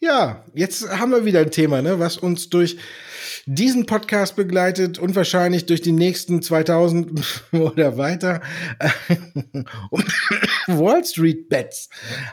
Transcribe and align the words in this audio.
Ja, 0.00 0.44
jetzt 0.54 0.88
haben 0.90 1.12
wir 1.12 1.24
wieder 1.24 1.40
ein 1.40 1.50
Thema, 1.50 1.80
ne, 1.80 1.98
was 1.98 2.18
uns 2.18 2.50
durch 2.50 2.76
diesen 3.46 3.86
Podcast 3.86 4.36
begleitet 4.36 4.98
und 4.98 5.14
wahrscheinlich 5.14 5.66
durch 5.66 5.80
die 5.80 5.92
nächsten 5.92 6.42
2000 6.42 7.22
oder 7.52 7.96
weiter. 7.96 8.42
Wall 10.66 11.04
Street 11.04 11.48
Bets 11.48 11.88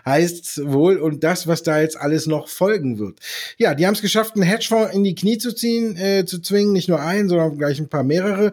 heißt 0.05 0.61
wohl 0.65 0.97
und 0.97 1.23
das, 1.23 1.47
was 1.47 1.63
da 1.63 1.79
jetzt 1.79 1.97
alles 1.97 2.27
noch 2.27 2.49
folgen 2.49 2.99
wird. 2.99 3.19
Ja, 3.57 3.75
die 3.75 3.87
haben 3.87 3.93
es 3.93 4.01
geschafft, 4.01 4.35
einen 4.35 4.43
Hedgefonds 4.43 4.93
in 4.93 5.03
die 5.03 5.15
Knie 5.15 5.37
zu 5.37 5.53
ziehen, 5.53 5.95
äh, 5.95 6.25
zu 6.25 6.41
zwingen, 6.41 6.73
nicht 6.73 6.89
nur 6.89 6.99
einen, 6.99 7.29
sondern 7.29 7.57
gleich 7.57 7.79
ein 7.79 7.89
paar 7.89 8.03
mehrere. 8.03 8.51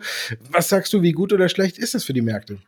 Was 0.50 0.68
sagst 0.68 0.92
du, 0.92 1.02
wie 1.02 1.12
gut 1.12 1.32
oder 1.32 1.48
schlecht 1.48 1.78
ist 1.78 1.94
das 1.94 2.04
für 2.04 2.12
die 2.12 2.22
Märkte? 2.22 2.58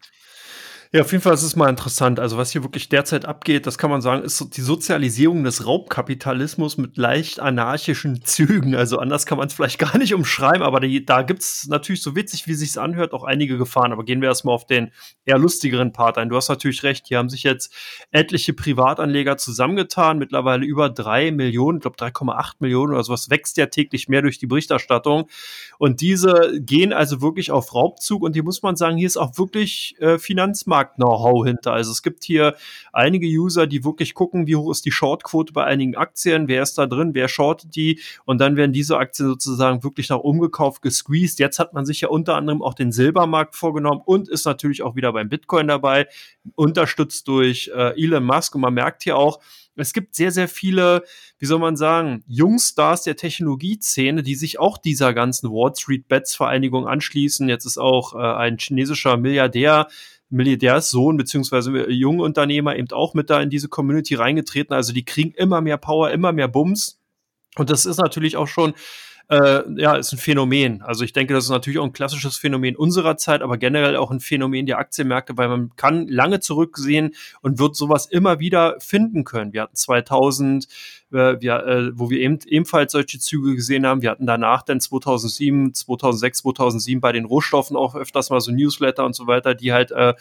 Ja, 0.94 1.00
auf 1.00 1.10
jeden 1.10 1.22
Fall 1.22 1.32
ist 1.32 1.42
es 1.42 1.56
mal 1.56 1.70
interessant. 1.70 2.20
Also 2.20 2.36
was 2.36 2.52
hier 2.52 2.64
wirklich 2.64 2.90
derzeit 2.90 3.24
abgeht, 3.24 3.66
das 3.66 3.78
kann 3.78 3.88
man 3.88 4.02
sagen, 4.02 4.22
ist 4.24 4.36
so 4.36 4.44
die 4.44 4.60
Sozialisierung 4.60 5.42
des 5.42 5.66
Raubkapitalismus 5.66 6.76
mit 6.76 6.98
leicht 6.98 7.40
anarchischen 7.40 8.22
Zügen. 8.22 8.74
Also 8.74 8.98
anders 8.98 9.24
kann 9.24 9.38
man 9.38 9.46
es 9.46 9.54
vielleicht 9.54 9.78
gar 9.78 9.96
nicht 9.96 10.12
umschreiben, 10.12 10.60
aber 10.60 10.80
die, 10.80 11.02
da 11.02 11.22
gibt's 11.22 11.66
natürlich 11.66 12.02
so 12.02 12.14
witzig, 12.14 12.46
wie 12.46 12.52
sich's 12.52 12.76
anhört, 12.76 13.14
auch 13.14 13.24
einige 13.24 13.56
Gefahren. 13.56 13.92
Aber 13.92 14.04
gehen 14.04 14.20
wir 14.20 14.28
erstmal 14.28 14.54
auf 14.54 14.66
den 14.66 14.90
eher 15.24 15.38
lustigeren 15.38 15.94
Part 15.94 16.18
ein. 16.18 16.28
Du 16.28 16.36
hast 16.36 16.50
natürlich 16.50 16.82
recht, 16.82 17.06
hier 17.06 17.16
haben 17.16 17.30
sich 17.30 17.42
jetzt 17.42 17.74
etliche 18.10 18.52
Privatanleger 18.52 19.38
zusammengetan, 19.38 20.18
mittlerweile 20.18 20.66
über 20.66 20.90
drei 20.90 21.30
Millionen, 21.30 21.78
ich 21.78 21.82
glaube 21.84 21.96
3,8 21.96 22.56
Millionen 22.58 22.92
oder 22.92 23.02
sowas, 23.02 23.30
wächst 23.30 23.56
ja 23.56 23.64
täglich 23.64 24.10
mehr 24.10 24.20
durch 24.20 24.38
die 24.38 24.46
Berichterstattung. 24.46 25.30
Und 25.78 26.02
diese 26.02 26.60
gehen 26.60 26.92
also 26.92 27.22
wirklich 27.22 27.50
auf 27.50 27.74
Raubzug 27.74 28.22
und 28.22 28.34
hier 28.34 28.44
muss 28.44 28.60
man 28.60 28.76
sagen, 28.76 28.98
hier 28.98 29.06
ist 29.06 29.16
auch 29.16 29.38
wirklich 29.38 29.96
äh, 29.98 30.18
Finanzmarkt 30.18 30.81
Markt-Know-how 30.82 31.44
hinter. 31.44 31.72
Also 31.72 31.92
es 31.92 32.02
gibt 32.02 32.24
hier 32.24 32.54
einige 32.92 33.26
User, 33.26 33.66
die 33.66 33.84
wirklich 33.84 34.14
gucken, 34.14 34.46
wie 34.46 34.56
hoch 34.56 34.70
ist 34.70 34.84
die 34.84 34.90
Shortquote 34.90 35.52
bei 35.52 35.64
einigen 35.64 35.96
Aktien, 35.96 36.48
wer 36.48 36.62
ist 36.62 36.76
da 36.78 36.86
drin, 36.86 37.14
wer 37.14 37.28
shortet 37.28 37.76
die 37.76 38.00
und 38.24 38.40
dann 38.40 38.56
werden 38.56 38.72
diese 38.72 38.98
Aktien 38.98 39.28
sozusagen 39.28 39.84
wirklich 39.84 40.08
nach 40.08 40.18
umgekauft, 40.18 40.82
gesqueezed. 40.82 41.38
Jetzt 41.38 41.58
hat 41.58 41.72
man 41.72 41.86
sich 41.86 42.00
ja 42.00 42.08
unter 42.08 42.34
anderem 42.34 42.62
auch 42.62 42.74
den 42.74 42.92
Silbermarkt 42.92 43.54
vorgenommen 43.54 44.02
und 44.04 44.28
ist 44.28 44.44
natürlich 44.44 44.82
auch 44.82 44.96
wieder 44.96 45.12
beim 45.12 45.28
Bitcoin 45.28 45.68
dabei, 45.68 46.08
unterstützt 46.54 47.28
durch 47.28 47.70
äh, 47.74 48.02
Elon 48.02 48.24
Musk 48.24 48.54
und 48.54 48.62
man 48.62 48.74
merkt 48.74 49.04
hier 49.04 49.16
auch, 49.16 49.40
es 49.74 49.92
gibt 49.94 50.14
sehr, 50.14 50.30
sehr 50.32 50.48
viele, 50.48 51.02
wie 51.38 51.46
soll 51.46 51.58
man 51.58 51.76
sagen, 51.76 52.22
Jungstars 52.26 53.04
der 53.04 53.16
Technologieszene, 53.16 54.22
die 54.22 54.34
sich 54.34 54.58
auch 54.58 54.76
dieser 54.76 55.14
ganzen 55.14 55.50
Wall 55.50 55.74
Street 55.74 56.08
Bets 56.08 56.34
Vereinigung 56.34 56.86
anschließen. 56.86 57.48
Jetzt 57.48 57.64
ist 57.64 57.78
auch 57.78 58.14
äh, 58.14 58.18
ein 58.18 58.58
chinesischer 58.58 59.16
Milliardär 59.16 59.88
Milliardärssohn 60.32 61.16
beziehungsweise 61.16 61.90
junge 61.90 62.22
Unternehmer 62.22 62.76
eben 62.76 62.90
auch 62.92 63.14
mit 63.14 63.30
da 63.30 63.40
in 63.40 63.50
diese 63.50 63.68
Community 63.68 64.14
reingetreten. 64.14 64.74
Also 64.74 64.92
die 64.92 65.04
kriegen 65.04 65.32
immer 65.32 65.60
mehr 65.60 65.76
Power, 65.76 66.10
immer 66.10 66.32
mehr 66.32 66.48
Bums. 66.48 67.00
Und 67.56 67.70
das 67.70 67.86
ist 67.86 67.98
natürlich 67.98 68.36
auch 68.36 68.48
schon 68.48 68.74
äh, 69.28 69.62
ja, 69.80 69.96
ist 69.96 70.12
ein 70.12 70.18
Phänomen. 70.18 70.82
Also 70.82 71.04
ich 71.04 71.12
denke, 71.12 71.32
das 71.32 71.44
ist 71.44 71.50
natürlich 71.50 71.78
auch 71.78 71.84
ein 71.84 71.92
klassisches 71.92 72.36
Phänomen 72.36 72.76
unserer 72.76 73.16
Zeit, 73.16 73.40
aber 73.40 73.56
generell 73.56 73.96
auch 73.96 74.10
ein 74.10 74.20
Phänomen 74.20 74.66
der 74.66 74.78
Aktienmärkte, 74.78 75.36
weil 75.36 75.48
man 75.48 75.74
kann 75.76 76.06
lange 76.08 76.40
zurücksehen 76.40 77.14
und 77.40 77.58
wird 77.58 77.74
sowas 77.74 78.06
immer 78.06 78.40
wieder 78.40 78.76
finden 78.80 79.24
können. 79.24 79.52
Wir 79.52 79.62
hatten 79.62 79.76
2000 79.76 80.66
äh, 81.12 81.40
wir, 81.40 81.66
äh, 81.66 81.90
wo 81.98 82.10
wir 82.10 82.20
eben, 82.20 82.38
ebenfalls 82.46 82.92
solche 82.92 83.18
Züge 83.18 83.54
gesehen 83.54 83.86
haben. 83.86 84.02
Wir 84.02 84.10
hatten 84.10 84.26
danach 84.26 84.62
dann 84.62 84.80
2007, 84.80 85.74
2006, 85.74 86.38
2007 86.38 87.00
bei 87.00 87.12
den 87.12 87.24
Rohstoffen 87.24 87.76
auch 87.76 87.94
öfters 87.94 88.30
mal 88.30 88.40
so 88.40 88.52
Newsletter 88.52 89.04
und 89.04 89.14
so 89.14 89.26
weiter, 89.26 89.54
die 89.54 89.72
halt 89.72 89.90
äh, 89.92 90.14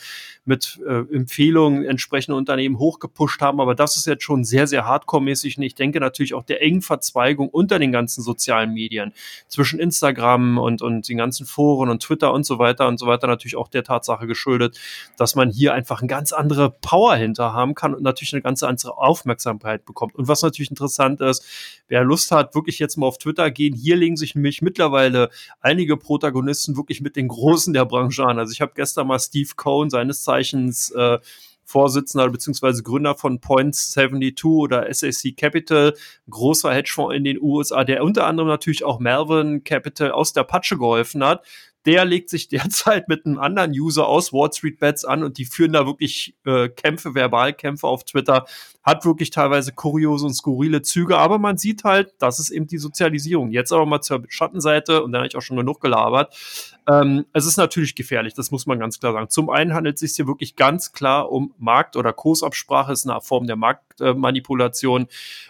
mit 0.46 0.80
äh, 0.88 1.03
Empfehlungen 1.13 1.85
entsprechende 1.85 2.35
Unternehmen 2.35 2.80
hochgepusht 2.80 3.41
haben. 3.41 3.62
Aber 3.62 3.75
das 3.75 3.97
ist 3.97 4.07
jetzt 4.07 4.24
schon 4.24 4.44
sehr, 4.44 4.68
sehr 4.68 4.85
hardcore-mäßig 4.85 5.57
und 5.57 5.63
ich 5.63 5.75
denke 5.75 6.00
natürlich 6.00 6.34
auch 6.34 6.44
der 6.44 6.62
engen 6.62 6.81
Verzweigung 6.81 7.50
unter 7.50 7.80
den 7.80 7.91
ganzen 7.91 8.22
sozialen 8.22 8.74
Medien 8.74 9.13
zwischen 9.47 9.80
Instagram 9.80 10.57
und, 10.57 10.81
und 10.81 11.07
den 11.07 11.18
ganzen 11.18 11.46
Foren 11.46 11.90
und 11.90 12.01
Twitter 12.01 12.34
und 12.34 12.46
so 12.46 12.59
weiter 12.59 12.88
und 12.88 13.00
so 13.00 13.07
weiter 13.07 13.28
natürlich 13.28 13.56
auch 13.56 13.68
der 13.68 13.84
Tatsache 13.84 14.28
geschuldet, 14.28 14.80
dass 15.18 15.35
man 15.35 15.50
hier 15.50 15.74
einfach 15.74 16.01
eine 16.01 16.07
ganz 16.07 16.34
andere 16.34 16.72
Power 16.72 17.16
hinter 17.16 17.53
haben 17.53 17.75
kann 17.75 17.94
und 17.94 18.03
natürlich 18.03 18.34
eine 18.34 18.41
ganz 18.41 18.63
andere 18.63 18.97
Aufmerksamkeit 18.97 19.85
bekommt. 19.85 20.16
Und 20.16 20.28
was 20.28 20.41
natürlich 20.41 20.72
ein 20.72 20.75
interessant 20.81 21.22
ist. 21.22 21.46
Wer 21.88 22.03
Lust 22.03 22.31
hat, 22.31 22.56
wirklich 22.56 22.80
jetzt 22.80 22.97
mal 22.97 23.06
auf 23.06 23.18
Twitter 23.18 23.52
gehen. 23.52 23.75
Hier 23.75 23.96
legen 23.96 24.18
sich 24.18 24.36
nämlich 24.36 24.62
mittlerweile 24.62 25.30
einige 25.59 25.97
Protagonisten 25.97 26.75
wirklich 26.75 27.02
mit 27.02 27.16
den 27.16 27.28
Großen 27.28 27.74
der 27.74 27.86
Branche 27.86 28.25
an. 28.25 28.40
Also 28.40 28.52
ich 28.52 28.62
habe 28.62 28.74
gestern 28.75 29.08
mal 29.08 29.19
Steve 29.19 29.50
Cohn, 29.56 29.90
seines 29.90 30.24
Zeichens 30.24 30.92
äh, 30.92 31.19
Vorsitzender 31.64 32.30
bzw. 32.30 32.81
Gründer 32.81 33.16
von 33.16 33.40
Points 33.40 33.92
72 33.92 34.46
oder 34.46 34.94
SAC 34.94 35.38
Capital, 35.38 35.94
großer 36.30 36.74
Hedgefonds 36.74 37.16
in 37.16 37.24
den 37.24 37.42
USA, 37.42 37.84
der 37.86 38.03
unter 38.03 38.25
anderem 38.25 38.50
natürlich 38.50 38.84
auch 38.84 39.00
Melvin 39.00 39.63
Capital 39.63 40.12
aus 40.12 40.34
der 40.34 40.44
Patsche 40.44 40.78
geholfen 40.78 41.24
hat 41.24 41.46
der 41.86 42.06
legt 42.06 42.30
sich 42.30 42.48
derzeit 42.50 43.08
mit 43.08 43.25
einem 43.25 43.40
anderen 43.40 43.72
User 43.72 44.08
aus 44.08 44.34
Wall 44.34 44.52
Street 44.53 44.80
Bets 44.80 45.06
an 45.06 45.24
und 45.24 45.38
die 45.38 45.46
führen 45.46 45.74
da 45.74 45.86
wirklich 45.86 46.36
äh, 46.46 46.69
Kämpfe, 46.69 47.16
Verbalkämpfe 47.16 47.88
auf 47.88 48.03
Twitter. 48.03 48.46
Hat 48.84 49.06
wirklich 49.06 49.30
teilweise 49.30 49.72
kuriose 49.72 50.25
und 50.25 50.34
skurrile 50.34 50.81
Züge, 50.81 51.18
aber 51.18 51.38
man 51.38 51.58
sieht 51.58 51.84
halt, 51.84 52.14
das 52.19 52.40
ist 52.40 52.50
eben 52.50 52.68
die 52.68 52.78
Sozialisierung. 52.78 53.52
Jetzt 53.52 53.72
aber 53.72 53.86
mal 53.86 54.02
zur 54.02 54.24
Schattenseite 54.28 55.03
und 55.03 55.12
dann 55.12 55.19
habe 55.19 55.28
ich 55.28 55.36
auch 55.36 55.42
schon 55.42 55.58
genug 55.58 55.81
gelabert. 55.81 56.36
Ähm, 56.88 57.25
es 57.34 57.46
ist 57.46 57.58
natürlich 57.58 57.94
gefährlich, 57.96 58.34
das 58.34 58.50
muss 58.50 58.66
man 58.66 58.80
ganz 58.80 59.00
klar 59.00 59.14
sagen. 59.14 59.30
Zum 59.30 59.50
einen 59.50 59.74
handelt 59.74 59.96
es 59.96 60.02
sich 60.02 60.14
hier 60.16 60.28
wirklich 60.28 60.56
ganz 60.56 60.94
klar 60.94 61.31
um 61.31 61.53
Markt- 61.59 61.96
oder 61.96 62.12
Kursabsprache, 62.12 62.92
ist 62.92 63.08
eine 63.08 63.22
Form 63.22 63.46
der 63.46 63.56
Marktmanipulation. 63.56 65.08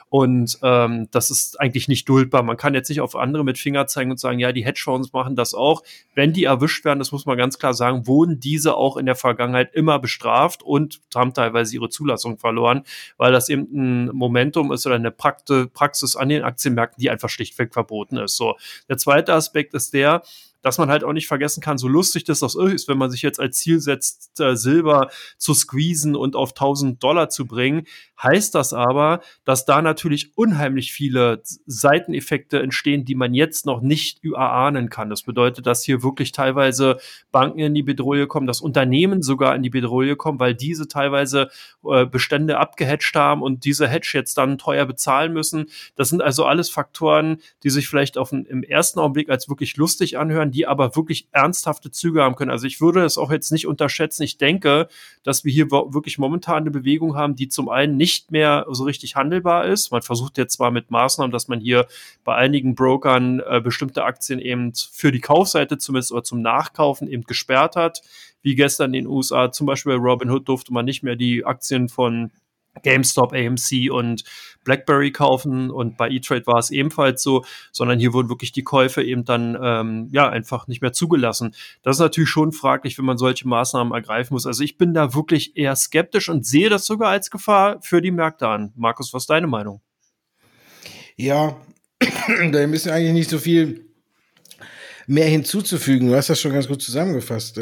Und 0.09 0.59
ähm, 0.61 1.07
das 1.11 1.31
ist 1.31 1.57
eigentlich 1.61 1.87
nicht 1.87 2.09
duldbar. 2.09 2.43
Man 2.43 2.57
kann 2.57 2.73
jetzt 2.73 2.89
nicht 2.89 2.99
auf 2.99 3.15
andere 3.15 3.45
mit 3.45 3.57
Finger 3.57 3.87
zeigen 3.87 4.11
und 4.11 4.19
sagen, 4.19 4.39
ja, 4.39 4.51
die 4.51 4.65
Hedgefonds 4.65 5.13
machen 5.13 5.37
das 5.37 5.53
auch. 5.53 5.83
Wenn 6.15 6.33
die 6.33 6.43
erwischt 6.43 6.83
werden, 6.83 6.99
das 6.99 7.13
muss 7.13 7.25
man 7.25 7.37
ganz 7.37 7.57
klar 7.59 7.73
sagen, 7.73 8.07
wurden 8.07 8.41
diese 8.41 8.75
auch 8.75 8.97
in 8.97 9.05
der 9.05 9.15
Vergangenheit 9.15 9.73
immer 9.73 9.99
bestraft 9.99 10.63
und 10.63 10.99
haben 11.15 11.33
teilweise 11.33 11.75
ihre 11.75 11.87
Zulassung 11.87 12.37
verloren, 12.37 12.83
weil 13.21 13.31
das 13.31 13.49
eben 13.49 13.67
ein 13.71 14.05
Momentum 14.15 14.71
ist 14.71 14.87
oder 14.87 14.95
eine 14.95 15.11
Praxis 15.11 16.15
an 16.15 16.29
den 16.29 16.41
Aktienmärkten, 16.41 16.99
die 16.99 17.11
einfach 17.11 17.29
schlichtweg 17.29 17.71
verboten 17.71 18.17
ist. 18.17 18.35
So. 18.35 18.55
Der 18.89 18.97
zweite 18.97 19.35
Aspekt 19.35 19.75
ist 19.75 19.93
der, 19.93 20.23
dass 20.61 20.77
man 20.77 20.89
halt 20.89 21.03
auch 21.03 21.13
nicht 21.13 21.27
vergessen 21.27 21.61
kann, 21.61 21.77
so 21.77 21.87
lustig 21.87 22.23
das 22.23 22.43
auch 22.43 22.55
ist, 22.55 22.87
wenn 22.87 22.97
man 22.97 23.11
sich 23.11 23.21
jetzt 23.21 23.39
als 23.39 23.57
Ziel 23.57 23.79
setzt, 23.79 24.39
äh, 24.39 24.55
Silber 24.55 25.09
zu 25.37 25.53
squeezen 25.53 26.15
und 26.15 26.35
auf 26.35 26.53
1000 26.53 27.01
Dollar 27.03 27.29
zu 27.29 27.45
bringen, 27.47 27.87
heißt 28.21 28.53
das 28.53 28.73
aber, 28.73 29.21
dass 29.45 29.65
da 29.65 29.81
natürlich 29.81 30.37
unheimlich 30.37 30.93
viele 30.93 31.41
Seiteneffekte 31.65 32.61
entstehen, 32.61 33.05
die 33.05 33.15
man 33.15 33.33
jetzt 33.33 33.65
noch 33.65 33.81
nicht 33.81 34.23
erahnen 34.23 34.89
kann. 34.89 35.09
Das 35.09 35.23
bedeutet, 35.23 35.65
dass 35.65 35.83
hier 35.83 36.03
wirklich 36.03 36.31
teilweise 36.31 36.97
Banken 37.31 37.59
in 37.59 37.73
die 37.73 37.83
Bedrohung 37.83 38.27
kommen, 38.27 38.47
dass 38.47 38.61
Unternehmen 38.61 39.21
sogar 39.21 39.55
in 39.55 39.63
die 39.63 39.69
Bedrohung 39.69 40.17
kommen, 40.17 40.39
weil 40.39 40.53
diese 40.53 40.87
teilweise 40.87 41.49
äh, 41.83 42.05
Bestände 42.05 42.59
abgehatcht 42.59 43.15
haben 43.15 43.41
und 43.41 43.65
diese 43.65 43.87
Hedge 43.87 44.11
jetzt 44.13 44.37
dann 44.37 44.57
teuer 44.57 44.85
bezahlen 44.85 45.33
müssen. 45.33 45.65
Das 45.95 46.09
sind 46.09 46.21
also 46.21 46.45
alles 46.45 46.69
Faktoren, 46.69 47.37
die 47.63 47.69
sich 47.69 47.87
vielleicht 47.87 48.17
auf 48.17 48.31
im 48.31 48.63
ersten 48.63 48.99
Augenblick 48.99 49.29
als 49.29 49.49
wirklich 49.49 49.77
lustig 49.77 50.17
anhören, 50.17 50.50
die 50.51 50.67
aber 50.67 50.95
wirklich 50.95 51.27
ernsthafte 51.31 51.91
Züge 51.91 52.21
haben 52.21 52.35
können. 52.35 52.51
Also 52.51 52.67
ich 52.67 52.81
würde 52.81 53.01
das 53.01 53.17
auch 53.17 53.31
jetzt 53.31 53.51
nicht 53.51 53.67
unterschätzen. 53.67 54.23
Ich 54.23 54.37
denke, 54.37 54.87
dass 55.23 55.45
wir 55.45 55.51
hier 55.51 55.71
wirklich 55.71 56.17
momentan 56.17 56.63
eine 56.63 56.71
Bewegung 56.71 57.15
haben, 57.15 57.35
die 57.35 57.47
zum 57.47 57.69
einen 57.69 57.97
nicht 57.97 58.31
mehr 58.31 58.65
so 58.69 58.83
richtig 58.83 59.15
handelbar 59.15 59.65
ist. 59.65 59.91
Man 59.91 60.01
versucht 60.01 60.37
jetzt 60.37 60.53
zwar 60.53 60.71
mit 60.71 60.91
Maßnahmen, 60.91 61.31
dass 61.31 61.47
man 61.47 61.59
hier 61.59 61.87
bei 62.23 62.35
einigen 62.35 62.75
Brokern 62.75 63.39
äh, 63.39 63.61
bestimmte 63.61 64.03
Aktien 64.03 64.39
eben 64.39 64.73
für 64.73 65.11
die 65.11 65.21
Kaufseite 65.21 65.77
zumindest 65.77 66.11
oder 66.11 66.23
zum 66.23 66.41
Nachkaufen 66.41 67.07
eben 67.07 67.23
gesperrt 67.23 67.75
hat. 67.75 68.01
Wie 68.41 68.55
gestern 68.55 68.93
in 68.93 69.03
den 69.03 69.07
USA, 69.07 69.51
zum 69.51 69.67
Beispiel 69.67 69.97
bei 69.97 70.03
Robinhood 70.03 70.47
durfte 70.47 70.73
man 70.73 70.85
nicht 70.85 71.03
mehr 71.03 71.15
die 71.15 71.45
Aktien 71.45 71.89
von 71.89 72.31
GameStop, 72.83 73.33
AMC 73.33 73.91
und 73.91 74.23
BlackBerry 74.63 75.11
kaufen 75.11 75.71
und 75.71 75.97
bei 75.97 76.09
E-Trade 76.09 76.45
war 76.45 76.59
es 76.59 76.71
ebenfalls 76.71 77.23
so, 77.23 77.43
sondern 77.71 77.99
hier 77.99 78.13
wurden 78.13 78.29
wirklich 78.29 78.51
die 78.51 78.63
Käufe 78.63 79.03
eben 79.03 79.25
dann 79.25 79.57
ähm, 79.61 80.07
ja 80.11 80.29
einfach 80.29 80.67
nicht 80.67 80.81
mehr 80.81 80.93
zugelassen. 80.93 81.55
Das 81.83 81.97
ist 81.97 82.01
natürlich 82.01 82.29
schon 82.29 82.51
fraglich, 82.51 82.97
wenn 82.97 83.05
man 83.05 83.17
solche 83.17 83.47
Maßnahmen 83.47 83.93
ergreifen 83.93 84.33
muss. 84.33 84.45
Also 84.45 84.63
ich 84.63 84.77
bin 84.77 84.93
da 84.93 85.13
wirklich 85.13 85.57
eher 85.57 85.75
skeptisch 85.75 86.29
und 86.29 86.45
sehe 86.45 86.69
das 86.69 86.85
sogar 86.85 87.09
als 87.09 87.31
Gefahr 87.31 87.81
für 87.81 88.01
die 88.01 88.11
Märkte 88.11 88.47
an. 88.47 88.71
Markus, 88.75 89.13
was 89.13 89.23
ist 89.23 89.29
deine 89.29 89.47
Meinung? 89.47 89.81
Ja, 91.15 91.57
da 92.51 92.67
müssen 92.67 92.91
eigentlich 92.91 93.13
nicht 93.13 93.29
so 93.29 93.39
viel 93.39 93.85
mehr 95.07 95.27
hinzuzufügen. 95.27 96.07
Du 96.07 96.15
hast 96.15 96.29
das 96.29 96.39
schon 96.39 96.53
ganz 96.53 96.67
gut 96.67 96.81
zusammengefasst. 96.81 97.57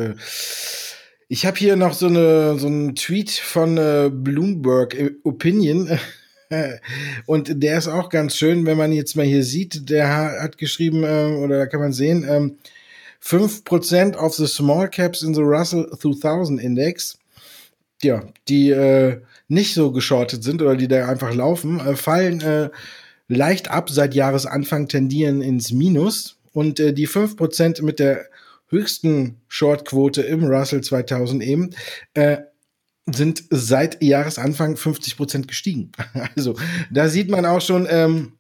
Ich 1.32 1.46
habe 1.46 1.60
hier 1.60 1.76
noch 1.76 1.94
so, 1.94 2.08
eine, 2.08 2.58
so 2.58 2.66
einen 2.66 2.96
Tweet 2.96 3.30
von 3.30 3.78
äh, 3.78 4.10
Bloomberg 4.12 4.96
äh, 4.96 5.12
Opinion. 5.24 6.00
Und 7.28 7.62
der 7.62 7.78
ist 7.78 7.88
auch 7.88 8.10
ganz 8.10 8.36
schön, 8.36 8.66
wenn 8.66 8.80
man 8.80 8.92
jetzt 8.92 9.16
mal 9.16 9.28
hier 9.28 9.44
sieht, 9.44 9.92
der 9.92 10.42
hat 10.42 10.58
geschrieben, 10.58 11.04
äh, 11.04 11.38
oder 11.38 11.60
da 11.60 11.66
kann 11.68 11.82
man 11.82 11.94
sehen, 11.94 12.26
ähm, 12.28 12.58
5% 13.24 14.18
of 14.18 14.34
the 14.34 14.48
small 14.48 14.90
caps 14.90 15.22
in 15.22 15.36
the 15.36 15.42
Russell 15.42 15.88
2000 16.00 16.60
Index, 16.60 17.20
ja, 18.02 18.24
die 18.48 18.72
äh, 18.72 19.22
nicht 19.48 19.76
so 19.76 19.92
geschortet 19.92 20.44
sind 20.44 20.64
oder 20.64 20.76
die 20.76 20.88
da 20.88 21.08
einfach 21.08 21.32
laufen, 21.32 21.80
äh, 21.80 21.96
fallen 21.96 22.42
äh, 22.42 22.72
leicht 23.28 23.70
ab 23.70 23.92
seit 23.92 24.16
Jahresanfang, 24.16 24.88
tendieren 24.88 25.44
ins 25.44 25.72
Minus. 25.72 26.38
Und 26.54 26.80
äh, 26.80 26.92
die 26.92 27.08
5% 27.08 27.84
mit 27.84 28.00
der 28.00 28.26
höchsten 28.70 29.42
Shortquote 29.48 30.22
im 30.22 30.46
Russell 30.46 30.82
2000 30.82 31.44
eben, 31.44 31.72
äh, 32.14 32.38
sind 33.06 33.44
seit 33.50 34.02
Jahresanfang 34.04 34.78
50 34.78 35.18
Prozent 35.18 35.48
gestiegen. 35.48 35.92
Also 36.36 36.56
da 36.92 37.10
sieht 37.10 37.30
man 37.30 37.46
auch 37.46 37.62
schon, 37.62 37.88
ähm, 37.90 38.34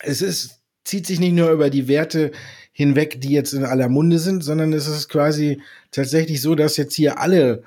es 0.00 0.22
ist, 0.22 0.60
zieht 0.84 1.06
sich 1.06 1.20
nicht 1.20 1.34
nur 1.34 1.50
über 1.50 1.70
die 1.70 1.88
Werte 1.88 2.32
hinweg, 2.72 3.20
die 3.20 3.30
jetzt 3.30 3.52
in 3.52 3.64
aller 3.64 3.88
Munde 3.88 4.18
sind, 4.18 4.44
sondern 4.44 4.72
es 4.72 4.86
ist 4.86 5.08
quasi 5.08 5.60
tatsächlich 5.90 6.40
so, 6.40 6.54
dass 6.54 6.76
jetzt 6.76 6.94
hier 6.94 7.18
alle 7.18 7.64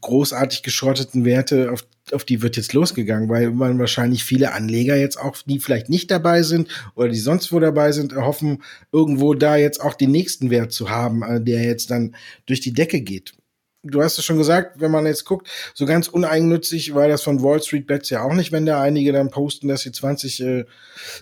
großartig 0.00 0.62
geschrotteten 0.62 1.24
Werte, 1.24 1.72
auf, 1.72 1.84
auf 2.10 2.24
die 2.24 2.42
wird 2.42 2.56
jetzt 2.56 2.72
losgegangen, 2.72 3.28
weil 3.28 3.50
man 3.50 3.78
wahrscheinlich 3.78 4.24
viele 4.24 4.52
Anleger 4.52 4.96
jetzt 4.96 5.18
auch, 5.18 5.36
die 5.46 5.60
vielleicht 5.60 5.88
nicht 5.88 6.10
dabei 6.10 6.42
sind 6.42 6.68
oder 6.94 7.08
die 7.08 7.18
sonst 7.18 7.52
wo 7.52 7.60
dabei 7.60 7.92
sind, 7.92 8.12
erhoffen, 8.12 8.62
irgendwo 8.90 9.34
da 9.34 9.56
jetzt 9.56 9.80
auch 9.80 9.94
den 9.94 10.10
nächsten 10.10 10.50
Wert 10.50 10.72
zu 10.72 10.90
haben, 10.90 11.22
äh, 11.22 11.40
der 11.40 11.62
jetzt 11.62 11.90
dann 11.90 12.16
durch 12.46 12.60
die 12.60 12.72
Decke 12.72 13.00
geht 13.00 13.34
du 13.82 14.02
hast 14.02 14.18
es 14.18 14.24
schon 14.24 14.38
gesagt, 14.38 14.80
wenn 14.80 14.92
man 14.92 15.06
jetzt 15.06 15.24
guckt, 15.24 15.48
so 15.74 15.86
ganz 15.86 16.06
uneigennützig 16.06 16.94
war 16.94 17.08
das 17.08 17.22
von 17.22 17.42
Wall 17.42 17.60
Street 17.62 17.86
Bets 17.86 18.10
ja 18.10 18.22
auch 18.22 18.34
nicht, 18.34 18.52
wenn 18.52 18.64
da 18.64 18.80
einige 18.80 19.12
dann 19.12 19.30
posten, 19.30 19.68
dass 19.68 19.80
sie 19.80 19.90
20 19.90 20.40
äh, 20.40 20.64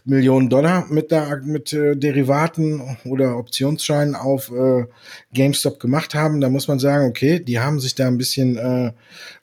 Millionen 0.04 0.50
Dollar 0.50 0.86
mit, 0.90 1.10
der, 1.10 1.40
mit 1.42 1.72
äh, 1.72 1.96
Derivaten 1.96 2.98
oder 3.04 3.38
Optionsscheinen 3.38 4.14
auf 4.14 4.50
äh, 4.50 4.84
GameStop 5.32 5.80
gemacht 5.80 6.14
haben. 6.14 6.40
Da 6.40 6.50
muss 6.50 6.68
man 6.68 6.78
sagen, 6.78 7.08
okay, 7.08 7.40
die 7.40 7.58
haben 7.58 7.80
sich 7.80 7.94
da 7.94 8.08
ein 8.08 8.18
bisschen 8.18 8.58
äh, 8.58 8.92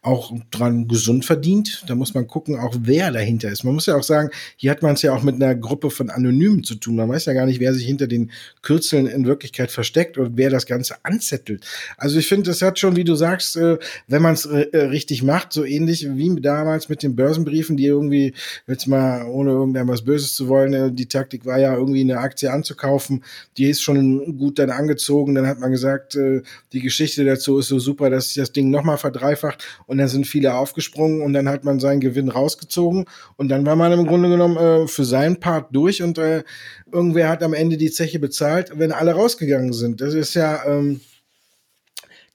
auch 0.03 0.31
dran 0.51 0.87
gesund 0.87 1.25
verdient. 1.25 1.83
Da 1.87 1.95
muss 1.95 2.13
man 2.13 2.27
gucken, 2.27 2.59
auch 2.59 2.75
wer 2.79 3.11
dahinter 3.11 3.49
ist. 3.49 3.63
Man 3.63 3.73
muss 3.73 3.87
ja 3.87 3.95
auch 3.95 4.03
sagen, 4.03 4.29
hier 4.57 4.69
hat 4.69 4.83
man 4.83 4.93
es 4.93 5.01
ja 5.01 5.13
auch 5.13 5.23
mit 5.23 5.35
einer 5.35 5.55
Gruppe 5.55 5.89
von 5.89 6.11
Anonymen 6.11 6.63
zu 6.63 6.75
tun. 6.75 6.95
Man 6.95 7.09
weiß 7.09 7.25
ja 7.25 7.33
gar 7.33 7.47
nicht, 7.47 7.59
wer 7.59 7.73
sich 7.73 7.85
hinter 7.85 8.07
den 8.07 8.31
Kürzeln 8.61 9.07
in 9.07 9.25
Wirklichkeit 9.25 9.71
versteckt 9.71 10.17
und 10.19 10.37
wer 10.37 10.51
das 10.51 10.67
Ganze 10.67 11.03
anzettelt. 11.03 11.65
Also 11.97 12.19
ich 12.19 12.27
finde, 12.27 12.51
das 12.51 12.61
hat 12.61 12.77
schon, 12.77 12.95
wie 12.95 13.06
du 13.07 13.15
sagst, 13.15 13.56
äh, 13.57 13.77
wenn 14.07 14.21
man 14.21 14.33
es 14.33 14.45
äh, 14.45 14.77
richtig 14.77 15.24
macht, 15.24 15.54
so 15.54 15.63
ähnlich 15.63 16.07
wie 16.07 16.27
damals 16.42 16.89
mit 16.89 17.04
den 17.04 17.15
Börsenbriefen, 17.15 17.77
die 17.77 17.86
irgendwie, 17.86 18.33
jetzt 18.68 18.88
mal 18.88 19.25
ohne 19.25 19.51
irgendwas 19.51 20.04
Böses 20.04 20.33
zu 20.33 20.48
wollen, 20.48 20.74
äh, 20.74 20.92
die 20.92 21.07
Taktik 21.07 21.45
war 21.45 21.59
ja 21.59 21.75
irgendwie 21.75 22.01
eine 22.01 22.19
Aktie 22.19 22.51
anzukaufen, 22.51 23.24
die 23.57 23.69
ist 23.69 23.81
schon 23.81 24.38
gut 24.38 24.59
dann 24.59 24.69
angezogen. 24.69 25.36
Dann 25.36 25.48
hat 25.48 25.59
man 25.59 25.71
gesagt, 25.71 26.15
äh, 26.15 26.42
die 26.74 26.81
Geschichte 26.81 27.25
dazu 27.25 27.59
ist 27.59 27.68
so 27.68 27.80
super, 27.80 28.09
dass 28.09 28.27
sich 28.27 28.36
das 28.36 28.51
Ding 28.51 28.69
nochmal 28.69 28.98
verdreifacht 28.98 29.63
und 29.86 29.98
dann 29.98 30.07
sind 30.07 30.27
viele 30.27 30.56
aufgesprungen 30.56 31.21
und 31.21 31.33
dann 31.33 31.50
hat 31.50 31.63
man 31.63 31.80
seinen 31.80 32.00
Gewinn 32.00 32.30
rausgezogen 32.30 33.06
und 33.38 33.50
dann 33.50 33.65
war 33.65 33.75
man 33.75 33.92
im 33.92 34.06
Grunde 34.06 34.30
genommen 34.30 34.57
äh, 34.57 34.88
für 34.88 35.06
seinen 35.06 35.39
Part 35.39 35.75
durch 35.75 36.01
und 36.01 36.18
äh, 36.18 36.44
irgendwer 36.92 37.30
hat 37.30 37.44
am 37.44 37.53
Ende 37.53 37.77
die 37.77 37.92
Zeche 37.92 38.19
bezahlt, 38.19 38.71
wenn 38.75 38.92
alle 38.92 39.13
rausgegangen 39.13 39.74
sind. 39.74 40.01
Das 40.01 40.13
ist 40.13 40.33
ja 40.33 40.65
ähm, 40.65 41.01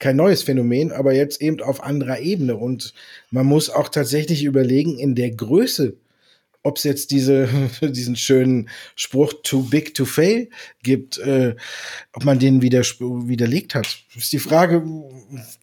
kein 0.03 0.17
neues 0.17 0.43
Phänomen, 0.43 0.93
aber 0.93 1.15
jetzt 1.15 1.41
eben 1.41 1.61
auf 1.63 1.83
anderer 1.83 2.19
Ebene 2.19 2.57
und 2.57 2.93
man 3.31 3.47
muss 3.47 3.71
auch 3.71 3.89
tatsächlich 3.89 4.45
überlegen, 4.45 4.99
in 4.99 5.15
der 5.15 5.31
Größe 5.31 5.95
ob 6.65 6.77
es 6.77 6.85
jetzt 6.85 7.11
diese, 7.11 7.49
diesen 7.83 8.17
schönen 8.17 8.69
Spruch 8.95 9.33
too 9.43 9.63
big 9.63 9.95
to 9.95 10.05
fail 10.05 10.49
gibt, 10.83 11.19
äh, 11.19 11.57
ob 12.13 12.25
man 12.25 12.39
den 12.39 12.63
wieder, 12.63 12.83
widerlegt 12.83 13.75
hat. 13.75 13.99
Ist 14.17 14.33
die 14.33 14.39
Frage, 14.39 14.85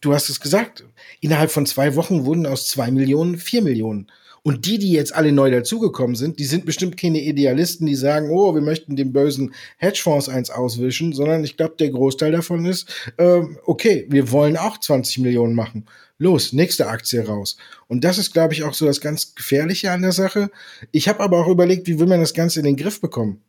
du 0.00 0.12
hast 0.12 0.28
es 0.28 0.40
gesagt, 0.40 0.84
innerhalb 1.20 1.50
von 1.50 1.66
zwei 1.66 1.96
Wochen 1.96 2.24
wurden 2.24 2.46
aus 2.46 2.68
zwei 2.68 2.90
Millionen 2.90 3.38
vier 3.38 3.62
Millionen. 3.62 4.10
Und 4.42 4.66
die, 4.66 4.78
die 4.78 4.92
jetzt 4.92 5.14
alle 5.14 5.32
neu 5.32 5.50
dazugekommen 5.50 6.16
sind, 6.16 6.38
die 6.38 6.44
sind 6.44 6.64
bestimmt 6.64 6.96
keine 6.96 7.20
Idealisten, 7.20 7.86
die 7.86 7.94
sagen, 7.94 8.30
oh, 8.30 8.54
wir 8.54 8.62
möchten 8.62 8.96
den 8.96 9.12
bösen 9.12 9.54
Hedgefonds 9.76 10.28
eins 10.28 10.50
auswischen, 10.50 11.12
sondern 11.12 11.44
ich 11.44 11.56
glaube, 11.56 11.74
der 11.78 11.90
Großteil 11.90 12.32
davon 12.32 12.64
ist, 12.64 12.88
äh, 13.18 13.42
okay, 13.64 14.06
wir 14.08 14.30
wollen 14.30 14.56
auch 14.56 14.78
20 14.78 15.18
Millionen 15.18 15.54
machen 15.54 15.84
los, 16.20 16.52
nächste 16.52 16.86
Aktie 16.86 17.26
raus. 17.26 17.56
Und 17.88 18.04
das 18.04 18.18
ist, 18.18 18.32
glaube 18.32 18.52
ich, 18.52 18.62
auch 18.62 18.74
so 18.74 18.86
das 18.86 19.00
ganz 19.00 19.34
Gefährliche 19.34 19.90
an 19.90 20.02
der 20.02 20.12
Sache. 20.12 20.50
Ich 20.92 21.08
habe 21.08 21.20
aber 21.20 21.38
auch 21.38 21.48
überlegt, 21.48 21.86
wie 21.88 21.98
will 21.98 22.06
man 22.06 22.20
das 22.20 22.34
Ganze 22.34 22.60
in 22.60 22.66
den 22.66 22.76
Griff 22.76 23.00
bekommen? 23.00 23.42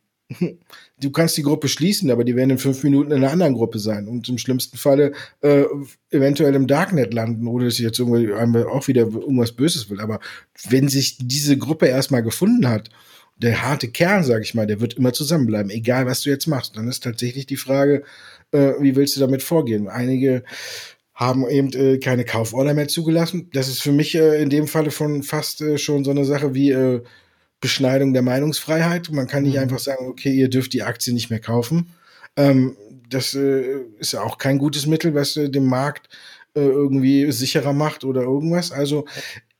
Du 1.00 1.10
kannst 1.10 1.36
die 1.36 1.42
Gruppe 1.42 1.68
schließen, 1.68 2.10
aber 2.10 2.24
die 2.24 2.36
werden 2.36 2.50
in 2.50 2.58
fünf 2.58 2.82
Minuten 2.84 3.10
in 3.10 3.18
einer 3.18 3.32
anderen 3.32 3.54
Gruppe 3.54 3.78
sein 3.78 4.08
und 4.08 4.28
im 4.28 4.38
schlimmsten 4.38 4.76
Falle 4.76 5.12
äh, 5.40 5.64
eventuell 6.10 6.54
im 6.54 6.66
Darknet 6.66 7.12
landen, 7.12 7.46
oder 7.46 7.64
dass 7.66 7.74
ich 7.74 7.80
jetzt 7.80 7.98
irgendwie 7.98 8.32
auch 8.32 8.88
wieder 8.88 9.02
irgendwas 9.02 9.52
Böses 9.52 9.90
will. 9.90 10.00
Aber 10.00 10.20
wenn 10.68 10.88
sich 10.88 11.18
diese 11.20 11.56
Gruppe 11.56 11.86
erstmal 11.86 12.22
gefunden 12.22 12.68
hat, 12.68 12.90
der 13.36 13.62
harte 13.62 13.88
Kern, 13.88 14.24
sag 14.24 14.42
ich 14.42 14.54
mal, 14.54 14.66
der 14.66 14.80
wird 14.80 14.94
immer 14.94 15.12
zusammenbleiben, 15.12 15.70
egal 15.70 16.06
was 16.06 16.20
du 16.20 16.30
jetzt 16.30 16.46
machst. 16.46 16.76
Dann 16.76 16.88
ist 16.88 17.02
tatsächlich 17.02 17.46
die 17.46 17.56
Frage, 17.56 18.04
äh, 18.52 18.72
wie 18.80 18.94
willst 18.94 19.16
du 19.16 19.20
damit 19.20 19.42
vorgehen? 19.42 19.88
Einige 19.88 20.44
haben 21.14 21.48
eben 21.48 21.72
äh, 21.72 21.98
keine 21.98 22.24
Kauforder 22.24 22.74
mehr 22.74 22.88
zugelassen. 22.88 23.50
Das 23.52 23.68
ist 23.68 23.82
für 23.82 23.92
mich 23.92 24.14
äh, 24.14 24.40
in 24.40 24.50
dem 24.50 24.68
Falle 24.68 24.90
von 24.90 25.22
fast 25.22 25.60
äh, 25.60 25.78
schon 25.78 26.04
so 26.04 26.10
eine 26.10 26.24
Sache 26.24 26.54
wie 26.54 26.70
äh, 26.70 27.02
Beschneidung 27.62 28.12
der 28.12 28.20
Meinungsfreiheit. 28.20 29.10
Man 29.10 29.26
kann 29.26 29.44
nicht 29.44 29.54
mhm. 29.54 29.62
einfach 29.62 29.78
sagen, 29.78 30.06
okay, 30.06 30.32
ihr 30.32 30.50
dürft 30.50 30.74
die 30.74 30.82
Aktie 30.82 31.14
nicht 31.14 31.30
mehr 31.30 31.40
kaufen. 31.40 31.94
Ähm, 32.36 32.76
das 33.08 33.34
äh, 33.34 33.78
ist 33.98 34.12
ja 34.12 34.22
auch 34.22 34.36
kein 34.36 34.58
gutes 34.58 34.86
Mittel, 34.86 35.14
was 35.14 35.36
äh, 35.36 35.48
dem 35.48 35.66
Markt 35.66 36.10
äh, 36.54 36.60
irgendwie 36.60 37.30
sicherer 37.32 37.72
macht 37.72 38.04
oder 38.04 38.22
irgendwas. 38.22 38.72
Also 38.72 39.06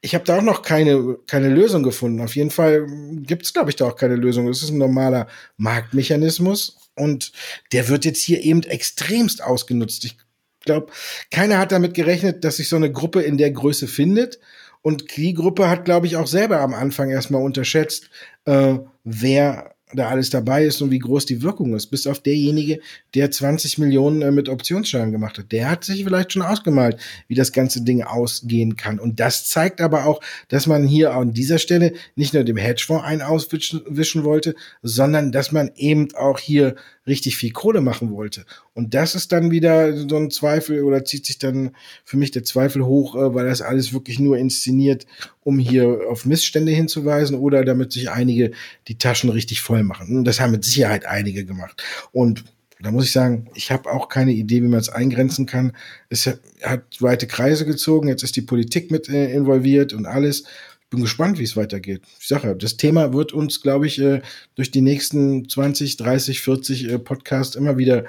ich 0.02 0.14
habe 0.14 0.25
da 0.25 0.38
auch 0.38 0.43
noch 0.43 0.62
keine, 0.62 1.16
keine 1.26 1.49
Lösung 1.49 1.82
gefunden. 1.82 2.20
Auf 2.20 2.34
jeden 2.34 2.50
Fall 2.50 2.87
gibt 3.22 3.44
es, 3.44 3.52
glaube 3.52 3.70
ich, 3.70 3.76
da 3.76 3.87
auch 3.87 3.96
keine 3.96 4.16
Lösung. 4.16 4.48
Es 4.48 4.62
ist 4.62 4.70
ein 4.70 4.78
normaler 4.78 5.28
Marktmechanismus 5.56 6.76
und 6.96 7.32
der 7.70 7.88
wird 7.88 8.05
jetzt 8.05 8.22
hier 8.22 8.43
eben 8.43 8.62
extremst 8.64 9.44
ausgenutzt. 9.44 10.05
Ich 10.05 10.16
glaube, 10.64 10.93
keiner 11.31 11.58
hat 11.58 11.70
damit 11.70 11.94
gerechnet, 11.94 12.43
dass 12.43 12.56
sich 12.56 12.69
so 12.69 12.76
eine 12.76 12.90
Gruppe 12.90 13.22
in 13.22 13.38
der 13.38 13.52
Größe 13.52 13.87
findet. 13.87 14.40
Und 14.82 15.17
die 15.17 15.34
Gruppe 15.34 15.69
hat, 15.69 15.84
glaube 15.84 16.06
ich, 16.06 16.17
auch 16.17 16.26
selber 16.26 16.61
am 16.61 16.74
Anfang 16.74 17.10
erstmal 17.10 17.43
unterschätzt, 17.43 18.10
äh, 18.44 18.79
wer 19.05 19.71
da 19.94 20.08
alles 20.08 20.31
dabei 20.31 20.65
ist 20.65 20.81
und 20.82 20.91
wie 20.91 20.99
groß 20.99 21.27
die 21.27 21.43
Wirkung 21.43 21.75
ist. 21.75 21.87
Bis 21.87 22.06
auf 22.06 22.20
derjenige, 22.20 22.81
der 23.15 23.31
20 23.31 23.79
Millionen 23.79 24.22
äh, 24.22 24.31
mit 24.31 24.49
Optionsscheinen 24.49 25.13
gemacht 25.13 25.39
hat. 25.39 25.53
Der 25.53 25.70
hat 25.70 25.84
sich 25.84 26.05
vielleicht 26.05 26.32
schon 26.32 26.43
ausgemalt, 26.43 26.99
wie 27.29 27.34
das 27.34 27.53
ganze 27.53 27.82
Ding 27.82 28.03
ausgehen 28.03 28.77
kann. 28.77 28.99
Und 28.99 29.20
das 29.20 29.44
zeigt 29.44 29.81
aber 29.81 30.06
auch, 30.06 30.20
dass 30.49 30.67
man 30.67 30.87
hier 30.87 31.15
an 31.15 31.32
dieser 31.32 31.58
Stelle 31.58 31.93
nicht 32.17 32.34
nur 32.34 32.44
dem 32.44 32.56
Hedgefonds 32.56 33.05
ein 33.05 33.22
auswischen 33.22 34.25
wollte, 34.25 34.55
sondern 34.82 35.32
dass 35.32 35.53
man 35.53 35.70
eben 35.77 36.15
auch 36.15 36.39
hier 36.39 36.75
richtig 37.06 37.37
viel 37.37 37.51
Kohle 37.51 37.81
machen 37.81 38.13
wollte. 38.13 38.44
Und 38.75 38.94
das 38.94 39.15
ist 39.15 39.32
dann 39.32 39.51
wieder 39.51 39.96
so 40.08 40.17
ein 40.17 40.31
Zweifel 40.31 40.82
oder 40.82 41.05
zieht 41.05 41.27
sich 41.27 41.39
dann 41.39 41.72
für 42.05 42.17
mich 42.17 42.31
der 42.31 42.44
Zweifel 42.44 42.84
hoch, 42.87 43.17
äh, 43.17 43.34
weil 43.34 43.46
das 43.46 43.63
alles 43.63 43.93
wirklich 43.93 44.19
nur 44.19 44.39
inszeniert, 44.39 45.06
um 45.43 45.58
hier 45.58 46.03
auf 46.08 46.25
Missstände 46.25 46.72
hinzuweisen 46.72 47.37
oder 47.37 47.65
damit 47.65 47.93
sich 47.93 48.11
einige 48.11 48.53
die 48.89 48.99
Taschen 48.99 49.31
richtig 49.31 49.61
voll 49.61 49.81
machen. 49.84 50.19
Und 50.19 50.24
das 50.24 50.41
haben 50.41 50.53
mit 50.53 50.65
Sicherheit 50.65 51.06
einige 51.06 51.44
gemacht. 51.44 51.82
Und 52.12 52.44
da 52.81 52.91
muss 52.91 53.05
ich 53.05 53.12
sagen, 53.12 53.48
ich 53.55 53.70
habe 53.70 53.91
auch 53.91 54.08
keine 54.08 54.32
Idee, 54.32 54.62
wie 54.62 54.69
man 54.69 54.81
es 54.81 54.89
eingrenzen 54.89 55.46
kann. 55.46 55.72
Es 56.08 56.27
hat 56.27 56.82
weite 57.01 57.29
Kreise 57.29 57.65
gezogen, 57.65 58.08
jetzt 58.08 58.24
ist 58.24 58.34
die 58.34 58.43
Politik 58.43 58.91
mit 58.91 59.08
äh, 59.08 59.32
involviert 59.32 59.93
und 59.93 60.06
alles 60.06 60.44
bin 60.93 61.01
gespannt, 61.01 61.39
wie 61.39 61.44
es 61.44 61.56
weitergeht. 61.56 62.03
Ich 62.20 62.29
sage 62.29 62.55
das 62.55 62.77
Thema 62.77 63.12
wird 63.12 63.32
uns, 63.32 63.62
glaube 63.62 63.86
ich, 63.86 63.98
äh, 63.98 64.20
durch 64.55 64.70
die 64.70 64.82
nächsten 64.82 65.48
20, 65.48 65.96
30, 65.96 66.41
40 66.43 66.89
äh, 66.89 66.98
Podcasts 66.98 67.56
immer 67.56 67.79
wieder 67.79 68.05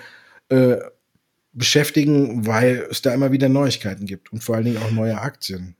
äh, 0.50 0.78
beschäftigen, 1.54 2.46
weil 2.46 2.88
es 2.92 3.02
da 3.02 3.14
immer 3.14 3.32
wieder 3.32 3.48
Neuigkeiten 3.48 4.06
gibt 4.06 4.34
und 4.34 4.44
vor 4.44 4.56
allen 4.56 4.66
Dingen 4.66 4.78
auch 4.78 4.92
neue 4.92 5.20
Aktien. 5.20 5.76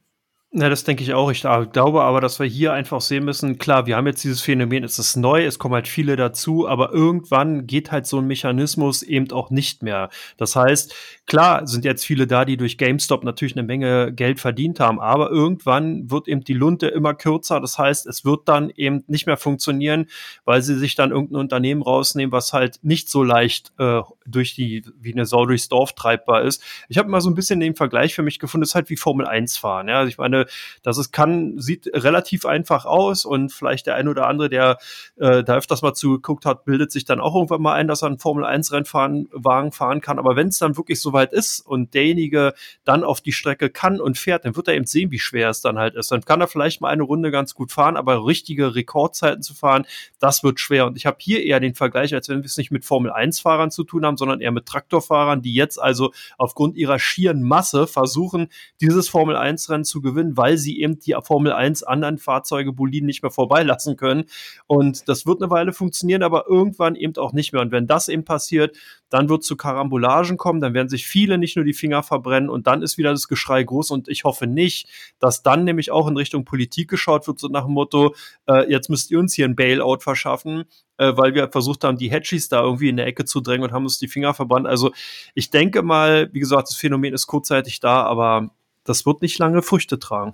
Na, 0.56 0.70
das 0.70 0.84
denke 0.84 1.02
ich 1.02 1.16
auch. 1.16 1.32
Ich 1.32 1.42
glaube 1.42 2.04
aber, 2.04 2.22
dass 2.22 2.40
wir 2.40 2.46
hier 2.46 2.74
einfach 2.74 3.02
sehen 3.02 3.26
müssen, 3.26 3.58
klar, 3.58 3.88
wir 3.88 3.96
haben 3.96 4.06
jetzt 4.06 4.24
dieses 4.24 4.40
Phänomen, 4.42 4.84
es 4.84 5.00
ist 5.00 5.16
neu, 5.16 5.44
es 5.44 5.58
kommen 5.58 5.74
halt 5.74 5.88
viele 5.88 6.16
dazu, 6.16 6.68
aber 6.68 6.94
irgendwann 6.94 7.66
geht 7.66 7.92
halt 7.92 8.06
so 8.06 8.20
ein 8.20 8.28
Mechanismus 8.28 9.02
eben 9.02 9.32
auch 9.32 9.50
nicht 9.50 9.82
mehr. 9.82 10.10
Das 10.38 10.56
heißt, 10.56 10.94
klar 11.26 11.66
sind 11.66 11.86
jetzt 11.86 12.06
viele 12.06 12.28
da, 12.28 12.46
die 12.46 12.56
durch 12.56 12.78
GameStop 12.78 13.24
natürlich 13.24 13.58
eine 13.58 13.64
Menge 13.66 14.14
Geld 14.14 14.40
verdient 14.40 14.80
haben, 14.80 15.00
aber 15.00 15.32
irgendwann 15.32 16.12
wird 16.12 16.28
eben 16.28 16.44
die 16.44 16.54
Lunte 16.54 16.86
immer 16.86 17.16
kürzer. 17.16 17.60
Das 17.60 17.80
heißt, 17.80 18.06
es 18.06 18.24
wird 18.24 18.48
dann 18.48 18.70
eben 18.70 19.04
nicht 19.08 19.26
mehr 19.26 19.38
funktionieren, 19.38 20.06
weil 20.46 20.62
sie 20.62 20.78
sich 20.78 20.94
dann 20.94 21.10
irgendein 21.10 21.38
Unternehmen 21.38 21.82
rausnehmen, 21.82 22.32
was 22.32 22.54
halt 22.54 22.78
nicht 22.84 23.10
so 23.10 23.24
leicht 23.24 23.74
äh, 23.80 24.02
durch 24.28 24.54
die, 24.54 24.84
wie 25.00 25.14
eine 25.14 25.26
Sau 25.26 25.48
durchs 25.48 25.68
Dorf 25.68 25.94
treibbar 25.94 26.44
ist. 26.44 26.62
Ich 26.90 27.00
habe 27.00 27.10
mal 27.10 27.22
so 27.22 27.32
ein 27.32 27.36
bisschen 27.36 27.60
den 27.60 27.74
Vergleich 27.74 28.14
für 28.14 28.22
mich 28.22 28.38
gefunden, 28.38 28.62
das 28.62 28.70
ist 28.70 28.76
halt 28.76 28.92
wie 28.92 28.98
Formel 28.98 29.26
1 29.26 29.58
fahren. 29.58 29.88
Ja? 29.88 29.98
Also 29.98 30.10
ich 30.10 30.20
meine, 30.20 30.43
das 30.84 30.98
ist, 30.98 31.12
kann, 31.12 31.60
sieht 31.60 31.88
relativ 31.94 32.46
einfach 32.46 32.86
aus 32.86 33.26
und 33.26 33.52
vielleicht 33.52 33.88
der 33.88 33.96
ein 33.96 34.08
oder 34.08 34.28
andere, 34.28 34.50
der 34.50 34.78
äh, 35.18 35.44
da 35.44 35.56
öfters 35.56 35.82
mal 35.82 35.94
zugeguckt 35.94 36.46
hat, 36.46 36.66
bildet 36.66 36.92
sich 36.92 37.06
dann 37.06 37.20
auch 37.20 37.36
irgendwann 37.36 37.62
mal 37.62 37.74
ein, 37.74 37.88
dass 37.88 38.04
er 38.04 38.08
einen 38.08 38.20
Formel 38.20 38.46
1 38.46 38.72
Rennwagen 38.72 39.72
fahren 39.72 40.02
kann. 40.02 40.20
Aber 40.20 40.36
wenn 40.36 40.48
es 40.48 40.60
dann 40.60 40.78
wirklich 40.78 41.02
soweit 41.02 41.34
ist 41.34 41.60
und 41.60 41.94
derjenige 41.94 42.54
dann 42.84 43.04
auf 43.04 43.22
die 43.22 43.32
Strecke 43.32 43.70
kann 43.70 44.00
und 44.00 44.18
fährt, 44.18 44.46
dann 44.46 44.56
wird 44.56 44.68
er 44.68 44.76
eben 44.76 44.86
sehen, 44.86 45.12
wie 45.12 45.20
schwer 45.20 45.50
es 45.50 45.62
dann 45.62 45.78
halt 45.78 45.96
ist. 45.96 46.12
Dann 46.12 46.24
kann 46.26 46.42
er 46.42 46.48
vielleicht 46.48 46.82
mal 46.82 46.90
eine 46.90 47.04
Runde 47.04 47.32
ganz 47.32 47.54
gut 47.54 47.72
fahren, 47.72 47.98
aber 47.98 48.26
richtige 48.26 48.76
Rekordzeiten 48.76 49.42
zu 49.42 49.54
fahren, 49.54 49.86
das 50.20 50.44
wird 50.44 50.60
schwer. 50.60 50.88
Und 50.88 50.98
ich 50.98 51.06
habe 51.06 51.18
hier 51.20 51.44
eher 51.44 51.60
den 51.60 51.76
Vergleich, 51.76 52.14
als 52.14 52.30
wenn 52.30 52.40
wir 52.40 52.46
es 52.46 52.58
nicht 52.58 52.72
mit 52.72 52.86
Formel 52.86 53.12
1 53.12 53.40
Fahrern 53.40 53.72
zu 53.72 53.84
tun 53.84 54.06
haben, 54.06 54.18
sondern 54.18 54.42
eher 54.42 54.52
mit 54.52 54.66
Traktorfahrern, 54.66 55.42
die 55.42 55.54
jetzt 55.54 55.82
also 55.82 56.14
aufgrund 56.38 56.76
ihrer 56.76 57.00
schieren 57.00 57.44
Masse 57.44 57.88
versuchen, 57.88 58.50
dieses 58.82 59.10
Formel 59.10 59.36
1 59.36 59.70
Rennen 59.70 59.86
zu 59.86 60.02
gewinnen, 60.02 60.33
weil 60.38 60.58
sie 60.58 60.80
eben 60.80 61.00
die 61.00 61.16
Formel 61.24 61.52
1 61.52 61.84
anderen 61.84 62.18
Fahrzeuge 62.18 62.74
Boliden 62.74 63.08
nicht 63.08 63.24
mehr 63.24 63.32
vorbeilassen 63.32 63.96
können. 63.96 64.26
Und 64.68 65.08
das 65.08 65.26
wird 65.26 65.42
eine 65.42 65.52
Weile 65.52 65.74
funktionieren, 65.74 66.24
aber 66.24 66.46
irgendwann 66.48 66.96
eben 66.96 67.16
auch 67.18 67.34
nicht 67.34 67.54
mehr. 67.54 67.62
Und 67.62 67.72
wenn 67.72 67.88
das 67.88 68.08
eben 68.08 68.26
passiert, 68.26 68.78
dann 69.14 69.30
wird 69.30 69.42
es 69.42 69.48
zu 69.48 69.56
Karambolagen 69.56 70.38
kommen, 70.38 70.60
dann 70.60 70.74
werden 70.74 70.90
sich 70.90 71.06
viele 71.06 71.38
nicht 71.38 71.56
nur 71.56 71.64
die 71.64 71.74
Finger 71.74 72.02
verbrennen 72.02 72.50
und 72.50 72.66
dann 72.66 72.82
ist 72.82 72.98
wieder 72.98 73.12
das 73.12 73.28
Geschrei 73.28 73.62
groß 73.64 73.92
und 73.92 74.08
ich 74.08 74.24
hoffe 74.24 74.48
nicht, 74.48 74.88
dass 75.20 75.44
dann 75.44 75.66
nämlich 75.66 75.92
auch 75.92 76.08
in 76.08 76.18
Richtung 76.18 76.46
Politik 76.46 76.90
geschaut 76.90 77.28
wird, 77.28 77.38
so 77.38 77.48
nach 77.48 77.66
dem 77.66 77.74
Motto, 77.74 78.16
äh, 78.48 78.68
jetzt 78.72 78.90
müsst 78.90 79.12
ihr 79.12 79.20
uns 79.20 79.36
hier 79.36 79.46
ein 79.46 79.56
Bailout 79.56 80.00
verschaffen, 80.00 80.64
äh, 80.98 81.14
weil 81.16 81.36
wir 81.36 81.48
versucht 81.52 81.84
haben, 81.84 82.00
die 82.00 82.10
Hedgies 82.10 82.50
da 82.50 82.64
irgendwie 82.64 82.90
in 82.90 82.98
der 82.98 83.06
Ecke 83.06 83.24
zu 83.24 83.40
drängen 83.40 83.64
und 83.64 83.72
haben 83.72 83.84
uns 83.84 84.00
die 84.00 84.08
Finger 84.08 84.34
verbrannt. 84.34 84.66
Also 84.66 84.92
ich 85.36 85.52
denke 85.52 85.84
mal, 85.84 86.30
wie 86.34 86.40
gesagt, 86.40 86.70
das 86.70 86.76
Phänomen 86.76 87.14
ist 87.14 87.28
kurzzeitig 87.28 87.80
da, 87.80 88.02
aber 88.02 88.50
das 88.84 89.06
wird 89.06 89.22
nicht 89.22 89.40
lange 89.40 89.62
Früchte 89.62 90.00
tragen. 90.00 90.34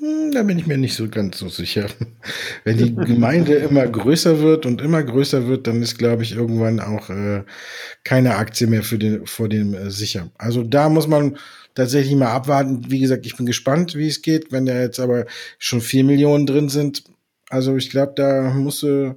Hm, 0.00 0.32
da 0.32 0.42
bin 0.42 0.58
ich 0.58 0.66
mir 0.66 0.76
nicht 0.76 0.94
so 0.94 1.08
ganz 1.08 1.38
so 1.38 1.48
sicher. 1.48 1.86
Wenn 2.64 2.76
die 2.76 2.94
Gemeinde 2.94 3.54
immer 3.54 3.86
größer 3.86 4.40
wird 4.40 4.66
und 4.66 4.80
immer 4.80 5.02
größer 5.02 5.46
wird, 5.46 5.66
dann 5.66 5.82
ist, 5.82 5.98
glaube 5.98 6.22
ich, 6.22 6.32
irgendwann 6.32 6.80
auch 6.80 7.10
äh, 7.10 7.44
keine 8.04 8.36
Aktie 8.36 8.66
mehr 8.66 8.82
für 8.82 8.98
den, 8.98 9.26
vor 9.26 9.48
dem 9.48 9.74
äh, 9.74 9.90
sicher. 9.90 10.30
Also 10.36 10.62
da 10.62 10.88
muss 10.88 11.06
man 11.06 11.38
tatsächlich 11.74 12.14
mal 12.16 12.32
abwarten. 12.32 12.90
Wie 12.90 13.00
gesagt, 13.00 13.26
ich 13.26 13.36
bin 13.36 13.46
gespannt, 13.46 13.94
wie 13.94 14.08
es 14.08 14.22
geht. 14.22 14.52
Wenn 14.52 14.66
da 14.66 14.78
jetzt 14.80 15.00
aber 15.00 15.26
schon 15.58 15.80
vier 15.80 16.04
Millionen 16.04 16.46
drin 16.46 16.68
sind, 16.68 17.04
also 17.48 17.76
ich 17.76 17.90
glaube, 17.90 18.12
da 18.16 18.50
muss 18.50 18.82
äh, 18.82 19.14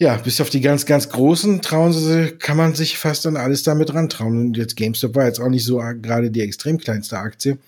ja, 0.00 0.16
bis 0.16 0.40
auf 0.40 0.48
die 0.48 0.62
ganz, 0.62 0.86
ganz 0.86 1.10
großen 1.10 1.60
trauen 1.60 1.92
sie, 1.92 2.32
kann 2.38 2.56
man 2.56 2.74
sich 2.74 2.96
fast 2.96 3.26
an 3.26 3.36
alles 3.36 3.64
damit 3.64 3.92
rantrauen. 3.92 4.46
Und 4.46 4.56
jetzt 4.56 4.74
GameStop 4.74 5.14
war 5.14 5.26
jetzt 5.26 5.38
auch 5.38 5.50
nicht 5.50 5.64
so 5.64 5.76
gerade 6.00 6.30
die 6.30 6.40
extrem 6.40 6.78
kleinste 6.78 7.18
Aktie. 7.18 7.58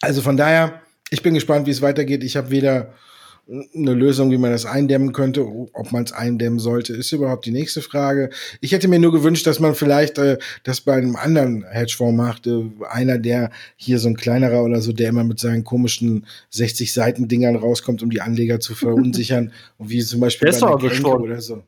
Also 0.00 0.22
von 0.22 0.36
daher, 0.36 0.82
ich 1.10 1.22
bin 1.22 1.34
gespannt, 1.34 1.66
wie 1.66 1.70
es 1.70 1.82
weitergeht. 1.82 2.24
Ich 2.24 2.36
habe 2.36 2.50
weder 2.50 2.92
eine 3.48 3.94
Lösung, 3.94 4.30
wie 4.30 4.38
man 4.38 4.50
das 4.50 4.66
eindämmen 4.66 5.12
könnte. 5.12 5.46
Ob 5.72 5.92
man 5.92 6.04
es 6.04 6.12
eindämmen 6.12 6.58
sollte, 6.58 6.94
ist 6.94 7.12
überhaupt 7.12 7.46
die 7.46 7.52
nächste 7.52 7.80
Frage. 7.80 8.30
Ich 8.60 8.72
hätte 8.72 8.88
mir 8.88 8.98
nur 8.98 9.12
gewünscht, 9.12 9.46
dass 9.46 9.60
man 9.60 9.74
vielleicht 9.74 10.18
äh, 10.18 10.38
das 10.64 10.80
bei 10.80 10.94
einem 10.94 11.16
anderen 11.16 11.64
Hedgefonds 11.64 12.16
machte. 12.16 12.70
Einer, 12.90 13.18
der 13.18 13.50
hier 13.76 13.98
so 13.98 14.08
ein 14.08 14.16
kleinerer 14.16 14.64
oder 14.64 14.80
so, 14.80 14.92
der 14.92 15.10
immer 15.10 15.24
mit 15.24 15.38
seinen 15.38 15.64
komischen 15.64 16.26
60 16.50 16.92
Seiten 16.92 17.28
Dingern 17.28 17.56
rauskommt, 17.56 18.02
um 18.02 18.10
die 18.10 18.20
Anleger 18.20 18.58
zu 18.58 18.74
verunsichern. 18.74 19.52
wie 19.78 20.02
zum 20.02 20.20
Beispiel 20.20 20.50
bei 20.50 20.58
der 20.58 21.06
oder 21.06 21.40
so. 21.40 21.62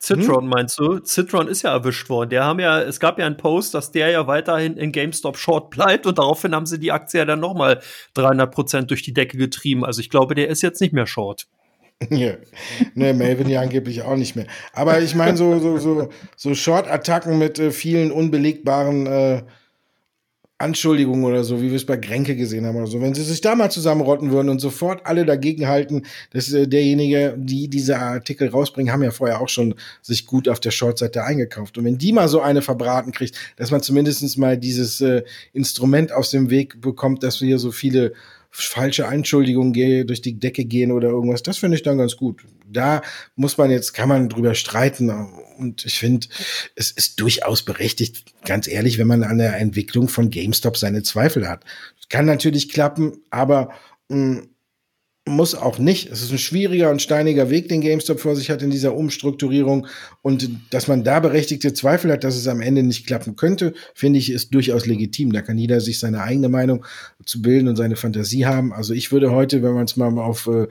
Citron 0.00 0.44
hm? 0.44 0.48
meinst 0.48 0.78
du? 0.78 1.00
Citron 1.04 1.48
ist 1.48 1.62
ja 1.62 1.72
erwischt 1.72 2.08
worden. 2.08 2.30
Der 2.30 2.44
haben 2.44 2.60
ja, 2.60 2.80
es 2.80 3.00
gab 3.00 3.18
ja 3.18 3.26
einen 3.26 3.36
Post, 3.36 3.74
dass 3.74 3.90
der 3.90 4.10
ja 4.10 4.26
weiterhin 4.26 4.76
in 4.76 4.92
GameStop 4.92 5.36
Short 5.36 5.70
bleibt 5.70 6.06
und 6.06 6.18
daraufhin 6.18 6.54
haben 6.54 6.66
sie 6.66 6.78
die 6.78 6.92
Aktie 6.92 7.18
ja 7.18 7.24
dann 7.24 7.40
nochmal 7.40 7.80
300 8.14 8.52
Prozent 8.52 8.90
durch 8.90 9.02
die 9.02 9.12
Decke 9.12 9.36
getrieben. 9.36 9.84
Also 9.84 10.00
ich 10.00 10.10
glaube, 10.10 10.34
der 10.34 10.48
ist 10.48 10.62
jetzt 10.62 10.80
nicht 10.80 10.92
mehr 10.92 11.06
Short. 11.06 11.48
Ne, 12.94 13.12
Melvin 13.12 13.48
ja 13.48 13.60
angeblich 13.60 14.02
auch 14.02 14.16
nicht 14.16 14.36
mehr. 14.36 14.46
Aber 14.72 15.00
ich 15.00 15.16
meine, 15.16 15.36
so, 15.36 15.58
so, 15.58 15.78
so, 15.78 16.08
so 16.36 16.54
Short-Attacken 16.54 17.38
mit 17.38 17.58
äh, 17.58 17.72
vielen 17.72 18.12
unbelegbaren 18.12 19.06
äh, 19.06 19.42
Anschuldigungen 20.60 21.24
oder 21.24 21.44
so, 21.44 21.62
wie 21.62 21.68
wir 21.68 21.76
es 21.76 21.86
bei 21.86 21.96
Grenke 21.96 22.34
gesehen 22.34 22.66
haben 22.66 22.76
oder 22.76 22.88
so, 22.88 23.00
wenn 23.00 23.14
sie 23.14 23.22
sich 23.22 23.40
da 23.40 23.54
mal 23.54 23.70
zusammenrotten 23.70 24.32
würden 24.32 24.48
und 24.48 24.58
sofort 24.58 25.06
alle 25.06 25.24
dagegen 25.24 25.68
halten, 25.68 26.02
dass 26.32 26.52
äh, 26.52 26.66
derjenige, 26.66 27.36
die 27.38 27.68
diese 27.68 27.98
Artikel 27.98 28.48
rausbringen, 28.48 28.92
haben 28.92 29.04
ja 29.04 29.12
vorher 29.12 29.40
auch 29.40 29.48
schon 29.48 29.76
sich 30.02 30.26
gut 30.26 30.48
auf 30.48 30.58
der 30.58 30.72
Shortseite 30.72 31.22
eingekauft. 31.22 31.78
Und 31.78 31.84
wenn 31.84 31.96
die 31.96 32.12
mal 32.12 32.26
so 32.26 32.40
eine 32.40 32.60
verbraten 32.60 33.12
kriegt, 33.12 33.36
dass 33.56 33.70
man 33.70 33.82
zumindestens 33.82 34.36
mal 34.36 34.58
dieses 34.58 35.00
äh, 35.00 35.22
Instrument 35.52 36.10
aus 36.10 36.30
dem 36.30 36.50
Weg 36.50 36.80
bekommt, 36.80 37.22
dass 37.22 37.40
wir 37.40 37.46
hier 37.46 37.60
so 37.60 37.70
viele 37.70 38.14
falsche 38.50 39.06
Anschuldigungen 39.06 40.06
durch 40.06 40.22
die 40.22 40.38
Decke 40.38 40.64
gehen 40.64 40.92
oder 40.92 41.08
irgendwas, 41.08 41.42
das 41.42 41.58
finde 41.58 41.76
ich 41.76 41.82
dann 41.82 41.98
ganz 41.98 42.16
gut. 42.16 42.44
Da 42.66 43.02
muss 43.36 43.56
man 43.58 43.70
jetzt, 43.70 43.92
kann 43.92 44.08
man 44.08 44.28
drüber 44.28 44.54
streiten. 44.54 45.10
Und 45.58 45.84
ich 45.84 45.98
finde, 45.98 46.26
es 46.74 46.90
ist 46.90 47.20
durchaus 47.20 47.62
berechtigt, 47.62 48.32
ganz 48.44 48.68
ehrlich, 48.68 48.98
wenn 48.98 49.06
man 49.06 49.22
an 49.22 49.38
der 49.38 49.58
Entwicklung 49.58 50.08
von 50.08 50.30
GameStop 50.30 50.76
seine 50.76 51.02
Zweifel 51.02 51.48
hat. 51.48 51.64
Kann 52.08 52.26
natürlich 52.26 52.70
klappen, 52.70 53.22
aber 53.30 53.70
mh, 54.08 54.16
mm, 54.16 54.48
muss 55.28 55.54
auch 55.54 55.78
nicht. 55.78 56.10
Es 56.10 56.22
ist 56.22 56.32
ein 56.32 56.38
schwieriger 56.38 56.90
und 56.90 57.02
steiniger 57.02 57.50
Weg, 57.50 57.68
den 57.68 57.80
GameStop 57.80 58.20
vor 58.20 58.36
sich 58.36 58.50
hat 58.50 58.62
in 58.62 58.70
dieser 58.70 58.94
Umstrukturierung. 58.94 59.86
Und 60.22 60.50
dass 60.70 60.88
man 60.88 61.04
da 61.04 61.20
berechtigte 61.20 61.72
Zweifel 61.72 62.12
hat, 62.12 62.24
dass 62.24 62.36
es 62.36 62.48
am 62.48 62.60
Ende 62.60 62.82
nicht 62.82 63.06
klappen 63.06 63.36
könnte, 63.36 63.74
finde 63.94 64.18
ich, 64.18 64.30
ist 64.30 64.54
durchaus 64.54 64.86
legitim. 64.86 65.32
Da 65.32 65.42
kann 65.42 65.58
jeder 65.58 65.80
sich 65.80 65.98
seine 65.98 66.22
eigene 66.22 66.48
Meinung 66.48 66.84
zu 67.24 67.42
bilden 67.42 67.68
und 67.68 67.76
seine 67.76 67.96
Fantasie 67.96 68.46
haben. 68.46 68.72
Also 68.72 68.94
ich 68.94 69.12
würde 69.12 69.30
heute, 69.30 69.62
wenn 69.62 69.74
man 69.74 69.84
es 69.84 69.96
mal 69.96 70.18
auf 70.18 70.46
äh, 70.46 70.66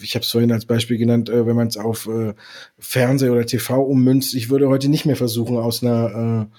ich 0.00 0.14
habe 0.14 0.24
es 0.24 0.30
vorhin 0.30 0.52
als 0.52 0.66
Beispiel 0.66 0.98
genannt, 0.98 1.28
äh, 1.28 1.46
wenn 1.46 1.56
man 1.56 1.68
es 1.68 1.76
auf 1.76 2.08
äh, 2.08 2.34
Fernseh 2.78 3.28
oder 3.28 3.46
TV 3.46 3.80
ummünzt, 3.80 4.34
ich 4.34 4.50
würde 4.50 4.68
heute 4.68 4.88
nicht 4.88 5.06
mehr 5.06 5.16
versuchen, 5.16 5.56
aus 5.56 5.82
einer 5.82 6.48
äh, 6.50 6.56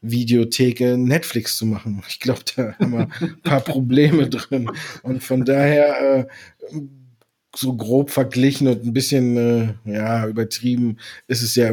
Videotheke 0.00 0.96
Netflix 0.96 1.56
zu 1.56 1.66
machen. 1.66 2.02
Ich 2.08 2.20
glaube, 2.20 2.40
da 2.54 2.74
haben 2.78 2.92
wir 2.92 3.08
ein 3.20 3.40
paar 3.42 3.60
Probleme 3.60 4.28
drin. 4.28 4.70
Und 5.02 5.22
von 5.22 5.44
daher 5.44 6.18
äh, 6.18 6.26
so 7.54 7.76
grob 7.76 8.10
verglichen 8.10 8.68
und 8.68 8.84
ein 8.84 8.92
bisschen 8.92 9.36
äh, 9.36 9.74
ja 9.84 10.26
übertrieben 10.26 10.98
ist 11.26 11.42
es 11.42 11.56
ja 11.56 11.70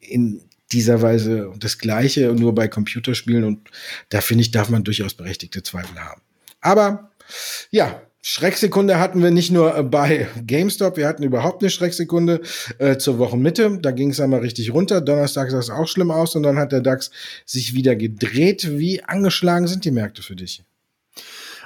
in 0.00 0.42
dieser 0.72 1.00
Weise 1.00 1.52
das 1.58 1.78
Gleiche, 1.78 2.32
nur 2.34 2.54
bei 2.54 2.68
Computerspielen. 2.68 3.44
Und 3.44 3.70
da 4.08 4.20
finde 4.20 4.42
ich, 4.42 4.50
darf 4.50 4.68
man 4.68 4.84
durchaus 4.84 5.14
berechtigte 5.14 5.62
Zweifel 5.62 5.98
haben. 5.98 6.20
Aber 6.60 7.12
ja, 7.70 8.02
Schrecksekunde 8.30 8.98
hatten 8.98 9.22
wir 9.22 9.30
nicht 9.30 9.50
nur 9.52 9.74
äh, 9.74 9.82
bei 9.82 10.28
GameStop, 10.44 10.98
wir 10.98 11.08
hatten 11.08 11.22
überhaupt 11.22 11.62
eine 11.62 11.70
Schrecksekunde 11.70 12.42
äh, 12.76 12.98
zur 12.98 13.18
Wochenmitte. 13.18 13.78
Da 13.80 13.90
ging 13.90 14.10
es 14.10 14.20
einmal 14.20 14.40
richtig 14.40 14.74
runter. 14.74 15.00
Donnerstag 15.00 15.50
sah 15.50 15.58
es 15.58 15.70
auch 15.70 15.88
schlimm 15.88 16.10
aus 16.10 16.36
und 16.36 16.42
dann 16.42 16.58
hat 16.58 16.70
der 16.72 16.82
DAX 16.82 17.10
sich 17.46 17.72
wieder 17.72 17.96
gedreht. 17.96 18.76
Wie 18.78 19.02
angeschlagen 19.02 19.66
sind 19.66 19.86
die 19.86 19.92
Märkte 19.92 20.20
für 20.20 20.36
dich? 20.36 20.62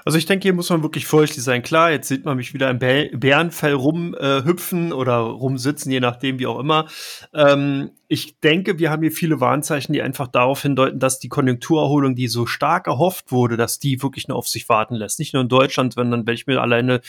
Also 0.05 0.19
ich 0.19 0.27
denke, 0.27 0.45
hier 0.45 0.53
muss 0.53 0.71
man 0.71 0.85
wirklich 0.85 1.05
furchtlich 1.07 1.43
sein. 1.43 1.65
Klar, 1.65 1.91
jetzt 1.91 2.07
sieht 2.07 2.25
man 2.25 2.37
mich 2.37 2.55
wieder 2.55 2.71
im 2.71 2.79
Bärenfell 2.79 3.73
rumhüpfen 3.73 4.91
äh, 4.91 4.95
oder 4.95 5.17
rumsitzen, 5.17 5.91
je 5.91 5.99
nachdem, 6.01 6.39
wie 6.39 6.47
auch 6.47 6.61
immer. 6.61 6.87
Ähm, 7.35 7.91
ich 8.13 8.39
denke, 8.41 8.79
wir 8.79 8.91
haben 8.91 9.01
hier 9.01 9.11
viele 9.11 9.41
Warnzeichen, 9.41 9.95
die 9.95 10.03
einfach 10.03 10.29
darauf 10.29 10.61
hindeuten, 10.61 10.99
dass 10.99 11.19
die 11.19 11.31
Konjunkturerholung, 11.31 12.15
die 12.15 12.29
so 12.29 12.45
stark 12.45 12.87
erhofft 12.87 13.33
wurde, 13.33 13.57
dass 13.57 13.79
die 13.79 14.03
wirklich 14.03 14.29
nur 14.29 14.37
auf 14.37 14.49
sich 14.49 14.69
warten 14.69 14.97
lässt. 14.97 15.19
Nicht 15.19 15.33
nur 15.33 15.41
in 15.41 15.49
Deutschland, 15.49 15.95
sondern 15.95 16.27
wenn 16.27 16.35
ich 16.35 16.47
mir 16.47 16.61
alleine 16.61 17.01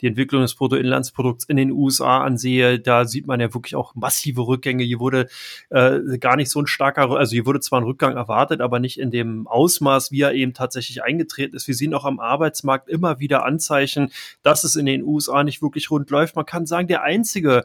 die 0.00 0.06
Entwicklung 0.06 0.42
des 0.42 0.54
Bruttoinlandsprodukts 0.54 1.46
in 1.46 1.56
den 1.56 1.72
USA 1.72 2.22
ansehe, 2.22 2.78
da 2.78 3.06
sieht 3.06 3.26
man 3.26 3.40
ja 3.40 3.52
wirklich 3.52 3.74
auch 3.74 3.96
massive 3.96 4.46
Rückgänge. 4.46 4.84
Hier 4.84 5.00
wurde 5.00 5.26
äh, 5.70 5.98
gar 6.18 6.36
nicht 6.36 6.48
so 6.48 6.60
ein 6.60 6.68
starker, 6.68 7.10
also 7.10 7.32
hier 7.32 7.44
wurde 7.44 7.58
zwar 7.58 7.80
ein 7.80 7.84
Rückgang 7.84 8.14
erwartet, 8.14 8.60
aber 8.60 8.78
nicht 8.78 9.00
in 9.00 9.10
dem 9.10 9.48
Ausmaß, 9.48 10.12
wie 10.12 10.20
er 10.20 10.32
eben 10.32 10.54
tatsächlich 10.54 11.02
eingetreten 11.02 11.56
ist. 11.56 11.66
Wir 11.66 11.74
sehen 11.74 11.92
auch 11.92 12.04
am 12.04 12.20
Arbeitsmarkt 12.20 12.88
immer 12.88 13.18
wieder 13.18 13.44
Anzeichen, 13.44 14.12
dass 14.44 14.62
es 14.62 14.76
in 14.76 14.86
den 14.86 15.02
USA 15.02 15.42
nicht 15.42 15.60
wirklich 15.60 15.90
rund 15.90 16.08
läuft. 16.10 16.36
Man 16.36 16.46
kann 16.46 16.66
sagen, 16.66 16.86
der 16.86 17.02
einzige 17.02 17.64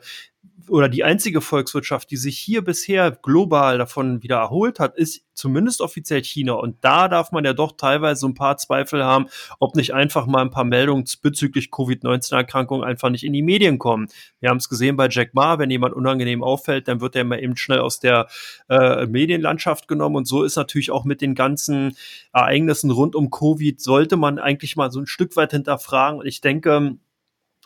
oder 0.69 0.89
die 0.89 1.03
einzige 1.03 1.41
Volkswirtschaft, 1.41 2.11
die 2.11 2.17
sich 2.17 2.37
hier 2.37 2.63
bisher 2.63 3.11
global 3.11 3.77
davon 3.77 4.23
wieder 4.23 4.37
erholt 4.37 4.79
hat, 4.79 4.97
ist 4.97 5.23
zumindest 5.33 5.81
offiziell 5.81 6.23
China. 6.23 6.53
Und 6.53 6.83
da 6.83 7.07
darf 7.07 7.31
man 7.31 7.45
ja 7.45 7.53
doch 7.53 7.73
teilweise 7.77 8.21
so 8.21 8.27
ein 8.27 8.33
paar 8.33 8.57
Zweifel 8.57 9.03
haben, 9.03 9.27
ob 9.59 9.75
nicht 9.75 9.93
einfach 9.93 10.25
mal 10.25 10.41
ein 10.41 10.49
paar 10.49 10.63
Meldungen 10.63 11.05
bezüglich 11.21 11.71
Covid-19-Erkrankungen 11.71 12.83
einfach 12.83 13.09
nicht 13.09 13.23
in 13.23 13.33
die 13.33 13.43
Medien 13.43 13.77
kommen. 13.77 14.07
Wir 14.39 14.49
haben 14.49 14.57
es 14.57 14.69
gesehen 14.69 14.95
bei 14.95 15.07
Jack 15.09 15.33
Ma, 15.33 15.59
wenn 15.59 15.69
jemand 15.69 15.93
unangenehm 15.93 16.43
auffällt, 16.43 16.87
dann 16.87 17.01
wird 17.01 17.15
er 17.15 17.23
mal 17.23 17.41
eben 17.41 17.55
schnell 17.55 17.79
aus 17.79 17.99
der 17.99 18.27
äh, 18.69 19.05
Medienlandschaft 19.05 19.87
genommen. 19.87 20.15
Und 20.15 20.27
so 20.27 20.43
ist 20.43 20.55
natürlich 20.55 20.91
auch 20.91 21.05
mit 21.05 21.21
den 21.21 21.35
ganzen 21.35 21.95
Ereignissen 22.33 22.91
rund 22.91 23.15
um 23.15 23.29
Covid, 23.29 23.79
sollte 23.79 24.17
man 24.17 24.39
eigentlich 24.39 24.75
mal 24.75 24.91
so 24.91 24.99
ein 24.99 25.07
Stück 25.07 25.35
weit 25.35 25.51
hinterfragen. 25.51 26.19
Und 26.19 26.25
ich 26.25 26.41
denke, 26.41 26.97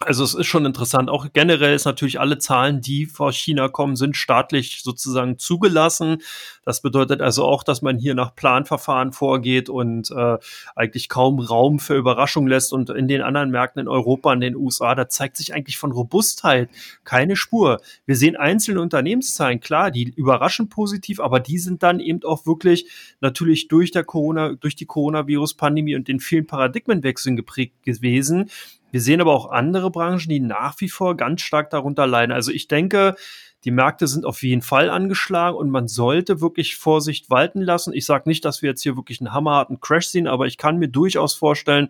Also 0.03 0.23
es 0.23 0.33
ist 0.33 0.47
schon 0.47 0.65
interessant. 0.65 1.09
Auch 1.09 1.27
generell 1.31 1.75
ist 1.75 1.85
natürlich 1.85 2.19
alle 2.19 2.39
Zahlen, 2.39 2.81
die 2.81 3.05
vor 3.05 3.31
China 3.31 3.67
kommen, 3.67 3.95
sind 3.95 4.17
staatlich 4.17 4.81
sozusagen 4.81 5.37
zugelassen. 5.37 6.17
Das 6.65 6.81
bedeutet 6.81 7.21
also 7.21 7.45
auch, 7.45 7.63
dass 7.63 7.81
man 7.81 7.97
hier 7.97 8.15
nach 8.15 8.35
Planverfahren 8.35 9.13
vorgeht 9.13 9.69
und 9.69 10.09
äh, 10.09 10.37
eigentlich 10.75 11.07
kaum 11.07 11.39
Raum 11.39 11.79
für 11.79 11.95
Überraschung 11.95 12.47
lässt. 12.47 12.73
Und 12.73 12.89
in 12.89 13.07
den 13.07 13.21
anderen 13.21 13.51
Märkten 13.51 13.81
in 13.81 13.87
Europa, 13.87 14.33
in 14.33 14.41
den 14.41 14.55
USA, 14.55 14.95
da 14.95 15.07
zeigt 15.07 15.37
sich 15.37 15.53
eigentlich 15.53 15.77
von 15.77 15.91
Robustheit 15.91 16.69
keine 17.03 17.35
Spur. 17.35 17.79
Wir 18.05 18.15
sehen 18.15 18.35
einzelne 18.35 18.81
Unternehmenszahlen, 18.81 19.59
klar, 19.59 19.91
die 19.91 20.09
überraschen 20.15 20.69
positiv, 20.69 21.19
aber 21.19 21.39
die 21.39 21.59
sind 21.59 21.83
dann 21.83 21.99
eben 21.99 22.23
auch 22.23 22.45
wirklich 22.47 22.87
natürlich 23.19 23.67
durch 23.67 23.91
der 23.91 24.03
Corona, 24.03 24.53
durch 24.53 24.75
die 24.75 24.85
Coronavirus-Pandemie 24.85 25.95
und 25.95 26.07
den 26.07 26.19
vielen 26.19 26.47
Paradigmenwechseln 26.47 27.35
geprägt 27.35 27.83
gewesen 27.83 28.49
wir 28.91 29.01
sehen 29.01 29.21
aber 29.21 29.33
auch 29.33 29.49
andere 29.49 29.89
Branchen, 29.89 30.29
die 30.29 30.39
nach 30.39 30.79
wie 30.79 30.89
vor 30.89 31.17
ganz 31.17 31.41
stark 31.41 31.69
darunter 31.69 32.05
leiden. 32.05 32.31
Also 32.31 32.51
ich 32.51 32.67
denke, 32.67 33.15
die 33.63 33.71
Märkte 33.71 34.07
sind 34.07 34.25
auf 34.25 34.43
jeden 34.43 34.61
Fall 34.61 34.89
angeschlagen 34.89 35.55
und 35.55 35.69
man 35.69 35.87
sollte 35.87 36.41
wirklich 36.41 36.77
Vorsicht 36.77 37.29
walten 37.29 37.61
lassen. 37.61 37.93
Ich 37.93 38.05
sage 38.05 38.27
nicht, 38.27 38.43
dass 38.43 38.61
wir 38.61 38.69
jetzt 38.69 38.81
hier 38.81 38.95
wirklich 38.95 39.21
einen 39.21 39.33
hammerharten 39.33 39.79
Crash 39.79 40.07
sehen, 40.07 40.27
aber 40.27 40.47
ich 40.47 40.57
kann 40.57 40.77
mir 40.77 40.87
durchaus 40.87 41.35
vorstellen, 41.35 41.89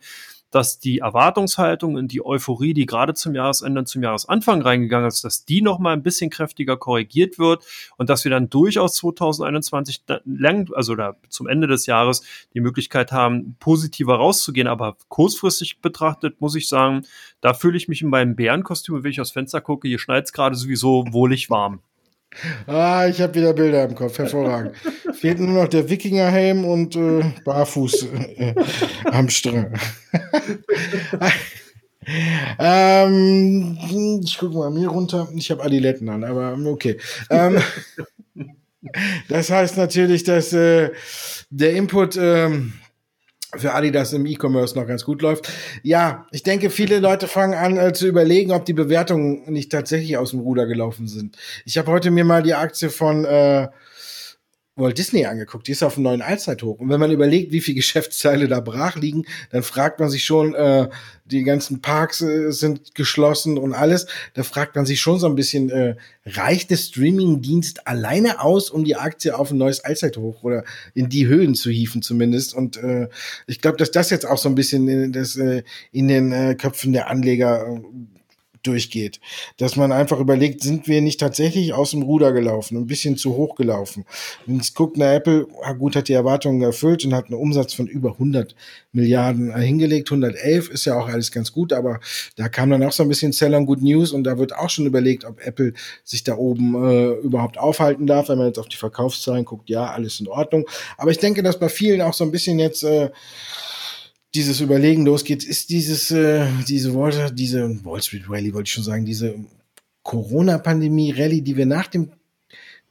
dass 0.52 0.80
die 0.80 1.00
Erwartungshaltung 1.00 1.96
und 1.96 2.12
die 2.12 2.24
Euphorie, 2.24 2.74
die 2.74 2.86
gerade 2.86 3.14
zum 3.14 3.34
Jahresende 3.34 3.80
und 3.80 3.88
zum 3.88 4.04
Jahresanfang 4.04 4.62
reingegangen 4.62 5.08
ist, 5.08 5.24
dass 5.24 5.46
die 5.46 5.62
noch 5.62 5.80
mal 5.80 5.94
ein 5.94 6.04
bisschen 6.04 6.30
kräftiger 6.30 6.78
korrigiert 6.78 7.40
wird 7.40 7.66
und 7.98 8.10
dass 8.10 8.24
wir 8.26 8.32
dann 8.32 8.50
durchaus 8.50 8.96
2021 8.96 10.04
lang, 10.26 10.70
also 10.76 10.96
da 10.96 11.16
zum 11.30 11.48
Ende 11.48 11.68
des 11.68 11.86
Jahres 11.86 12.24
die 12.54 12.60
Möglichkeit 12.60 13.12
haben, 13.12 13.56
positiver 13.60 14.16
rauszugehen. 14.16 14.68
Aber 14.68 14.98
kurzfristig 15.08 15.80
betrachtet 15.80 16.42
muss 16.42 16.56
ich 16.56 16.68
sagen, 16.68 17.04
da 17.40 17.54
fühle 17.54 17.78
ich 17.78 17.88
mich 17.88 18.02
in 18.02 18.10
meinem 18.10 18.36
Bärenkostüm, 18.36 19.04
wenn 19.04 19.12
ich 19.12 19.22
aus 19.22 19.32
Fenster 19.32 19.62
gucke, 19.62 19.88
hier 19.88 20.00
schneit 20.00 20.26
es 20.26 20.34
gerade 20.34 20.56
sowieso 20.56 21.06
wohlig 21.12 21.50
warm. 21.50 21.82
Ah, 22.66 23.08
ich 23.08 23.20
habe 23.22 23.36
wieder 23.36 23.54
Bilder 23.54 23.84
im 23.84 23.96
Kopf, 23.96 24.18
hervorragend. 24.18 24.76
Fehlt 25.14 25.40
nur 25.40 25.64
noch 25.64 25.68
der 25.68 25.90
Wikingerhelm 25.90 26.66
und 26.66 26.96
äh, 26.96 27.24
Barfuß 27.44 28.08
äh, 28.38 28.56
am 29.06 29.30
Strand. 29.30 29.78
ähm, 32.60 33.78
ich 34.24 34.38
gucke 34.38 34.56
mal 34.56 34.72
mir 34.72 34.88
runter. 34.88 35.28
Ich 35.36 35.52
habe 35.52 35.64
Adiletten 35.64 36.10
an, 36.10 36.24
aber 36.24 36.58
okay. 36.66 36.98
Ähm, 37.30 37.62
das 39.30 39.50
heißt 39.50 39.78
natürlich, 39.78 40.24
dass 40.24 40.54
äh, 40.54 40.92
der 41.50 41.74
Input 41.74 42.18
ähm, 42.18 42.74
für 43.58 43.74
Adidas 43.74 44.14
im 44.14 44.26
E-Commerce 44.26 44.78
noch 44.78 44.88
ganz 44.88 45.04
gut 45.04 45.22
läuft. 45.22 45.50
Ja, 45.84 46.26
ich 46.32 46.44
denke, 46.44 46.70
viele 46.70 47.00
Leute 47.00 47.28
fangen 47.28 47.54
an 47.54 47.78
äh, 47.78 47.94
zu 47.94 48.08
überlegen, 48.08 48.52
ob 48.52 48.66
die 48.66 48.74
Bewertungen 48.74 49.52
nicht 49.52 49.72
tatsächlich 49.72 50.18
aus 50.18 50.32
dem 50.32 50.40
Ruder 50.40 50.66
gelaufen 50.66 51.08
sind. 51.08 51.38
Ich 51.66 51.78
habe 51.78 51.92
heute 51.92 52.12
mir 52.12 52.24
mal 52.24 52.44
die 52.44 52.54
Aktie 52.54 52.90
von 52.90 53.26
äh, 53.26 53.68
Walt 54.82 54.98
Disney 54.98 55.26
angeguckt. 55.26 55.68
Die 55.68 55.72
ist 55.72 55.84
auf 55.84 55.96
einem 55.96 56.04
neuen 56.04 56.22
Allzeithoch. 56.22 56.80
Und 56.80 56.90
wenn 56.90 57.00
man 57.00 57.12
überlegt, 57.12 57.52
wie 57.52 57.62
viele 57.62 57.76
Geschäftsteile 57.82 58.48
da 58.48 58.60
brach 58.60 58.96
liegen, 58.96 59.26
dann 59.52 59.64
fragt 59.64 60.00
man 60.00 60.10
sich 60.10 60.24
schon, 60.24 60.54
äh, 60.56 60.90
die 61.26 61.44
ganzen 61.44 61.82
Parks 61.82 62.22
äh, 62.22 62.52
sind 62.52 62.94
geschlossen 62.94 63.58
und 63.58 63.74
alles. 63.74 64.08
Da 64.34 64.44
fragt 64.44 64.76
man 64.76 64.86
sich 64.86 65.00
schon 65.00 65.20
so 65.20 65.28
ein 65.28 65.36
bisschen, 65.36 65.70
äh, 65.70 65.96
reicht 66.26 66.70
der 66.70 66.78
Streaming-Dienst 66.78 67.88
alleine 67.88 68.42
aus, 68.42 68.70
um 68.70 68.84
die 68.84 68.96
Aktie 68.96 69.38
auf 69.38 69.52
ein 69.52 69.58
neues 69.58 69.84
Allzeithoch 69.84 70.44
oder 70.44 70.64
in 70.94 71.10
die 71.10 71.28
Höhen 71.28 71.56
zu 71.56 71.70
hieven 71.70 72.02
zumindest? 72.02 72.54
Und 72.54 72.78
äh, 72.78 73.08
ich 73.48 73.62
glaube, 73.62 73.78
dass 73.78 73.92
das 73.92 74.10
jetzt 74.10 74.26
auch 74.26 74.38
so 74.38 74.50
ein 74.50 74.56
bisschen 74.56 74.88
in, 74.88 75.12
das, 75.12 75.36
äh, 75.38 75.64
in 75.92 76.08
den 76.08 76.32
äh, 76.32 76.56
Köpfen 76.56 76.94
der 76.94 77.10
Anleger 77.10 77.66
äh, 77.66 77.80
durchgeht. 78.64 79.20
Dass 79.58 79.76
man 79.76 79.92
einfach 79.92 80.20
überlegt, 80.20 80.62
sind 80.62 80.88
wir 80.88 81.02
nicht 81.02 81.20
tatsächlich 81.20 81.74
aus 81.74 81.92
dem 81.92 82.02
Ruder 82.02 82.32
gelaufen, 82.32 82.78
ein 82.78 82.88
bisschen 82.88 83.18
zu 83.18 83.36
hoch 83.36 83.56
gelaufen. 83.56 84.06
Es 84.60 84.74
guckt, 84.74 84.98
na 84.98 85.14
Apple, 85.14 85.48
gut, 85.80 85.96
hat 85.96 86.08
die 86.08 86.14
Erwartungen 86.14 86.62
erfüllt 86.62 87.06
und 87.06 87.14
hat 87.14 87.26
einen 87.26 87.40
Umsatz 87.40 87.74
von 87.74 87.88
über 87.88 88.14
100 88.14 88.56
Milliarden 88.92 89.56
hingelegt. 89.56 90.10
111 90.12 90.70
ist 90.70 90.86
ja 90.86 91.00
auch 91.00 91.08
alles 91.08 91.32
ganz 91.32 91.52
gut, 91.52 91.74
aber 91.74 92.00
da 92.36 92.50
kam 92.50 92.70
dann 92.70 92.84
auch 92.84 92.92
so 92.92 93.04
ein 93.04 93.10
bisschen 93.10 93.32
Sell 93.32 93.54
on 93.54 93.66
Good 93.66 93.82
News 93.82 94.12
und 94.12 94.24
da 94.24 94.38
wird 94.38 94.56
auch 94.56 94.70
schon 94.70 94.86
überlegt, 94.86 95.26
ob 95.26 95.46
Apple 95.46 95.74
sich 96.04 96.24
da 96.24 96.36
oben 96.36 96.76
äh, 96.76 97.12
überhaupt 97.20 97.58
aufhalten 97.58 98.08
darf. 98.08 98.30
Wenn 98.30 98.38
man 98.38 98.48
jetzt 98.48 98.60
auf 98.60 98.68
die 98.68 98.78
Verkaufszahlen 98.78 99.46
guckt, 99.46 99.70
ja, 99.70 99.86
alles 99.86 100.20
in 100.20 100.28
Ordnung. 100.28 100.66
Aber 100.98 101.12
ich 101.12 101.20
denke, 101.20 101.44
dass 101.44 101.60
bei 101.60 101.70
vielen 101.70 102.02
auch 102.02 102.14
so 102.14 102.24
ein 102.24 102.32
bisschen 102.32 102.60
jetzt 102.60 102.84
äh, 102.84 103.10
dieses 104.34 104.62
Überlegen 104.62 105.06
losgeht, 105.06 105.44
ist 105.44 105.70
dieses, 105.70 106.12
äh, 106.12 106.48
diese 106.68 106.94
Worte, 106.94 107.34
diese 107.34 107.84
Wall 107.84 108.02
Street 108.02 108.30
Rally, 108.30 108.54
wollte 108.54 108.68
ich 108.68 108.74
schon 108.74 108.84
sagen, 108.84 109.06
diese 109.06 109.36
Corona-Pandemie-Rally, 110.04 111.42
die 111.42 111.58
wir 111.58 111.66
nach 111.66 111.88
dem 111.88 112.12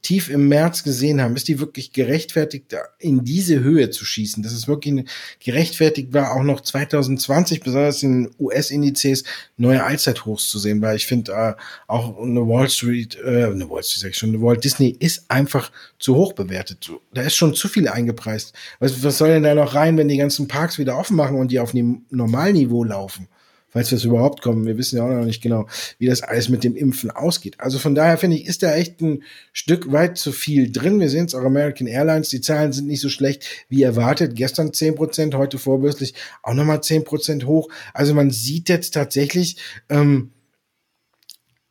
tief 0.01 0.29
im 0.29 0.47
März 0.47 0.83
gesehen 0.83 1.21
haben, 1.21 1.35
ist 1.35 1.47
die 1.47 1.59
wirklich 1.59 1.93
gerechtfertigt, 1.93 2.75
in 2.99 3.23
diese 3.23 3.59
Höhe 3.59 3.89
zu 3.89 4.05
schießen. 4.05 4.41
Dass 4.41 4.51
es 4.51 4.67
wirklich 4.67 5.05
gerechtfertigt 5.43 6.13
war, 6.13 6.35
auch 6.35 6.43
noch 6.43 6.61
2020, 6.61 7.61
besonders 7.61 8.01
in 8.03 8.29
US-Indizes, 8.39 9.23
neue 9.57 9.83
Allzeithochs 9.83 10.49
zu 10.49 10.59
sehen, 10.59 10.81
weil 10.81 10.95
ich 10.95 11.05
finde, 11.05 11.31
äh, 11.33 11.53
auch 11.87 12.19
eine 12.19 12.47
Wall 12.47 12.69
Street, 12.69 13.17
äh, 13.23 13.45
eine 13.45 13.69
Wall 13.69 13.83
Street, 13.83 14.01
sag 14.01 14.09
ich 14.11 14.17
schon, 14.17 14.29
eine 14.29 14.41
Walt 14.41 14.63
Disney 14.63 14.95
ist 14.99 15.29
einfach 15.29 15.71
zu 15.99 16.15
hoch 16.15 16.33
bewertet. 16.33 16.89
Da 17.13 17.21
ist 17.21 17.35
schon 17.35 17.53
zu 17.53 17.67
viel 17.67 17.87
eingepreist. 17.87 18.53
Was, 18.79 19.03
was 19.03 19.17
soll 19.17 19.29
denn 19.29 19.43
da 19.43 19.53
noch 19.53 19.75
rein, 19.75 19.97
wenn 19.97 20.07
die 20.07 20.17
ganzen 20.17 20.47
Parks 20.47 20.79
wieder 20.79 20.97
offen 20.97 21.15
machen 21.15 21.37
und 21.37 21.51
die 21.51 21.59
auf 21.59 21.73
einem 21.73 22.05
Normalniveau 22.09 22.83
laufen? 22.83 23.27
Falls 23.71 23.89
wir 23.91 23.97
es 23.97 24.03
überhaupt 24.03 24.41
kommen. 24.41 24.65
Wir 24.65 24.77
wissen 24.77 24.97
ja 24.97 25.03
auch 25.03 25.09
noch 25.09 25.25
nicht 25.25 25.41
genau, 25.41 25.67
wie 25.97 26.07
das 26.07 26.21
alles 26.21 26.49
mit 26.49 26.63
dem 26.63 26.75
Impfen 26.75 27.09
ausgeht. 27.09 27.59
Also 27.59 27.79
von 27.79 27.95
daher 27.95 28.17
finde 28.17 28.37
ich, 28.37 28.45
ist 28.45 28.63
da 28.63 28.75
echt 28.75 29.01
ein 29.01 29.23
Stück 29.53 29.91
weit 29.91 30.17
zu 30.17 30.31
viel 30.31 30.71
drin. 30.71 30.99
Wir 30.99 31.09
sehen 31.09 31.25
es 31.25 31.33
auch 31.33 31.43
American 31.43 31.87
Airlines, 31.87 32.29
die 32.29 32.41
Zahlen 32.41 32.73
sind 32.73 32.87
nicht 32.87 33.01
so 33.01 33.09
schlecht 33.09 33.45
wie 33.69 33.83
erwartet. 33.83 34.35
Gestern 34.35 34.73
zehn 34.73 34.95
Prozent, 34.95 35.33
heute 35.35 35.57
vorbörslich 35.57 36.13
auch 36.43 36.53
nochmal 36.53 36.83
zehn 36.83 37.03
Prozent 37.03 37.45
hoch. 37.45 37.69
Also 37.93 38.13
man 38.13 38.29
sieht 38.29 38.69
jetzt 38.69 38.93
tatsächlich, 38.93 39.57
ähm, 39.89 40.31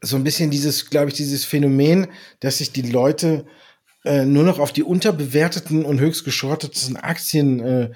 so 0.03 0.17
ein 0.17 0.25
bisschen 0.25 0.51
dieses, 0.51 0.89
glaube 0.89 1.09
ich, 1.09 1.15
dieses 1.15 1.45
Phänomen, 1.45 2.07
dass 2.41 2.59
sich 2.59 2.73
die 2.73 2.83
Leute 2.83 3.45
äh, 4.05 4.25
nur 4.25 4.45
noch 4.45 4.59
auf 4.59 4.73
die 4.73 4.83
unterbewerteten 4.83 5.85
und 5.85 6.01
höchst 6.01 6.25
geschorteten 6.25 6.97
Aktien 6.97 7.61
äh, 7.61 7.91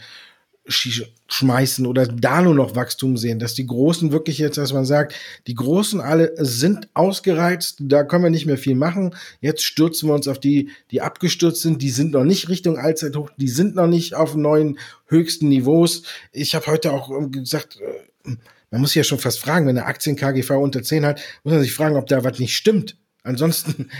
schmeißen 0.66 1.84
oder 1.84 2.06
da 2.06 2.40
nur 2.40 2.54
noch 2.54 2.74
Wachstum 2.74 3.18
sehen, 3.18 3.38
dass 3.38 3.54
die 3.54 3.66
Großen 3.66 4.12
wirklich 4.12 4.38
jetzt, 4.38 4.56
dass 4.56 4.72
man 4.72 4.86
sagt, 4.86 5.14
die 5.46 5.54
Großen 5.54 6.00
alle 6.00 6.32
sind 6.38 6.88
ausgereizt, 6.94 7.76
da 7.80 8.02
können 8.02 8.24
wir 8.24 8.30
nicht 8.30 8.46
mehr 8.46 8.56
viel 8.56 8.74
machen. 8.74 9.14
Jetzt 9.40 9.62
stürzen 9.62 10.08
wir 10.08 10.14
uns 10.14 10.26
auf 10.26 10.38
die, 10.38 10.70
die 10.90 11.02
abgestürzt 11.02 11.60
sind, 11.60 11.82
die 11.82 11.90
sind 11.90 12.12
noch 12.12 12.24
nicht 12.24 12.48
Richtung 12.48 12.78
Allzeithoch, 12.78 13.30
die 13.36 13.48
sind 13.48 13.74
noch 13.74 13.86
nicht 13.86 14.14
auf 14.14 14.36
neuen 14.36 14.78
höchsten 15.06 15.48
Niveaus. 15.48 16.04
Ich 16.32 16.54
habe 16.54 16.66
heute 16.66 16.92
auch 16.92 17.10
ähm, 17.10 17.30
gesagt, 17.30 17.78
äh, 17.80 18.36
man 18.70 18.80
muss 18.80 18.94
ja 18.94 19.04
schon 19.04 19.18
fast 19.18 19.40
fragen, 19.40 19.66
wenn 19.66 19.76
eine 19.76 19.86
Aktien 19.86 20.16
KGV 20.16 20.50
unter 20.52 20.82
10 20.82 21.04
hat, 21.04 21.20
muss 21.42 21.52
man 21.52 21.62
sich 21.62 21.74
fragen, 21.74 21.96
ob 21.96 22.06
da 22.06 22.24
was 22.24 22.38
nicht 22.38 22.56
stimmt. 22.56 22.96
Ansonsten, 23.22 23.90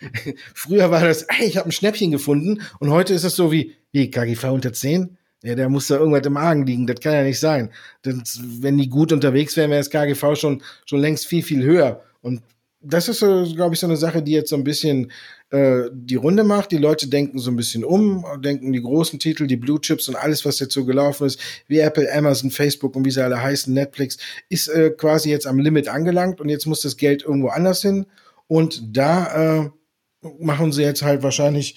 früher 0.54 0.90
war 0.90 1.02
das, 1.02 1.26
hey, 1.28 1.46
ich 1.46 1.56
habe 1.56 1.68
ein 1.68 1.72
Schnäppchen 1.72 2.10
gefunden 2.10 2.62
und 2.78 2.90
heute 2.90 3.14
ist 3.14 3.24
es 3.24 3.36
so 3.36 3.50
wie, 3.52 3.74
wie 3.92 4.10
KGV 4.10 4.44
unter 4.44 4.72
10? 4.72 5.16
Ja, 5.42 5.54
der 5.54 5.68
muss 5.68 5.88
da 5.88 5.96
irgendwas 5.96 6.26
im 6.26 6.36
Argen 6.36 6.66
liegen. 6.66 6.86
Das 6.86 7.00
kann 7.00 7.14
ja 7.14 7.22
nicht 7.22 7.40
sein. 7.40 7.70
Das, 8.02 8.40
wenn 8.42 8.76
die 8.76 8.88
gut 8.88 9.12
unterwegs 9.12 9.56
wären, 9.56 9.70
wäre 9.70 9.80
das 9.80 9.90
KGV 9.90 10.36
schon, 10.36 10.62
schon 10.84 11.00
längst 11.00 11.26
viel, 11.26 11.42
viel 11.42 11.62
höher. 11.62 12.02
Und 12.20 12.42
das 12.82 13.08
ist, 13.08 13.18
so, 13.18 13.46
glaube 13.54 13.74
ich, 13.74 13.80
so 13.80 13.86
eine 13.86 13.96
Sache, 13.96 14.22
die 14.22 14.32
jetzt 14.32 14.50
so 14.50 14.56
ein 14.56 14.64
bisschen 14.64 15.10
äh, 15.50 15.84
die 15.92 16.16
Runde 16.16 16.44
macht. 16.44 16.72
Die 16.72 16.78
Leute 16.78 17.08
denken 17.08 17.38
so 17.38 17.50
ein 17.50 17.56
bisschen 17.56 17.84
um, 17.84 18.24
denken 18.42 18.72
die 18.72 18.82
großen 18.82 19.18
Titel, 19.18 19.46
die 19.46 19.56
Blue 19.56 19.80
Chips 19.80 20.08
und 20.08 20.16
alles, 20.16 20.44
was 20.44 20.58
so 20.58 20.84
gelaufen 20.84 21.26
ist, 21.26 21.40
wie 21.68 21.78
Apple, 21.78 22.10
Amazon, 22.12 22.50
Facebook 22.50 22.96
und 22.96 23.04
wie 23.04 23.10
sie 23.10 23.22
alle 23.22 23.42
heißen, 23.42 23.72
Netflix, 23.72 24.16
ist 24.48 24.68
äh, 24.68 24.90
quasi 24.90 25.30
jetzt 25.30 25.46
am 25.46 25.58
Limit 25.58 25.88
angelangt 25.88 26.40
und 26.40 26.48
jetzt 26.48 26.66
muss 26.66 26.80
das 26.80 26.96
Geld 26.96 27.22
irgendwo 27.22 27.48
anders 27.48 27.82
hin. 27.82 28.06
Und 28.46 28.96
da 28.96 29.62
äh, 29.62 29.70
machen 30.38 30.72
sie 30.72 30.82
jetzt 30.82 31.02
halt 31.02 31.22
wahrscheinlich 31.22 31.76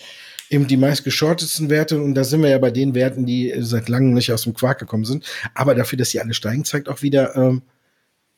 eben 0.54 0.68
die 0.68 0.78
meistgeschortetsten 0.78 1.70
Werte 1.70 2.02
und 2.02 2.16
da 2.16 2.24
sind 2.24 2.42
wir 2.42 2.50
ja 2.50 2.60
bei 2.60 2.72
den 2.72 2.96
Werten, 2.96 3.26
die 3.26 3.54
seit 3.60 3.90
langem 3.90 4.14
nicht 4.14 4.32
aus 4.32 4.44
dem 4.44 4.54
Quark 4.54 4.80
gekommen 4.80 5.06
sind. 5.06 5.26
Aber 5.54 5.76
dafür, 5.76 5.98
dass 5.98 6.12
sie 6.12 6.22
alle 6.22 6.34
steigen, 6.34 6.66
zeigt 6.66 6.88
auch 6.88 7.02
wieder, 7.02 7.36
ähm, 7.36 7.64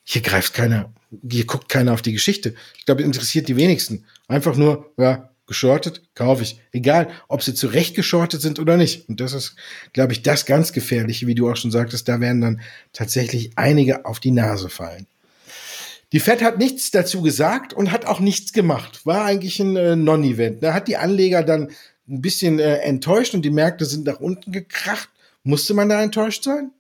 hier 0.04 0.22
greift 0.22 0.54
keiner, 0.54 0.94
hier 1.30 1.46
guckt 1.46 1.70
keiner 1.70 1.94
auf 1.94 2.02
die 2.02 2.14
Geschichte. 2.14 2.56
Ich 2.78 2.86
glaube, 2.86 3.04
interessiert 3.04 3.48
die 3.48 3.58
wenigsten. 3.58 4.06
Einfach 4.28 4.56
nur, 4.56 4.92
ja, 4.98 5.30
geschortet, 5.48 6.02
kaufe 6.16 6.44
ich. 6.44 6.60
Egal, 6.72 7.10
ob 7.28 7.44
sie 7.44 7.54
zurecht 7.54 7.96
geschortet 7.96 8.42
sind 8.42 8.60
oder 8.60 8.78
nicht. 8.78 9.08
Und 9.10 9.20
das 9.20 9.34
ist, 9.34 9.56
glaube 9.94 10.14
ich, 10.14 10.24
das 10.24 10.46
ganz 10.46 10.74
Gefährliche, 10.74 11.28
wie 11.28 11.36
du 11.36 11.50
auch 11.50 11.56
schon 11.56 11.72
sagtest. 11.72 12.08
Da 12.08 12.20
werden 12.20 12.42
dann 12.42 12.62
tatsächlich 12.94 13.52
einige 13.56 14.06
auf 14.06 14.20
die 14.20 14.32
Nase 14.32 14.70
fallen. 14.70 15.08
Die 16.12 16.20
Fed 16.20 16.42
hat 16.42 16.58
nichts 16.58 16.92
dazu 16.92 17.22
gesagt 17.22 17.74
und 17.74 17.92
hat 17.92 18.06
auch 18.06 18.20
nichts 18.20 18.54
gemacht. 18.54 19.06
War 19.06 19.26
eigentlich 19.26 19.60
ein 19.60 19.76
äh, 19.76 19.96
Non-Event. 19.96 20.64
Da 20.64 20.74
hat 20.74 20.88
die 20.88 20.98
Anleger 20.98 21.44
dann 21.44 21.70
ein 22.08 22.22
bisschen 22.22 22.60
äh, 22.60 22.78
enttäuscht 22.78 23.34
und 23.34 23.44
die 23.44 23.50
Märkte 23.50 23.86
sind 23.86 24.06
nach 24.06 24.20
unten 24.20 24.52
gekracht. 24.52 25.10
Musste 25.44 25.74
man 25.74 25.90
da 25.90 26.02
enttäuscht 26.02 26.44
sein? 26.44 26.72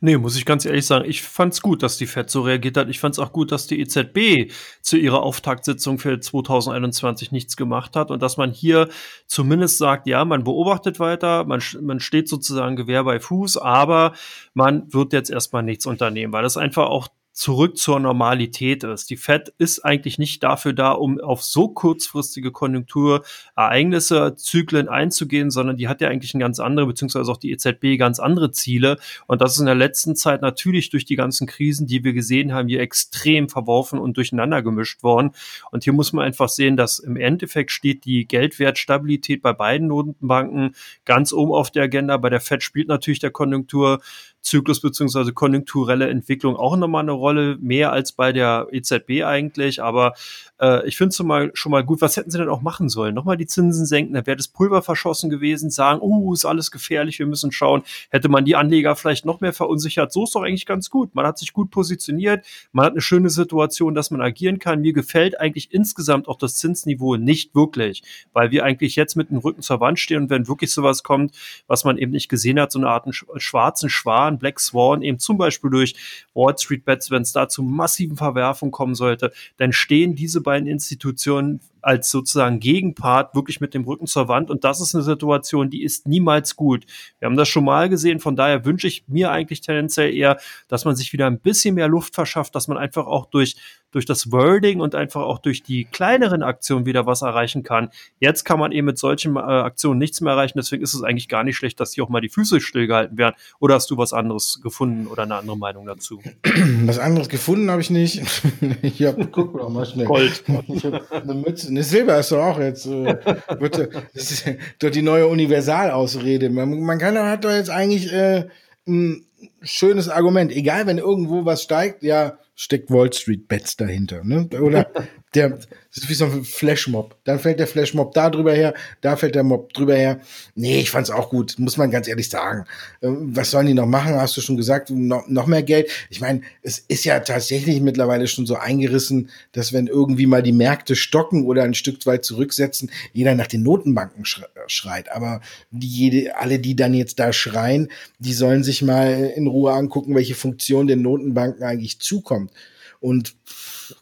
Nee, 0.00 0.16
muss 0.16 0.36
ich 0.36 0.44
ganz 0.44 0.64
ehrlich 0.64 0.86
sagen, 0.86 1.08
ich 1.08 1.22
fand's 1.22 1.60
gut, 1.60 1.82
dass 1.82 1.98
die 1.98 2.06
FED 2.06 2.30
so 2.30 2.42
reagiert 2.42 2.76
hat. 2.76 2.88
Ich 2.88 3.00
fand's 3.00 3.18
auch 3.18 3.32
gut, 3.32 3.50
dass 3.50 3.66
die 3.66 3.80
EZB 3.80 4.52
zu 4.80 4.96
ihrer 4.96 5.24
Auftaktsitzung 5.24 5.98
für 5.98 6.20
2021 6.20 7.32
nichts 7.32 7.56
gemacht 7.56 7.96
hat 7.96 8.12
und 8.12 8.22
dass 8.22 8.36
man 8.36 8.52
hier 8.52 8.88
zumindest 9.26 9.78
sagt, 9.78 10.06
ja, 10.06 10.24
man 10.24 10.44
beobachtet 10.44 11.00
weiter, 11.00 11.44
man, 11.44 11.60
man 11.80 11.98
steht 11.98 12.28
sozusagen 12.28 12.76
Gewehr 12.76 13.02
bei 13.02 13.18
Fuß, 13.18 13.56
aber 13.56 14.12
man 14.54 14.92
wird 14.92 15.12
jetzt 15.12 15.30
erstmal 15.30 15.64
nichts 15.64 15.84
unternehmen, 15.84 16.32
weil 16.32 16.44
das 16.44 16.56
einfach 16.56 16.86
auch 16.86 17.08
zurück 17.38 17.76
zur 17.76 18.00
Normalität 18.00 18.82
ist. 18.82 19.10
Die 19.10 19.16
Fed 19.16 19.54
ist 19.58 19.84
eigentlich 19.84 20.18
nicht 20.18 20.42
dafür 20.42 20.72
da, 20.72 20.90
um 20.90 21.20
auf 21.20 21.44
so 21.44 21.68
kurzfristige 21.68 22.50
Konjunkturereignisse, 22.50 24.34
Zyklen 24.34 24.88
einzugehen, 24.88 25.52
sondern 25.52 25.76
die 25.76 25.86
hat 25.86 26.00
ja 26.00 26.08
eigentlich 26.08 26.34
ein 26.34 26.40
ganz 26.40 26.58
andere, 26.58 26.86
beziehungsweise 26.86 27.30
auch 27.30 27.36
die 27.36 27.52
EZB 27.52 27.96
ganz 27.96 28.18
andere 28.18 28.50
Ziele. 28.50 28.98
Und 29.28 29.40
das 29.40 29.52
ist 29.52 29.60
in 29.60 29.66
der 29.66 29.76
letzten 29.76 30.16
Zeit 30.16 30.42
natürlich 30.42 30.90
durch 30.90 31.04
die 31.04 31.14
ganzen 31.14 31.46
Krisen, 31.46 31.86
die 31.86 32.02
wir 32.02 32.12
gesehen 32.12 32.52
haben, 32.52 32.66
hier 32.66 32.80
extrem 32.80 33.48
verworfen 33.48 34.00
und 34.00 34.16
durcheinander 34.16 34.60
gemischt 34.60 35.04
worden. 35.04 35.30
Und 35.70 35.84
hier 35.84 35.92
muss 35.92 36.12
man 36.12 36.24
einfach 36.24 36.48
sehen, 36.48 36.76
dass 36.76 36.98
im 36.98 37.16
Endeffekt 37.16 37.70
steht 37.70 38.04
die 38.04 38.26
Geldwertstabilität 38.26 39.42
bei 39.42 39.52
beiden 39.52 39.86
Notenbanken 39.86 40.74
ganz 41.04 41.32
oben 41.32 41.52
auf 41.52 41.70
der 41.70 41.84
Agenda. 41.84 42.16
Bei 42.16 42.30
der 42.30 42.40
Fed 42.40 42.64
spielt 42.64 42.88
natürlich 42.88 43.20
der 43.20 43.30
Konjunktur 43.30 44.00
Zyklus 44.40 44.80
beziehungsweise 44.80 45.32
konjunkturelle 45.32 46.08
Entwicklung 46.08 46.56
auch 46.56 46.76
nochmal 46.76 47.02
eine 47.02 47.12
Rolle, 47.12 47.56
mehr 47.60 47.92
als 47.92 48.12
bei 48.12 48.32
der 48.32 48.68
EZB 48.72 49.24
eigentlich. 49.24 49.82
Aber 49.82 50.14
äh, 50.60 50.86
ich 50.86 50.96
finde 50.96 51.10
es 51.10 51.16
schon 51.16 51.26
mal, 51.26 51.50
schon 51.54 51.72
mal 51.72 51.84
gut. 51.84 52.00
Was 52.00 52.16
hätten 52.16 52.30
sie 52.30 52.38
denn 52.38 52.48
auch 52.48 52.62
machen 52.62 52.88
sollen? 52.88 53.14
Nochmal 53.14 53.36
die 53.36 53.46
Zinsen 53.46 53.86
senken, 53.86 54.14
dann 54.14 54.26
wäre 54.26 54.36
das 54.36 54.48
Pulver 54.48 54.82
verschossen 54.82 55.30
gewesen, 55.30 55.70
sagen, 55.70 56.00
uh, 56.00 56.32
ist 56.32 56.44
alles 56.44 56.70
gefährlich, 56.70 57.18
wir 57.18 57.26
müssen 57.26 57.52
schauen. 57.52 57.82
Hätte 58.10 58.28
man 58.28 58.44
die 58.44 58.56
Anleger 58.56 58.96
vielleicht 58.96 59.24
noch 59.24 59.40
mehr 59.40 59.52
verunsichert, 59.52 60.12
so 60.12 60.24
ist 60.24 60.34
doch 60.34 60.42
eigentlich 60.42 60.66
ganz 60.66 60.90
gut. 60.90 61.14
Man 61.14 61.26
hat 61.26 61.38
sich 61.38 61.52
gut 61.52 61.70
positioniert, 61.70 62.44
man 62.72 62.86
hat 62.86 62.92
eine 62.92 63.00
schöne 63.00 63.30
Situation, 63.30 63.94
dass 63.94 64.10
man 64.10 64.20
agieren 64.20 64.58
kann. 64.58 64.80
Mir 64.80 64.92
gefällt 64.92 65.40
eigentlich 65.40 65.72
insgesamt 65.72 66.28
auch 66.28 66.38
das 66.38 66.56
Zinsniveau 66.56 67.16
nicht 67.16 67.54
wirklich, 67.54 68.02
weil 68.32 68.50
wir 68.50 68.64
eigentlich 68.64 68.96
jetzt 68.96 69.16
mit 69.16 69.30
dem 69.30 69.38
Rücken 69.38 69.62
zur 69.62 69.80
Wand 69.80 69.98
stehen 69.98 70.22
und 70.22 70.30
wenn 70.30 70.48
wirklich 70.48 70.72
sowas 70.72 71.02
kommt, 71.02 71.34
was 71.66 71.84
man 71.84 71.98
eben 71.98 72.12
nicht 72.12 72.28
gesehen 72.28 72.60
hat, 72.60 72.72
so 72.72 72.78
eine 72.78 72.88
Art 72.88 73.08
schwarzen 73.36 73.90
Schwan, 73.90 74.27
Black 74.36 74.58
Swan, 74.60 75.00
eben 75.00 75.18
zum 75.18 75.38
Beispiel 75.38 75.70
durch 75.70 75.94
Wall 76.34 76.58
Street 76.58 76.84
Bets, 76.84 77.10
wenn 77.10 77.22
es 77.22 77.32
da 77.32 77.48
zu 77.48 77.62
massiven 77.62 78.16
Verwerfungen 78.16 78.72
kommen 78.72 78.96
sollte, 78.96 79.32
dann 79.56 79.72
stehen 79.72 80.16
diese 80.16 80.40
beiden 80.40 80.66
Institutionen 80.66 81.60
als 81.82 82.10
sozusagen 82.10 82.60
Gegenpart 82.60 83.34
wirklich 83.34 83.60
mit 83.60 83.74
dem 83.74 83.84
Rücken 83.84 84.06
zur 84.06 84.28
Wand. 84.28 84.50
Und 84.50 84.64
das 84.64 84.80
ist 84.80 84.94
eine 84.94 85.04
Situation, 85.04 85.70
die 85.70 85.82
ist 85.82 86.06
niemals 86.06 86.56
gut. 86.56 86.84
Wir 87.18 87.26
haben 87.26 87.36
das 87.36 87.48
schon 87.48 87.64
mal 87.64 87.88
gesehen. 87.88 88.20
Von 88.20 88.36
daher 88.36 88.64
wünsche 88.64 88.86
ich 88.86 89.04
mir 89.06 89.30
eigentlich 89.30 89.60
tendenziell 89.60 90.14
eher, 90.14 90.38
dass 90.68 90.84
man 90.84 90.96
sich 90.96 91.12
wieder 91.12 91.26
ein 91.26 91.40
bisschen 91.40 91.74
mehr 91.74 91.88
Luft 91.88 92.14
verschafft, 92.14 92.54
dass 92.54 92.68
man 92.68 92.78
einfach 92.78 93.06
auch 93.06 93.26
durch, 93.26 93.56
durch 93.90 94.06
das 94.06 94.30
Wording 94.32 94.80
und 94.80 94.94
einfach 94.94 95.22
auch 95.22 95.38
durch 95.38 95.62
die 95.62 95.84
kleineren 95.84 96.42
Aktionen 96.42 96.86
wieder 96.86 97.06
was 97.06 97.22
erreichen 97.22 97.62
kann. 97.62 97.90
Jetzt 98.20 98.44
kann 98.44 98.58
man 98.58 98.72
eben 98.72 98.86
mit 98.86 98.98
solchen 98.98 99.36
äh, 99.36 99.40
Aktionen 99.40 99.98
nichts 99.98 100.20
mehr 100.20 100.32
erreichen. 100.32 100.58
Deswegen 100.58 100.82
ist 100.82 100.94
es 100.94 101.02
eigentlich 101.02 101.28
gar 101.28 101.44
nicht 101.44 101.56
schlecht, 101.56 101.80
dass 101.80 101.92
hier 101.92 102.04
auch 102.04 102.08
mal 102.08 102.20
die 102.20 102.28
Füße 102.28 102.60
stillgehalten 102.60 103.16
werden. 103.18 103.34
Oder 103.60 103.74
hast 103.76 103.90
du 103.90 103.96
was 103.96 104.12
anderes 104.12 104.60
gefunden 104.62 105.06
oder 105.06 105.22
eine 105.22 105.36
andere 105.36 105.56
Meinung 105.56 105.86
dazu? 105.86 106.20
Was 106.84 106.98
anderes 106.98 107.28
gefunden 107.28 107.70
habe 107.70 107.80
ich 107.80 107.90
nicht. 107.90 108.22
ich 108.82 109.02
habe, 109.02 109.26
guck 109.26 109.54
mal, 109.70 109.86
schnell. 109.86 110.06
Gold. 110.06 110.44
Ich 110.68 110.84
habe 110.84 111.04
eine 111.10 111.34
Mütze 111.34 111.67
Ne, 111.68 111.82
Silber 111.82 112.18
ist 112.18 112.32
doch 112.32 112.42
auch 112.42 112.58
jetzt, 112.58 112.86
äh, 112.86 113.16
bitte, 113.58 113.90
das 114.14 114.30
ist 114.30 114.44
doch 114.78 114.90
die 114.90 115.02
neue 115.02 115.26
Universalausrede. 115.26 116.50
Man, 116.50 116.80
man 116.80 116.98
kann, 116.98 117.18
hat 117.18 117.44
doch 117.44 117.50
jetzt 117.50 117.70
eigentlich 117.70 118.12
äh, 118.12 118.46
ein 118.86 119.24
schönes 119.62 120.08
Argument. 120.08 120.52
Egal, 120.52 120.86
wenn 120.86 120.98
irgendwo 120.98 121.44
was 121.44 121.62
steigt, 121.62 122.02
ja, 122.02 122.38
steckt 122.54 122.90
Wall 122.90 123.12
Street 123.12 123.48
Bets 123.48 123.76
dahinter, 123.76 124.24
ne? 124.24 124.48
Oder 124.60 124.90
der, 125.34 125.50
das 125.50 125.68
ist 125.92 126.08
wie 126.08 126.14
so 126.14 126.24
ein 126.24 126.44
Flashmob. 126.44 127.16
Dann 127.24 127.38
fällt 127.38 127.58
der 127.58 127.66
Flashmob 127.66 128.14
da 128.14 128.30
drüber 128.30 128.52
her, 128.52 128.74
da 129.00 129.16
fällt 129.16 129.34
der 129.34 129.42
Mob 129.42 129.72
drüber 129.74 129.94
her. 129.94 130.20
Nee, 130.54 130.80
ich 130.80 130.90
fand's 130.90 131.10
auch 131.10 131.30
gut, 131.30 131.56
muss 131.58 131.76
man 131.76 131.90
ganz 131.90 132.08
ehrlich 132.08 132.28
sagen. 132.30 132.64
Ähm, 133.02 133.36
was 133.36 133.50
sollen 133.50 133.66
die 133.66 133.74
noch 133.74 133.86
machen? 133.86 134.14
Hast 134.14 134.36
du 134.36 134.40
schon 134.40 134.56
gesagt, 134.56 134.90
noch, 134.90 135.28
noch 135.28 135.46
mehr 135.46 135.62
Geld? 135.62 135.90
Ich 136.08 136.20
meine, 136.20 136.40
es 136.62 136.78
ist 136.78 137.04
ja 137.04 137.20
tatsächlich 137.20 137.80
mittlerweile 137.80 138.26
schon 138.26 138.46
so 138.46 138.56
eingerissen, 138.56 139.28
dass 139.52 139.72
wenn 139.72 139.86
irgendwie 139.86 140.26
mal 140.26 140.42
die 140.42 140.52
Märkte 140.52 140.96
stocken 140.96 141.44
oder 141.44 141.62
ein 141.62 141.74
Stück 141.74 142.04
weit 142.06 142.24
zurücksetzen, 142.24 142.90
jeder 143.12 143.34
nach 143.34 143.46
den 143.46 143.62
Notenbanken 143.62 144.24
schreit. 144.66 145.12
Aber 145.12 145.40
die, 145.70 145.88
jede, 145.88 146.36
alle, 146.36 146.58
die 146.58 146.76
dann 146.76 146.94
jetzt 146.94 147.18
da 147.18 147.32
schreien, 147.32 147.88
die 148.18 148.32
sollen 148.32 148.64
sich 148.64 148.82
mal 148.82 149.32
in 149.36 149.46
Ruhe 149.46 149.72
angucken, 149.72 150.14
welche 150.14 150.34
Funktion 150.34 150.86
den 150.86 151.02
Notenbanken 151.02 151.64
eigentlich 151.64 152.00
zukommt. 152.00 152.50
Und 153.00 153.34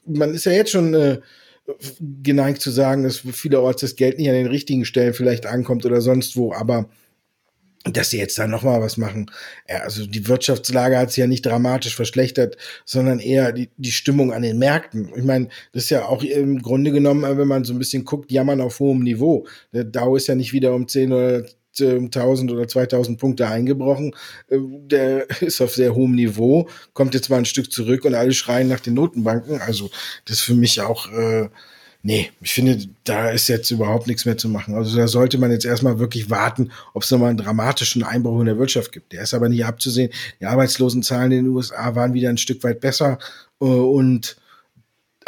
man 0.07 0.35
ist 0.35 0.47
ja 0.47 0.53
jetzt 0.53 0.71
schon 0.71 0.95
äh, 0.95 1.21
geneigt 2.23 2.61
zu 2.61 2.71
sagen, 2.71 3.03
dass 3.03 3.19
vielerorts 3.19 3.81
das 3.81 3.97
Geld 3.97 4.19
nicht 4.19 4.29
an 4.29 4.35
den 4.35 4.47
richtigen 4.47 4.85
Stellen 4.85 5.15
vielleicht 5.15 5.47
ankommt 5.47 5.85
oder 5.85 6.01
sonst 6.01 6.37
wo, 6.37 6.53
aber 6.53 6.89
dass 7.93 8.11
sie 8.11 8.19
jetzt 8.19 8.39
da 8.39 8.47
noch 8.47 8.63
mal 8.63 8.81
was 8.81 8.97
machen. 8.97 9.31
Ja, 9.69 9.79
also 9.79 10.07
die 10.07 10.27
Wirtschaftslage 10.27 10.99
hat 10.99 11.11
sich 11.11 11.19
ja 11.19 11.27
nicht 11.27 11.47
dramatisch 11.47 11.95
verschlechtert, 11.95 12.57
sondern 12.85 13.21
eher 13.21 13.53
die, 13.53 13.71
die 13.77 13.93
Stimmung 13.93 14.33
an 14.33 14.43
den 14.43 14.59
Märkten. 14.59 15.13
Ich 15.15 15.25
meine, 15.25 15.49
das 15.73 15.85
ist 15.85 15.91
ja 15.91 16.07
auch 16.07 16.23
im 16.23 16.63
Grunde 16.63 16.91
genommen, 16.91 17.39
wenn 17.39 17.49
man 17.49 17.65
so 17.65 17.73
ein 17.73 17.79
bisschen 17.79 18.05
guckt, 18.05 18.33
jammern 18.33 18.61
auf 18.61 18.81
hohem 18.81 19.03
Niveau. 19.03 19.47
Der 19.73 19.85
Dow 19.85 20.17
ist 20.17 20.27
ja 20.27 20.35
nicht 20.35 20.53
wieder 20.53 20.75
um 20.75 20.89
10 20.89 21.13
oder 21.13 21.45
1000 21.81 22.51
oder 22.53 22.69
2000 22.69 23.19
Punkte 23.19 23.49
eingebrochen. 23.49 24.15
Äh, 24.49 24.59
der 24.61 25.31
ist 25.41 25.61
auf 25.61 25.75
sehr 25.75 25.95
hohem 25.95 26.15
Niveau, 26.15 26.69
kommt 26.93 27.15
jetzt 27.15 27.31
mal 27.31 27.39
ein 27.39 27.45
Stück 27.45 27.73
zurück 27.73 28.05
und 28.05 28.15
alle 28.15 28.33
schreien 28.33 28.69
nach 28.69 28.81
den 28.81 28.95
Notenbanken. 28.95 29.61
Also 29.61 29.91
das 30.25 30.39
ist 30.39 30.43
für 30.45 30.55
mich 30.55 30.81
auch, 30.81 31.11
äh, 31.13 31.49
nee, 32.03 32.31
ich 32.41 32.53
finde, 32.53 32.79
da 33.05 33.31
ist 33.31 33.49
jetzt 33.49 33.71
überhaupt 33.71 34.07
nichts 34.07 34.25
mehr 34.25 34.37
zu 34.37 34.49
machen. 34.49 34.75
Also 34.75 34.97
da 34.97 35.09
sollte 35.09 35.39
man 35.39 35.51
jetzt 35.51 35.67
erstmal 35.67 35.99
wirklich 35.99 36.31
warten, 36.31 36.71
ob 36.95 37.03
es 37.03 37.11
nochmal 37.11 37.31
einen 37.31 37.39
dramatischen 37.39 38.03
Einbruch 38.03 38.41
in 38.41 38.47
der 38.47 38.59
Wirtschaft 38.59 38.93
gibt. 38.93 39.13
Der 39.13 39.23
ist 39.23 39.35
aber 39.35 39.49
nicht 39.49 39.65
abzusehen. 39.65 40.13
Die 40.41 40.47
Arbeitslosenzahlen 40.47 41.33
in 41.33 41.45
den 41.45 41.55
USA 41.55 41.95
waren 41.95 42.15
wieder 42.15 42.31
ein 42.31 42.39
Stück 42.39 42.63
weit 42.65 42.81
besser 42.81 43.19
äh, 43.61 43.65
und 43.65 44.37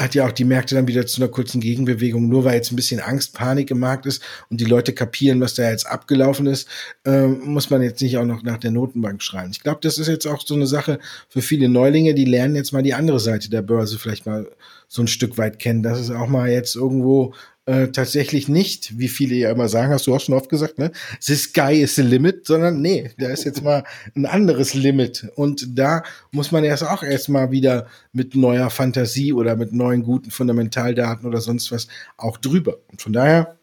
hat 0.00 0.14
ja 0.14 0.26
auch 0.26 0.32
die 0.32 0.44
Märkte 0.44 0.76
dann 0.76 0.86
wieder 0.86 1.06
zu 1.06 1.20
einer 1.20 1.30
kurzen 1.30 1.60
Gegenbewegung, 1.60 2.28
nur 2.28 2.44
weil 2.44 2.54
jetzt 2.54 2.70
ein 2.70 2.76
bisschen 2.76 3.00
Angst, 3.00 3.34
Panik 3.34 3.70
im 3.72 3.80
Markt 3.80 4.06
ist 4.06 4.22
und 4.48 4.60
die 4.60 4.64
Leute 4.64 4.92
kapieren, 4.92 5.40
was 5.40 5.54
da 5.54 5.68
jetzt 5.68 5.86
abgelaufen 5.86 6.46
ist, 6.46 6.68
äh, 7.04 7.26
muss 7.26 7.68
man 7.70 7.82
jetzt 7.82 8.00
nicht 8.00 8.16
auch 8.16 8.24
noch 8.24 8.42
nach 8.42 8.58
der 8.58 8.70
Notenbank 8.70 9.22
schreien. 9.22 9.50
Ich 9.50 9.60
glaube, 9.60 9.80
das 9.82 9.98
ist 9.98 10.06
jetzt 10.06 10.26
auch 10.26 10.40
so 10.46 10.54
eine 10.54 10.68
Sache 10.68 11.00
für 11.28 11.42
viele 11.42 11.68
Neulinge, 11.68 12.14
die 12.14 12.24
lernen 12.24 12.54
jetzt 12.54 12.72
mal 12.72 12.82
die 12.82 12.94
andere 12.94 13.18
Seite 13.18 13.50
der 13.50 13.62
Börse 13.62 13.98
vielleicht 13.98 14.24
mal 14.24 14.48
so 14.86 15.02
ein 15.02 15.08
Stück 15.08 15.36
weit 15.36 15.58
kennen, 15.58 15.82
dass 15.82 15.98
es 15.98 16.10
auch 16.10 16.28
mal 16.28 16.48
jetzt 16.48 16.76
irgendwo 16.76 17.34
äh, 17.68 17.88
tatsächlich 17.88 18.48
nicht, 18.48 18.98
wie 18.98 19.08
viele 19.08 19.34
ja 19.34 19.50
immer 19.50 19.68
sagen, 19.68 19.92
hast 19.92 20.06
du 20.06 20.14
auch 20.14 20.20
schon 20.20 20.34
oft 20.34 20.48
gesagt, 20.48 20.78
ne? 20.78 20.90
The 21.20 21.34
sky 21.34 21.82
is 21.82 21.96
the 21.96 22.02
limit, 22.02 22.46
sondern 22.46 22.80
nee, 22.80 23.10
da 23.18 23.28
ist 23.28 23.44
jetzt 23.44 23.62
mal 23.62 23.84
ein 24.16 24.24
anderes 24.24 24.72
Limit. 24.72 25.28
Und 25.34 25.78
da 25.78 26.02
muss 26.30 26.50
man 26.50 26.64
erst 26.64 26.82
auch 26.82 27.02
erstmal 27.02 27.50
wieder 27.50 27.86
mit 28.12 28.34
neuer 28.34 28.70
Fantasie 28.70 29.34
oder 29.34 29.54
mit 29.54 29.74
neuen 29.74 30.02
guten 30.02 30.30
Fundamentaldaten 30.30 31.26
oder 31.26 31.42
sonst 31.42 31.70
was 31.70 31.88
auch 32.16 32.38
drüber. 32.38 32.78
Und 32.90 33.02
von 33.02 33.12
daher 33.12 33.58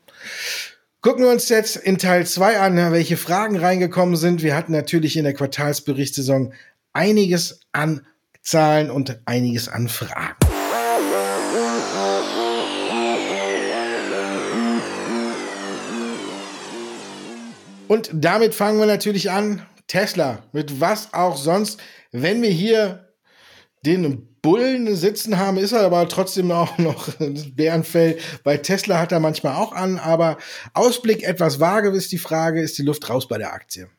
Gucken 1.01 1.23
wir 1.23 1.31
uns 1.31 1.49
jetzt 1.49 1.75
in 1.75 1.99
Teil 1.99 2.25
2 2.25 2.59
an, 2.59 2.91
welche 2.91 3.15
Fragen 3.15 3.57
reingekommen 3.57 4.15
sind. 4.15 4.41
Wir 4.41 4.55
hatten 4.55 4.71
natürlich 4.71 5.17
in 5.17 5.23
der 5.23 5.35
Quartalsberichtssaison 5.35 6.53
einiges 6.93 7.59
an 7.73 8.01
Zahlen 8.41 8.89
und 8.89 9.19
einiges 9.25 9.69
an 9.69 9.87
Fragen. 9.87 10.54
Und 17.87 18.09
damit 18.13 18.53
fangen 18.53 18.79
wir 18.79 18.85
natürlich 18.85 19.31
an. 19.31 19.65
Tesla, 19.87 20.39
mit 20.51 20.81
was 20.81 21.13
auch 21.13 21.37
sonst. 21.37 21.79
Wenn 22.11 22.41
wir 22.41 22.49
hier 22.49 23.09
den 23.85 24.27
Bullen 24.41 24.95
sitzen 24.95 25.37
haben, 25.37 25.57
ist 25.57 25.71
er 25.71 25.81
aber 25.81 26.07
trotzdem 26.07 26.51
auch 26.51 26.77
noch 26.79 27.09
Bärenfell. 27.55 28.17
Bei 28.43 28.57
Tesla 28.57 28.99
hat 28.99 29.11
er 29.11 29.19
manchmal 29.19 29.55
auch 29.55 29.73
an, 29.73 29.99
aber 29.99 30.37
Ausblick 30.73 31.23
etwas 31.23 31.59
vage 31.59 31.89
ist 31.89 32.11
die 32.11 32.17
Frage, 32.17 32.61
ist 32.61 32.77
die 32.77 32.83
Luft 32.83 33.09
raus 33.09 33.27
bei 33.27 33.37
der 33.37 33.53
Aktie? 33.53 33.89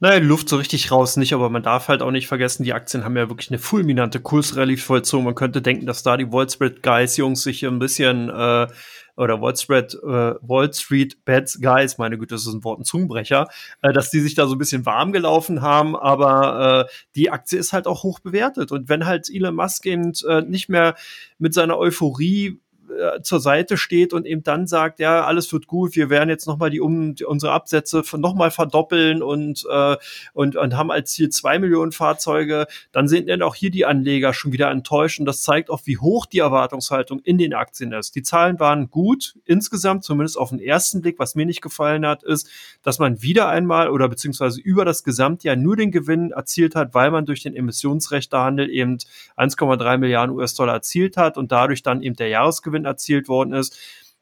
Naja, 0.00 0.18
Luft 0.20 0.48
so 0.48 0.56
richtig 0.56 0.92
raus 0.92 1.16
nicht, 1.16 1.32
aber 1.32 1.50
man 1.50 1.64
darf 1.64 1.88
halt 1.88 2.02
auch 2.02 2.12
nicht 2.12 2.28
vergessen, 2.28 2.62
die 2.62 2.72
Aktien 2.72 3.04
haben 3.04 3.16
ja 3.16 3.28
wirklich 3.28 3.50
eine 3.50 3.58
fulminante 3.58 4.20
Kursrallye 4.20 4.76
vollzogen. 4.76 5.24
Man 5.24 5.34
könnte 5.34 5.60
denken, 5.60 5.86
dass 5.86 6.04
da 6.04 6.16
die 6.16 6.30
Wall 6.30 6.48
Street 6.48 6.84
Guys 6.84 7.16
Jungs 7.16 7.42
sich 7.42 7.64
ein 7.66 7.80
bisschen 7.80 8.28
äh, 8.28 8.68
oder 9.18 9.40
Wall 9.40 9.56
Street, 9.56 9.94
äh, 9.94 10.34
Wall 10.40 10.72
Street 10.72 11.24
Bets 11.24 11.60
Guys, 11.60 11.98
meine 11.98 12.18
Güte, 12.18 12.34
das 12.34 12.46
ist 12.46 12.54
ein 12.54 12.64
Wort, 12.64 12.80
ein 12.80 12.84
Zungenbrecher, 12.84 13.48
äh, 13.82 13.92
dass 13.92 14.10
die 14.10 14.20
sich 14.20 14.34
da 14.34 14.46
so 14.46 14.54
ein 14.54 14.58
bisschen 14.58 14.86
warm 14.86 15.12
gelaufen 15.12 15.60
haben, 15.60 15.96
aber 15.96 16.86
äh, 16.86 16.92
die 17.16 17.30
Aktie 17.30 17.58
ist 17.58 17.72
halt 17.72 17.86
auch 17.86 18.02
hoch 18.02 18.20
bewertet. 18.20 18.72
Und 18.72 18.88
wenn 18.88 19.06
halt 19.06 19.28
Elon 19.28 19.56
Musk 19.56 19.86
eben 19.86 20.12
äh, 20.28 20.42
nicht 20.42 20.68
mehr 20.68 20.94
mit 21.38 21.54
seiner 21.54 21.78
Euphorie 21.78 22.60
äh, 22.98 23.22
zur 23.22 23.40
Seite 23.40 23.76
steht 23.76 24.12
und 24.12 24.26
eben 24.26 24.42
dann 24.42 24.66
sagt, 24.66 24.98
ja, 24.98 25.24
alles 25.24 25.52
wird 25.52 25.66
gut, 25.66 25.96
wir 25.96 26.10
werden 26.10 26.28
jetzt 26.28 26.46
nochmal 26.46 26.70
die, 26.70 26.80
um, 26.80 27.14
unsere 27.26 27.52
Absätze 27.52 28.02
nochmal 28.16 28.50
verdoppeln 28.50 29.22
und, 29.22 29.64
äh, 29.70 29.96
und, 30.32 30.56
und 30.56 30.76
haben 30.76 30.90
als 30.90 31.12
Ziel 31.12 31.28
zwei 31.30 31.58
Millionen 31.58 31.92
Fahrzeuge, 31.92 32.66
dann 32.92 33.08
sind 33.08 33.28
dann 33.28 33.42
auch 33.42 33.54
hier 33.54 33.70
die 33.70 33.86
Anleger 33.86 34.34
schon 34.34 34.52
wieder 34.52 34.70
enttäuscht 34.70 35.20
und 35.20 35.26
das 35.26 35.42
zeigt 35.42 35.70
auch, 35.70 35.82
wie 35.84 35.98
hoch 35.98 36.26
die 36.26 36.40
Erwartungshaltung 36.40 37.20
in 37.20 37.38
den 37.38 37.54
Aktien 37.54 37.92
ist. 37.92 38.14
Die 38.14 38.22
Zahlen 38.22 38.58
waren 38.58 38.90
gut 38.90 39.36
insgesamt, 39.44 40.04
zumindest 40.04 40.36
auf 40.36 40.50
den 40.50 40.60
ersten 40.60 41.00
Blick. 41.00 41.18
Was 41.18 41.34
mir 41.34 41.46
nicht 41.46 41.62
gefallen 41.62 42.06
hat, 42.06 42.22
ist, 42.22 42.48
dass 42.82 42.98
man 42.98 43.22
wieder 43.22 43.48
einmal 43.48 43.90
oder 43.90 44.08
beziehungsweise 44.08 44.60
über 44.60 44.84
das 44.84 45.04
Gesamtjahr 45.04 45.56
nur 45.56 45.76
den 45.76 45.90
Gewinn 45.90 46.32
erzielt 46.32 46.74
hat, 46.74 46.94
weil 46.94 47.10
man 47.10 47.26
durch 47.26 47.42
den 47.42 47.54
Emissionsrechtehandel 47.54 48.70
eben 48.70 48.98
1,3 49.36 49.98
Milliarden 49.98 50.34
US-Dollar 50.34 50.74
erzielt 50.74 51.16
hat 51.16 51.36
und 51.36 51.52
dadurch 51.52 51.82
dann 51.82 52.02
eben 52.02 52.16
der 52.16 52.28
Jahresgewinn 52.28 52.84
erzielt 52.88 53.28
worden 53.28 53.52
ist. 53.52 53.78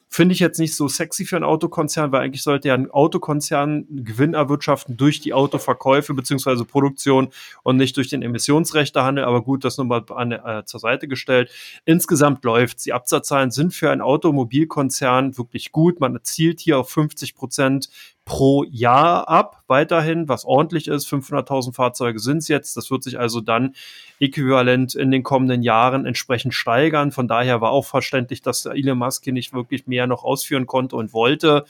Finde 0.09 0.33
ich 0.35 0.39
jetzt 0.39 0.61
nicht 0.61 0.75
so 0.77 0.87
sexy 0.87 1.27
für 1.27 1.37
einen 1.37 1.45
Autokonzern, 1.45 2.13
weil 2.13 2.23
eigentlich 2.23 2.43
sollte 2.43 2.69
ja 2.69 2.75
ein 2.75 2.91
Autokonzern 2.91 3.87
Gewinn 3.91 4.35
erwirtschaften 4.35 4.97
durch 4.97 5.21
die 5.21 5.35
Autoverkäufe 5.35 6.15
beziehungsweise 6.15 6.65
Produktion 6.65 7.29
und 7.65 7.77
nicht 7.77 7.97
durch 7.97 8.09
den 8.09 8.23
Emissionsrechtehandel. 8.23 9.25
Aber 9.25 9.43
gut, 9.43 9.65
das 9.65 9.79
nochmal 9.79 10.05
an, 10.15 10.31
äh, 10.31 10.63
zur 10.65 10.81
Seite 10.81 11.09
gestellt. 11.09 11.51
Insgesamt 11.85 12.45
läuft 12.45 12.87
Die 12.87 12.93
Absatzzahlen 12.93 13.51
sind 13.51 13.75
für 13.75 13.91
einen 13.91 14.01
Automobilkonzern 14.01 15.37
wirklich 15.37 15.73
gut. 15.73 15.99
Man 15.99 16.15
erzielt 16.15 16.61
hier 16.61 16.79
auf 16.79 16.89
50 16.89 17.35
Prozent 17.35 17.91
pro 18.27 18.65
Jahr 18.65 19.29
ab, 19.29 19.63
weiterhin, 19.69 20.29
was 20.29 20.45
ordentlich 20.45 20.89
ist. 20.89 21.07
500.000 21.07 21.73
Fahrzeuge 21.73 22.19
sind 22.19 22.39
es 22.39 22.49
jetzt. 22.49 22.77
Das 22.77 22.91
wird 22.91 23.05
sich 23.05 23.19
also 23.19 23.41
dann 23.41 23.75
äquivalent 24.19 24.97
in 24.97 25.13
den 25.13 25.23
kommenden 25.23 25.63
Jahren 25.63 26.05
entsprechend 26.05 26.53
steigern. 26.53 27.13
Von 27.13 27.29
daher 27.29 27.61
war 27.61 27.71
auch 27.71 27.87
verständlich, 27.87 28.43
dass 28.43 28.67
Elon 28.67 28.99
Musk 28.99 29.25
hier 29.25 29.33
nicht 29.33 29.55
wirklich 29.55 29.87
mehr 29.87 30.09
noch 30.09 30.25
ausführen 30.25 30.67
konnte 30.67 30.97
und 30.97 31.13
wollte. 31.13 31.65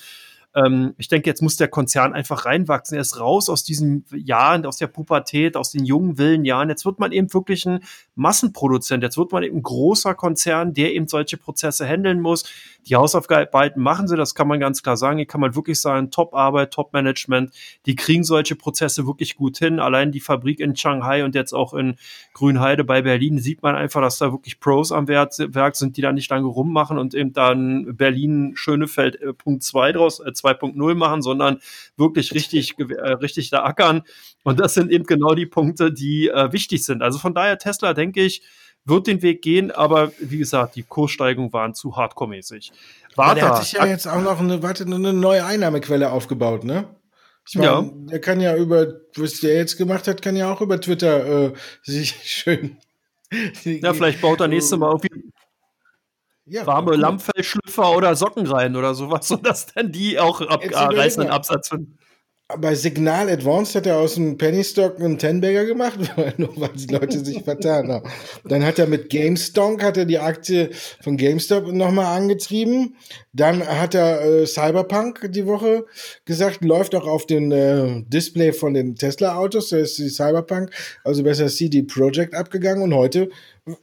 Ähm, 0.55 0.95
ich 0.99 1.09
denke, 1.09 1.29
jetzt 1.29 1.43
muss 1.43 1.57
der 1.57 1.69
Konzern 1.69 2.15
einfach 2.15 2.45
reinwachsen. 2.45 2.97
Er 2.97 3.01
ist 3.01 3.21
raus 3.21 3.49
aus 3.49 3.65
diesen 3.65 4.05
Jahren, 4.15 4.67
aus 4.67 4.79
der 4.79 4.87
Pubertät, 4.87 5.57
aus 5.57 5.71
den 5.71 5.85
jungen, 5.85 6.19
wilden 6.19 6.45
Jahren. 6.45 6.69
Jetzt 6.69 6.85
wird 6.85 6.99
man 6.99 7.13
eben 7.13 7.33
wirklich 7.33 7.67
ein 7.67 7.81
Massenproduzent. 8.15 9.03
Jetzt 9.03 9.19
wird 9.19 9.33
man 9.33 9.43
eben 9.43 9.59
ein 9.59 9.63
großer 9.63 10.15
Konzern, 10.15 10.75
der 10.75 10.95
eben 10.95 11.09
solche 11.09 11.37
Prozesse 11.37 11.87
handeln 11.87 12.21
muss. 12.21 12.45
Die 12.89 12.97
Hausaufgaben 12.97 13.83
machen 13.83 14.07
sie, 14.07 14.17
das 14.17 14.35
kann 14.35 14.47
man 14.47 14.61
ganz 14.61 14.83
klar 14.83 14.97
sagen. 14.97 15.19
Hier 15.19 15.27
kann 15.27 15.41
man 15.41 15.55
wirklich 15.57 15.81
sagen, 15.81 16.11
Top-Arbeit, 16.11 16.73
Top-Management. 16.73 17.53
Die 17.85 17.97
kriegen 17.97 18.23
solche 18.23 18.55
Prozesse 18.55 19.07
wirklich 19.07 19.37
gut 19.37 19.59
hin. 19.59 19.81
Allein 19.81 20.13
die 20.13 20.21
Fabrik 20.21 20.61
in 20.61 20.77
Shanghai 20.77 21.25
und 21.25 21.35
jetzt 21.35 21.53
auch 21.53 21.75
in 21.75 21.97
Grünheide 22.33 22.85
bei 22.85 23.03
Berlin 23.03 23.39
sieht 23.39 23.63
man 23.63 23.75
einfach, 23.75 24.01
dass 24.01 24.19
da 24.19 24.33
wirklich 24.33 24.61
Pros 24.61 24.93
am 24.93 25.09
Werk 25.09 25.77
sind, 25.77 25.97
die 25.97 26.01
da 26.01 26.13
nicht 26.13 26.31
lange 26.31 26.47
rummachen 26.47 26.99
und 26.99 27.15
eben 27.15 27.33
dann 27.33 27.97
Berlin 27.97 28.53
Schönefeld 28.55 29.21
äh, 29.21 29.33
Punkt 29.33 29.63
2 29.63 29.93
draus, 29.93 30.21
äh, 30.21 30.33
2.0 30.47 30.95
machen, 30.95 31.23
sondern 31.23 31.61
wirklich 31.97 32.33
richtig, 32.35 32.75
äh, 32.79 33.13
richtig 33.13 33.51
da 33.51 33.65
ackern. 33.65 34.03
Und 34.45 34.61
das 34.61 34.75
sind 34.75 34.91
eben 34.91 35.05
genau 35.05 35.35
die 35.35 35.47
Punkte, 35.47 35.93
die 35.93 36.29
äh, 36.29 36.53
wichtig 36.53 36.85
sind. 36.85 37.03
Also 37.03 37.19
von 37.19 37.35
daher 37.35 37.59
Tesla, 37.59 37.95
denke 37.95 38.23
ich, 38.23 38.43
wird 38.85 39.09
den 39.09 39.21
Weg 39.23 39.43
gehen, 39.43 39.71
aber 39.73 40.13
wie 40.21 40.39
gesagt, 40.39 40.77
die 40.77 40.85
Kurssteigerungen 40.85 41.53
waren 41.53 41.75
zu 41.75 41.97
hardcore-mäßig. 41.97 42.73
Warte. 43.17 43.41
Der 43.41 43.49
hat 43.49 43.65
sich 43.65 43.73
ja 43.73 43.87
jetzt 43.87 44.07
auch 44.07 44.23
noch 44.23 44.39
eine, 44.39 44.63
warte, 44.63 44.85
eine 44.85 45.13
neue 45.13 45.45
Einnahmequelle 45.45 46.11
aufgebaut, 46.11 46.65
ne? 46.65 46.87
Ich 47.49 47.55
meine, 47.57 47.69
ja. 47.69 47.91
der 48.11 48.21
kann 48.21 48.41
ja 48.41 48.57
über, 48.57 49.01
was 49.17 49.41
der 49.41 49.55
jetzt 49.55 49.77
gemacht 49.77 50.09
hat, 50.09 50.21
kann 50.21 50.37
ja 50.37 50.53
auch 50.53 50.61
über 50.61 50.81
Twitter 50.81 51.47
äh, 51.47 51.53
sich 51.83 52.15
schön. 52.25 52.79
Ja, 53.65 53.93
vielleicht 53.93 54.21
baut 54.21 54.41
er 54.41 54.49
nächste 54.49 54.77
Mal 54.77 54.93
irgendwie 54.93 55.33
ja, 56.47 56.67
warme 56.67 56.97
Lammfellschlüpfer 56.97 57.97
oder 57.97 58.15
Socken 58.17 58.47
rein 58.47 58.77
oder 58.77 58.95
sowas, 58.95 59.29
sodass 59.29 59.67
dann 59.67 59.93
die 59.93 60.19
auch 60.19 60.41
abreißenden 60.41 61.31
Absatz 61.31 61.69
finden 61.69 61.99
bei 62.59 62.77
Signal 62.77 63.29
Advanced 63.29 63.75
hat 63.75 63.87
er 63.87 63.99
aus 63.99 64.15
dem 64.15 64.39
Penny 64.39 64.63
Stock 64.63 65.01
einen 65.01 65.19
Tenbagger 65.19 65.65
gemacht, 65.65 65.99
nur 66.37 66.61
weil 66.61 66.71
die 66.75 66.93
Leute 66.93 67.25
sich 67.25 67.43
vertan 67.45 67.91
haben. 67.91 68.09
Dann 68.45 68.65
hat 68.65 68.79
er 68.79 68.87
mit 68.87 69.11
GameStonk 69.11 69.83
hat 69.83 69.97
er 69.97 70.05
die 70.05 70.21
Aktie 70.21 70.71
von 71.03 71.17
GameStop 71.17 71.67
nochmal 71.73 72.17
angetrieben. 72.17 72.97
Dann 73.33 73.67
hat 73.67 73.95
er 73.95 74.21
äh, 74.23 74.47
Cyberpunk 74.47 75.29
die 75.33 75.47
Woche 75.47 75.87
gesagt, 76.25 76.65
läuft 76.65 76.95
auch 76.95 77.07
auf 77.07 77.27
den 77.27 77.51
äh, 77.51 78.05
Display 78.07 78.53
von 78.53 78.75
den 78.75 78.95
Tesla-Autos, 78.95 79.71
da 79.71 79.79
ist 79.79 79.99
die 79.99 80.09
Cyberpunk, 80.09 80.71
also 81.03 81.25
besser 81.25 81.49
CD 81.49 81.83
Projekt 81.83 82.35
abgegangen 82.35 82.85
und 82.85 82.95
heute 82.95 83.29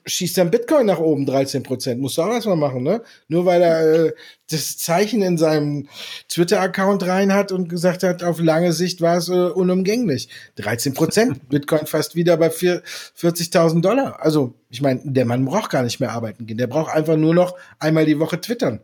schießt 0.06 0.38
dann 0.38 0.52
Bitcoin 0.52 0.86
nach 0.86 1.00
oben 1.00 1.26
13 1.26 1.64
Prozent. 1.64 2.00
Muss 2.00 2.16
du 2.16 2.22
auch 2.22 2.34
erstmal 2.34 2.56
machen, 2.56 2.84
ne? 2.84 3.02
Nur 3.28 3.46
weil 3.46 3.62
er 3.62 4.06
äh, 4.06 4.14
das 4.50 4.78
Zeichen 4.78 5.22
in 5.22 5.38
seinem 5.38 5.90
Twitter-Account 6.30 7.06
rein 7.06 7.34
hat 7.34 7.52
und 7.52 7.68
gesagt 7.68 8.04
hat, 8.04 8.24
auf 8.24 8.40
lange 8.40 8.72
Sicht 8.72 9.02
war 9.02 9.18
es 9.18 9.28
äh, 9.28 9.34
unumgänglich. 9.34 10.30
13 10.56 10.94
Prozent. 10.94 11.50
Bitcoin 11.50 11.86
fast 11.86 12.16
wieder 12.16 12.38
bei 12.38 12.48
40.000 12.48 13.82
Dollar. 13.82 14.22
Also, 14.22 14.54
ich 14.70 14.82
meine, 14.82 15.02
der 15.04 15.26
Mann 15.26 15.44
braucht 15.46 15.72
gar 15.72 15.84
nicht 15.84 16.00
mehr 16.00 16.12
arbeiten 16.12 16.46
gehen. 16.46 16.58
Der 16.58 16.68
braucht 16.68 16.94
einfach 16.94 17.18
nur 17.18 17.34
noch 17.34 17.56
einmal 17.80 18.06
die 18.06 18.20
Woche 18.20 18.40
twittern. 18.40 18.80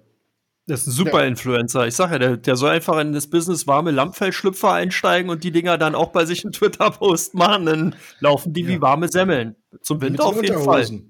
Das 0.70 0.82
ist 0.82 0.88
ein 0.88 0.92
super 0.92 1.26
Influencer. 1.26 1.88
Ich 1.88 1.96
sage 1.96 2.14
ja, 2.14 2.20
der, 2.20 2.38
der, 2.38 2.56
soll 2.56 2.70
einfach 2.70 3.00
in 3.00 3.12
das 3.12 3.28
Business 3.28 3.66
warme 3.66 3.90
Lammfellschlüpfer 3.90 4.72
einsteigen 4.72 5.32
und 5.32 5.44
die 5.44 5.50
Dinger 5.52 5.80
dann 5.80 5.96
auch 5.96 6.12
bei 6.12 6.26
sich 6.26 6.46
in 6.46 6.52
Twitter-Post 6.52 7.34
machen. 7.38 7.66
Dann 7.66 7.96
laufen 8.20 8.54
die 8.54 8.62
ja. 8.62 8.68
wie 8.68 8.80
warme 8.82 9.08
Semmeln. 9.08 9.56
Zum 9.82 10.00
Winter 10.02 10.26
auf 10.26 10.42
jeden 10.42 10.64
Fall. 10.64 10.86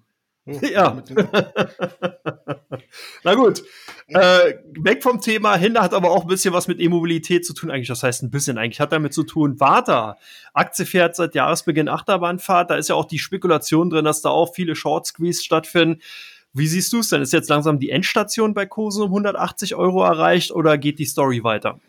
Ja. 0.74 1.04
Na 3.24 3.36
gut. 3.36 3.62
Äh, 4.08 4.56
weg 4.80 5.04
vom 5.04 5.22
Thema 5.22 5.56
hin 5.58 5.80
hat 5.80 5.93
aber 5.93 6.10
auch 6.10 6.24
ein 6.24 6.28
bisschen 6.28 6.56
was 6.56 6.67
mit 6.67 6.80
E-Mobilität 6.80 7.45
zu 7.45 7.54
tun. 7.54 7.69
Eigentlich, 7.69 7.89
das 7.89 8.02
heißt 8.02 8.24
ein 8.24 8.32
bisschen, 8.32 8.58
eigentlich 8.58 8.80
hat 8.80 8.91
damit 8.91 9.13
zu 9.13 9.22
tun. 9.22 9.60
Warta, 9.60 10.17
Aktie 10.54 10.88
fährt 10.88 11.15
seit 11.15 11.36
Jahresbeginn 11.36 11.88
Achterbahnfahrt. 11.88 12.72
Da 12.72 12.78
ist 12.78 12.89
ja 12.89 12.95
auch 12.95 13.06
die 13.06 13.19
Spekulation 13.19 13.91
drin, 13.91 14.06
dass 14.06 14.24
da 14.24 14.30
auch 14.30 14.56
viele 14.56 14.74
Short 14.76 15.06
Squeeze 15.06 15.43
stattfinden. 15.43 16.02
Wie 16.53 16.67
siehst 16.67 16.91
du 16.93 16.99
es 16.99 17.09
denn? 17.09 17.21
Ist 17.21 17.33
jetzt 17.33 17.49
langsam 17.49 17.79
die 17.79 17.91
Endstation 17.91 18.53
bei 18.53 18.65
Kursen 18.65 19.03
um 19.03 19.09
180 19.09 19.75
Euro 19.75 20.03
erreicht 20.03 20.51
oder 20.51 20.77
geht 20.77 20.99
die 20.99 21.05
Story 21.05 21.43
weiter? 21.43 21.79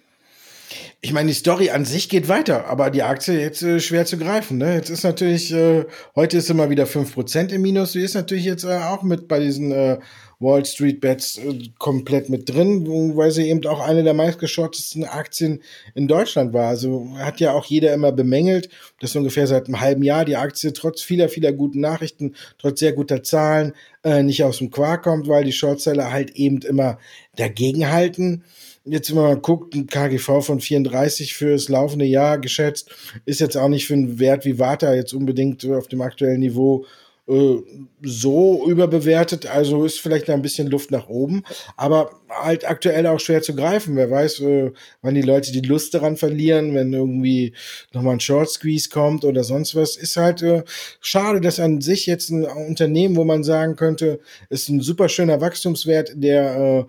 Ich 1.01 1.13
meine, 1.13 1.29
die 1.29 1.35
Story 1.35 1.71
an 1.71 1.85
sich 1.85 2.09
geht 2.09 2.29
weiter, 2.29 2.67
aber 2.67 2.91
die 2.91 3.03
Aktie 3.03 3.41
jetzt 3.41 3.63
äh, 3.63 3.81
schwer 3.81 4.05
zu 4.05 4.19
greifen. 4.19 4.59
Ne? 4.59 4.75
Jetzt 4.75 4.91
ist 4.91 5.03
natürlich, 5.03 5.53
äh, 5.53 5.87
heute 6.15 6.37
ist 6.37 6.51
immer 6.51 6.69
wieder 6.69 6.85
5% 6.85 7.53
im 7.53 7.63
Minus. 7.63 7.93
Die 7.93 8.03
ist 8.03 8.15
natürlich 8.15 8.45
jetzt 8.45 8.65
äh, 8.65 8.77
auch 8.77 9.03
mit 9.03 9.27
bei 9.27 9.41
diesen 9.41 9.73
äh, 9.73 9.99
Wall 10.41 10.65
Street 10.65 11.01
Bets 11.01 11.39
äh, 11.39 11.69
komplett 11.79 12.31
mit 12.31 12.49
drin, 12.49 13.15
weil 13.17 13.31
sie 13.31 13.49
eben 13.49 13.65
auch 13.67 13.81
eine 13.81 14.03
der 14.03 14.15
meistgeschottesten 14.15 15.05
Aktien 15.05 15.63
in 15.95 16.09
Deutschland 16.09 16.53
war. 16.53 16.69
Also 16.69 17.09
hat 17.17 17.41
ja 17.41 17.53
auch 17.53 17.67
jeder 17.67 17.93
immer 17.93 18.11
bemängelt, 18.11 18.71
dass 19.01 19.15
ungefähr 19.15 19.47
seit 19.47 19.67
einem 19.67 19.81
halben 19.81 20.03
Jahr 20.03 20.25
die 20.25 20.37
Aktie 20.37 20.73
trotz 20.73 21.03
vieler, 21.03 21.29
vieler 21.29 21.53
guten 21.53 21.81
Nachrichten, 21.81 22.35
trotz 22.59 22.81
sehr 22.81 22.93
guter 22.93 23.23
Zahlen 23.23 23.75
äh, 24.03 24.23
nicht 24.23 24.43
aus 24.43 24.59
dem 24.59 24.71
Quark 24.71 25.05
kommt, 25.05 25.29
weil 25.29 25.45
die 25.45 25.53
Shortseller 25.53 26.11
halt 26.11 26.31
eben 26.31 26.63
immer 26.63 26.99
dagegenhalten. 27.37 28.45
Jetzt, 28.87 29.11
wenn 29.11 29.17
man 29.17 29.35
mal 29.35 29.41
guckt, 29.41 29.75
ein 29.75 29.87
KGV 29.87 30.41
von 30.41 30.61
34 30.61 31.35
fürs 31.35 31.69
laufende 31.69 32.07
Jahr 32.07 32.39
geschätzt, 32.39 32.91
ist 33.27 33.41
jetzt 33.41 33.57
auch 33.57 33.69
nicht 33.69 33.87
für 33.87 33.93
einen 33.93 34.19
Wert 34.19 34.47
wie 34.47 34.59
Warta 34.59 34.95
jetzt 34.95 35.13
unbedingt 35.13 35.67
auf 35.67 35.87
dem 35.87 36.01
aktuellen 36.01 36.41
Niveau 36.41 36.87
äh, 37.31 37.63
so 38.03 38.67
überbewertet, 38.69 39.47
also 39.47 39.85
ist 39.85 40.01
vielleicht 40.01 40.29
noch 40.29 40.35
ein 40.35 40.43
bisschen 40.43 40.69
Luft 40.69 40.91
nach 40.91 41.09
oben, 41.09 41.45
aber 41.77 42.11
halt 42.29 42.69
aktuell 42.69 43.07
auch 43.07 43.21
schwer 43.21 43.43
zu 43.43 43.55
greifen. 43.55 43.95
Wer 43.95 44.11
weiß, 44.11 44.41
äh, 44.41 44.73
wann 45.03 45.15
die 45.15 45.23
Leute 45.23 45.53
die 45.53 45.61
Lust 45.61 45.95
daran 45.95 46.17
verlieren, 46.17 46.75
wenn 46.75 46.93
irgendwie 46.93 47.55
nochmal 47.93 48.15
ein 48.15 48.21
Short 48.21 48.51
Squeeze 48.51 48.89
kommt 48.89 49.25
oder 49.25 49.45
sonst 49.45 49.75
was. 49.77 49.97
Ist 49.97 50.17
halt 50.17 50.43
äh, 50.43 50.65
schade, 51.01 51.41
dass 51.41 51.61
an 51.61 51.81
sich 51.81 52.07
jetzt 52.07 52.31
ein 52.31 52.45
Unternehmen, 52.45 53.17
wo 53.17 53.25
man 53.25 53.45
sagen 53.45 53.77
könnte, 53.77 54.21
ist 54.49 54.69
ein 54.69 54.81
super 54.81 55.09
schöner 55.09 55.41
Wachstumswert, 55.41 56.13
der 56.17 56.57
äh, 56.57 56.85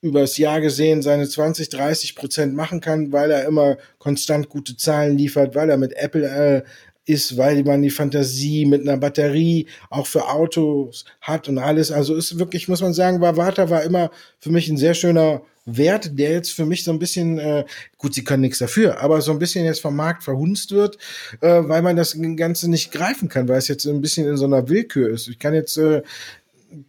übers 0.00 0.38
Jahr 0.38 0.60
gesehen 0.60 1.02
seine 1.02 1.28
20, 1.28 1.70
30 1.70 2.14
Prozent 2.14 2.54
machen 2.54 2.80
kann, 2.80 3.12
weil 3.12 3.30
er 3.30 3.46
immer 3.46 3.78
konstant 3.98 4.48
gute 4.48 4.76
Zahlen 4.76 5.18
liefert, 5.18 5.54
weil 5.54 5.70
er 5.70 5.76
mit 5.76 5.92
Apple 5.94 6.24
äh, 6.24 6.62
ist, 7.08 7.36
weil 7.36 7.64
man 7.64 7.82
die 7.82 7.90
Fantasie 7.90 8.66
mit 8.66 8.82
einer 8.82 8.98
Batterie 8.98 9.66
auch 9.90 10.06
für 10.06 10.28
Autos 10.28 11.04
hat 11.20 11.48
und 11.48 11.58
alles. 11.58 11.90
Also 11.90 12.14
ist 12.14 12.38
wirklich, 12.38 12.68
muss 12.68 12.82
man 12.82 12.92
sagen, 12.92 13.20
Bavata 13.20 13.70
war 13.70 13.82
immer 13.82 14.10
für 14.38 14.50
mich 14.50 14.68
ein 14.68 14.76
sehr 14.76 14.94
schöner 14.94 15.42
Wert, 15.64 16.18
der 16.18 16.32
jetzt 16.32 16.52
für 16.52 16.66
mich 16.66 16.84
so 16.84 16.92
ein 16.92 16.98
bisschen, 16.98 17.38
äh, 17.38 17.64
gut, 17.98 18.14
sie 18.14 18.24
können 18.24 18.42
nichts 18.42 18.58
dafür, 18.58 19.00
aber 19.00 19.20
so 19.20 19.32
ein 19.32 19.38
bisschen 19.38 19.64
jetzt 19.64 19.80
vom 19.80 19.96
Markt 19.96 20.22
verhunzt 20.22 20.72
wird, 20.72 20.96
äh, 21.40 21.62
weil 21.64 21.82
man 21.82 21.96
das 21.96 22.16
Ganze 22.36 22.70
nicht 22.70 22.90
greifen 22.90 23.28
kann, 23.28 23.48
weil 23.48 23.58
es 23.58 23.68
jetzt 23.68 23.86
ein 23.86 24.00
bisschen 24.00 24.26
in 24.26 24.36
so 24.36 24.46
einer 24.46 24.68
Willkür 24.68 25.10
ist. 25.10 25.28
Ich 25.28 25.38
kann 25.38 25.54
jetzt 25.54 25.76
äh, 25.76 26.02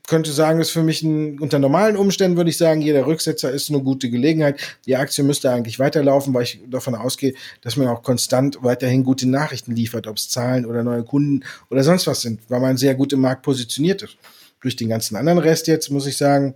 könnte 0.08 0.32
sagen, 0.32 0.60
ist 0.60 0.72
für 0.72 0.84
mich 0.84 1.04
ein, 1.04 1.40
unter 1.40 1.60
normalen 1.60 1.96
Umständen 1.96 2.38
würde 2.38 2.50
ich 2.50 2.58
sagen, 2.58 2.82
jeder 2.82 3.06
Rücksetzer 3.06 3.52
ist 3.52 3.70
eine 3.70 3.82
gute 3.82 4.10
Gelegenheit. 4.10 4.60
Die 4.86 4.96
Aktie 4.96 5.24
müsste 5.24 5.52
eigentlich 5.52 5.80
weiterlaufen, 5.80 6.34
weil 6.34 6.44
ich 6.44 6.60
davon 6.68 6.96
ausgehe, 6.96 7.34
dass 7.62 7.78
man 7.78 7.88
auch 7.88 8.04
konstant 8.04 8.58
weiterhin 8.62 9.04
gute 9.04 9.30
Nachrichten 9.30 9.76
liefert, 9.76 10.08
ob 10.08 10.18
es 10.18 10.30
Zahlen 10.30 10.66
oder 10.66 10.84
neue 10.84 11.04
Kunden 11.04 11.46
oder 11.70 11.84
sonst 11.84 12.08
was 12.08 12.22
sind, 12.22 12.42
weil 12.50 12.60
man 12.60 12.78
sehr 12.78 12.96
gut 12.96 13.14
im 13.14 13.22
Markt 13.22 13.44
positioniert 13.44 14.02
ist. 14.04 14.18
Durch 14.62 14.76
den 14.76 14.90
ganzen 14.90 15.16
anderen 15.16 15.40
Rest 15.40 15.68
jetzt 15.68 15.90
muss 15.90 16.06
ich 16.08 16.18
sagen, 16.18 16.56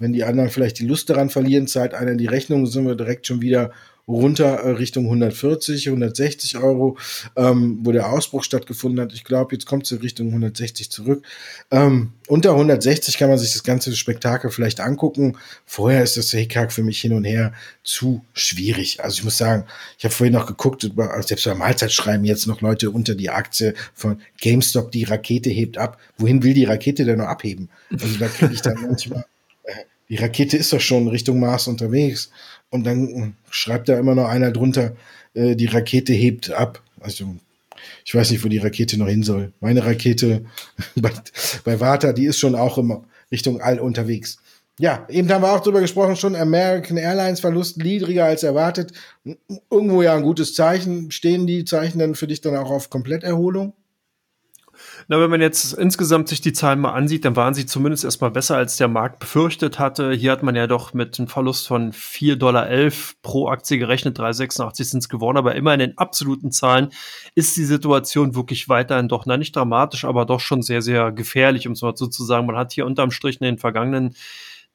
Wenn 0.00 0.14
die 0.14 0.24
anderen 0.24 0.48
vielleicht 0.48 0.78
die 0.78 0.86
Lust 0.86 1.10
daran 1.10 1.28
verlieren, 1.28 1.66
zahlt 1.66 1.92
einer 1.92 2.14
die 2.14 2.26
Rechnung, 2.26 2.66
sind 2.66 2.86
wir 2.86 2.94
direkt 2.94 3.26
schon 3.26 3.42
wieder 3.42 3.70
runter 4.16 4.60
äh, 4.60 4.70
Richtung 4.70 5.04
140, 5.04 5.88
160 5.88 6.58
Euro, 6.58 6.98
ähm, 7.36 7.78
wo 7.82 7.92
der 7.92 8.12
Ausbruch 8.12 8.44
stattgefunden 8.44 9.00
hat. 9.00 9.12
Ich 9.12 9.24
glaube, 9.24 9.54
jetzt 9.54 9.66
kommt 9.66 9.90
es 9.90 10.02
Richtung 10.02 10.28
160 10.28 10.90
zurück. 10.90 11.24
Ähm, 11.70 12.12
unter 12.28 12.52
160 12.52 13.18
kann 13.18 13.28
man 13.28 13.38
sich 13.38 13.52
das 13.52 13.62
ganze 13.62 13.94
Spektakel 13.96 14.50
vielleicht 14.50 14.80
angucken. 14.80 15.36
Vorher 15.66 16.02
ist 16.02 16.16
das 16.16 16.30
Hickhack 16.30 16.72
für 16.72 16.82
mich 16.82 17.00
hin 17.00 17.12
und 17.12 17.24
her 17.24 17.52
zu 17.82 18.24
schwierig. 18.32 19.02
Also 19.02 19.18
ich 19.18 19.24
muss 19.24 19.38
sagen, 19.38 19.64
ich 19.98 20.04
habe 20.04 20.14
vorhin 20.14 20.34
noch 20.34 20.46
geguckt, 20.46 20.88
selbst 21.20 21.44
beim 21.44 21.58
Mahlzeitschreiben 21.58 22.24
jetzt 22.24 22.46
noch 22.46 22.60
Leute 22.60 22.90
unter 22.90 23.14
die 23.14 23.30
Aktie 23.30 23.74
von 23.94 24.20
GameStop, 24.40 24.92
die 24.92 25.04
Rakete 25.04 25.50
hebt 25.50 25.78
ab. 25.78 25.98
Wohin 26.18 26.42
will 26.42 26.54
die 26.54 26.64
Rakete 26.64 27.04
denn 27.04 27.18
noch 27.18 27.26
abheben? 27.26 27.68
Also 27.90 28.18
da 28.18 28.28
kriege 28.28 28.54
ich 28.54 28.62
dann 28.62 28.80
manchmal 28.82 29.24
äh, 29.64 29.74
die 30.08 30.16
Rakete 30.16 30.56
ist 30.56 30.72
doch 30.72 30.80
schon 30.80 31.08
Richtung 31.08 31.38
Mars 31.38 31.68
unterwegs. 31.68 32.30
Und 32.70 32.84
dann 32.84 33.34
schreibt 33.50 33.88
da 33.88 33.98
immer 33.98 34.14
noch 34.14 34.28
einer 34.28 34.52
drunter, 34.52 34.96
äh, 35.34 35.56
die 35.56 35.66
Rakete 35.66 36.12
hebt 36.12 36.50
ab. 36.52 36.82
Also 37.00 37.36
ich 38.04 38.14
weiß 38.14 38.30
nicht, 38.30 38.44
wo 38.44 38.48
die 38.48 38.58
Rakete 38.58 38.98
noch 38.98 39.08
hin 39.08 39.22
soll. 39.22 39.52
Meine 39.60 39.84
Rakete 39.84 40.44
bei, 40.96 41.10
bei 41.64 41.80
Warta, 41.80 42.12
die 42.12 42.26
ist 42.26 42.38
schon 42.38 42.54
auch 42.54 42.78
immer 42.78 43.04
Richtung 43.30 43.60
All 43.60 43.78
unterwegs. 43.80 44.38
Ja, 44.78 45.06
eben 45.10 45.30
haben 45.30 45.42
wir 45.42 45.52
auch 45.52 45.60
drüber 45.60 45.80
gesprochen, 45.80 46.16
schon 46.16 46.34
American 46.34 46.96
Airlines 46.96 47.40
Verlust 47.40 47.76
niedriger 47.76 48.24
als 48.24 48.42
erwartet. 48.42 48.92
Irgendwo 49.70 50.00
ja 50.00 50.16
ein 50.16 50.22
gutes 50.22 50.54
Zeichen. 50.54 51.10
Stehen 51.10 51.46
die 51.46 51.66
Zeichen 51.66 51.98
dann 51.98 52.14
für 52.14 52.26
dich 52.26 52.40
dann 52.40 52.56
auch 52.56 52.70
auf 52.70 52.88
Kompletterholung? 52.88 53.74
Na, 55.12 55.20
wenn 55.20 55.28
man 55.28 55.40
jetzt 55.40 55.72
insgesamt 55.72 56.28
sich 56.28 56.40
die 56.40 56.52
Zahlen 56.52 56.78
mal 56.78 56.92
ansieht, 56.92 57.24
dann 57.24 57.34
waren 57.34 57.52
sie 57.52 57.66
zumindest 57.66 58.04
erstmal 58.04 58.30
besser, 58.30 58.56
als 58.56 58.76
der 58.76 58.86
Markt 58.86 59.18
befürchtet 59.18 59.80
hatte. 59.80 60.12
Hier 60.12 60.30
hat 60.30 60.44
man 60.44 60.54
ja 60.54 60.68
doch 60.68 60.94
mit 60.94 61.18
einem 61.18 61.26
Verlust 61.26 61.66
von 61.66 61.92
4,11 61.92 62.36
Dollar 62.36 62.68
pro 63.20 63.48
Aktie 63.48 63.78
gerechnet, 63.78 64.20
3,86 64.20 64.84
sind 64.84 65.00
es 65.00 65.08
geworden, 65.08 65.36
aber 65.36 65.56
immer 65.56 65.74
in 65.74 65.80
den 65.80 65.98
absoluten 65.98 66.52
Zahlen 66.52 66.90
ist 67.34 67.56
die 67.56 67.64
Situation 67.64 68.36
wirklich 68.36 68.68
weiterhin 68.68 69.08
doch, 69.08 69.26
na 69.26 69.36
nicht 69.36 69.56
dramatisch, 69.56 70.04
aber 70.04 70.26
doch 70.26 70.38
schon 70.38 70.62
sehr, 70.62 70.80
sehr 70.80 71.10
gefährlich, 71.10 71.66
um 71.66 71.72
es 71.72 71.82
mal 71.82 71.96
so 71.96 72.06
zu 72.06 72.22
sagen. 72.22 72.46
Man 72.46 72.56
hat 72.56 72.70
hier 72.70 72.86
unterm 72.86 73.10
Strich 73.10 73.40
in 73.40 73.46
den 73.46 73.58
vergangenen 73.58 74.14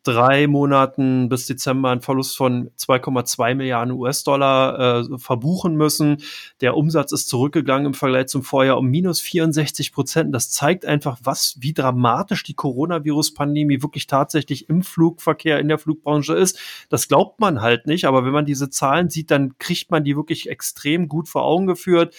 drei 0.06 0.46
Monaten 0.46 1.30
bis 1.30 1.48
Dezember 1.48 1.90
einen 1.90 2.02
Verlust 2.02 2.38
von 2.38 2.70
2,2 2.78 3.56
Milliarden 3.56 3.92
US-Dollar 3.94 5.00
äh, 5.00 5.18
verbuchen 5.18 5.76
müssen. 5.76 6.18
Der 6.62 6.78
Umsatz 6.78 7.12
ist 7.12 7.28
zurückgegangen 7.28 7.88
im 7.88 7.94
Vergleich 7.96 8.28
zum 8.28 8.44
Vorjahr 8.44 8.78
um 8.78 8.86
minus 8.86 9.20
64 9.20 9.92
Prozent. 9.92 10.34
Das 10.34 10.52
zeigt 10.52 10.86
einfach, 10.86 11.18
was, 11.24 11.58
wie 11.60 11.74
dramatisch 11.74 12.44
die 12.44 12.54
Coronavirus-Pandemie 12.54 13.82
wirklich 13.82 14.06
tatsächlich 14.06 14.70
im 14.70 14.84
Flugverkehr, 14.84 15.60
in 15.60 15.68
der 15.68 15.80
Flugbranche 15.80 16.36
ist. 16.36 16.60
Das 16.90 17.08
glaubt 17.08 17.40
man 17.40 17.62
halt 17.62 17.88
nicht, 17.88 18.06
aber 18.06 18.24
wenn 18.26 18.34
man 18.34 18.46
diese 18.46 18.70
Zahlen 18.70 19.10
sieht, 19.10 19.32
dann 19.32 19.58
kriegt 19.58 19.90
man 19.90 20.04
die 20.04 20.16
wirklich 20.16 20.50
extrem 20.50 21.08
gut 21.08 21.28
vor 21.28 21.44
Augen 21.44 21.66
geführt. 21.66 22.14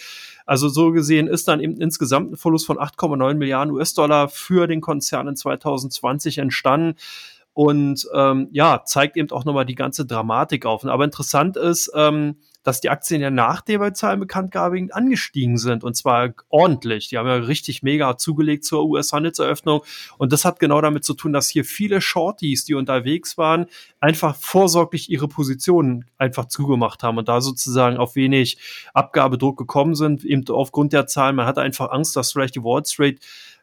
Also 0.45 0.67
so 0.67 0.91
gesehen 0.91 1.27
ist 1.27 1.47
dann 1.47 1.61
eben 1.61 1.79
insgesamt 1.79 2.33
ein 2.33 2.37
Verlust 2.37 2.65
von 2.65 2.77
8,9 2.77 3.35
Milliarden 3.35 3.73
US-Dollar 3.73 4.27
für 4.27 4.67
den 4.67 4.81
Konzern 4.81 5.29
in 5.29 5.37
2020 5.37 6.37
entstanden 6.39 6.95
und 7.57 8.07
ähm, 8.13 8.49
ja, 8.51 8.83
zeigt 8.85 9.17
eben 9.17 9.31
auch 9.31 9.43
nochmal 9.43 9.65
die 9.65 9.73
ganze 9.73 10.05
Dramatik 10.05 10.67
auf. 10.67 10.85
Aber 10.85 11.03
interessant 11.03 11.57
ist, 11.57 11.91
ähm, 11.95 12.35
dass 12.61 12.81
die 12.81 12.91
Aktien 12.91 13.19
ja 13.19 13.31
nach 13.31 13.61
der 13.61 13.95
Zahlenbekanntgabe 13.95 14.89
angestiegen 14.91 15.57
sind 15.57 15.83
und 15.83 15.95
zwar 15.95 16.35
ordentlich. 16.49 17.07
Die 17.07 17.17
haben 17.17 17.25
ja 17.25 17.33
richtig 17.33 17.81
mega 17.81 18.15
zugelegt 18.15 18.63
zur 18.63 18.85
US-Handelseröffnung 18.85 19.81
und 20.19 20.33
das 20.33 20.45
hat 20.45 20.59
genau 20.59 20.81
damit 20.81 21.03
zu 21.03 21.15
tun, 21.15 21.33
dass 21.33 21.49
hier 21.49 21.65
viele 21.65 21.99
Shorties, 21.99 22.63
die 22.63 22.75
unterwegs 22.75 23.39
waren, 23.39 23.65
einfach 23.99 24.35
vorsorglich 24.35 25.09
ihre 25.09 25.27
Positionen 25.27 26.05
einfach 26.19 26.45
zugemacht 26.45 27.01
haben 27.01 27.17
und 27.17 27.27
da 27.27 27.41
sozusagen 27.41 27.97
auf 27.97 28.15
wenig 28.15 28.59
Abgabedruck 28.93 29.57
gekommen 29.57 29.95
sind, 29.95 30.23
eben 30.23 30.47
aufgrund 30.49 30.93
der 30.93 31.07
Zahlen. 31.07 31.35
Man 31.35 31.47
hatte 31.47 31.61
einfach 31.61 31.89
Angst, 31.89 32.15
dass 32.15 32.33
vielleicht 32.33 32.53
die 32.53 32.63
Wall 32.63 32.85
Street 32.85 33.19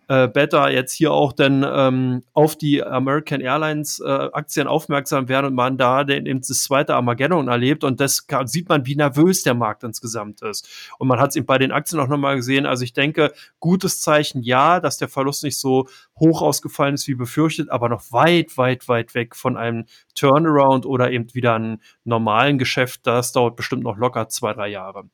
äh, 0.09 0.29
Beta 0.29 0.69
jetzt 0.69 0.93
hier 0.93 1.13
auch 1.13 1.33
dann 1.33 1.65
ähm, 1.69 2.23
auf 2.33 2.57
die 2.57 2.83
American 2.83 3.41
Airlines 3.41 4.01
äh, 4.01 4.09
Aktien 4.09 4.67
aufmerksam 4.67 5.29
werden 5.29 5.47
und 5.47 5.55
man 5.55 5.79
da 5.79 6.05
den, 6.05 6.27
eben 6.27 6.41
das 6.41 6.63
zweite 6.65 6.95
Armageddon 6.95 7.49
erlebt 7.49 7.85
und 7.85 8.01
das 8.01 8.27
kann, 8.27 8.47
sieht 8.47 8.69
man, 8.69 8.87
wie 8.87 8.97
nervös 8.97 9.43
der 9.43 9.55
Markt 9.55 9.85
insgesamt 9.85 10.43
ist. 10.43 10.69
Und 10.99 11.09
man 11.09 11.21
hat 11.21 11.31
es 11.31 11.37
eben 11.37 11.47
bei 11.47 11.59
den 11.59 11.73
Aktien 11.73 12.01
auch 12.01 12.09
nochmal 12.09 12.37
gesehen. 12.37 12.67
Also 12.67 12.85
ich 12.85 12.93
denke, 12.93 13.33
gutes 13.61 14.01
Zeichen 14.01 14.43
ja, 14.43 14.81
dass 14.81 14.99
der 14.99 15.09
Verlust 15.09 15.45
nicht 15.45 15.59
so 15.59 15.89
hoch 16.19 16.43
ausgefallen 16.43 16.95
ist 16.95 17.09
wie 17.09 17.15
befürchtet, 17.15 17.71
aber 17.71 17.89
noch 17.89 18.13
weit, 18.13 18.57
weit, 18.59 18.89
weit 18.89 19.15
weg 19.15 19.35
von 19.35 19.57
einem 19.57 19.85
Turnaround 20.15 20.87
oder 20.87 21.11
eben 21.11 21.33
wieder 21.35 21.55
einem 21.55 21.81
normalen 22.05 22.59
Geschäft. 22.59 23.07
Das 23.07 23.33
dauert 23.33 23.57
bestimmt 23.57 23.85
noch 23.85 23.97
locker 23.97 24.29
zwei, 24.29 24.53
drei 24.53 24.69
Jahre. 24.69 25.05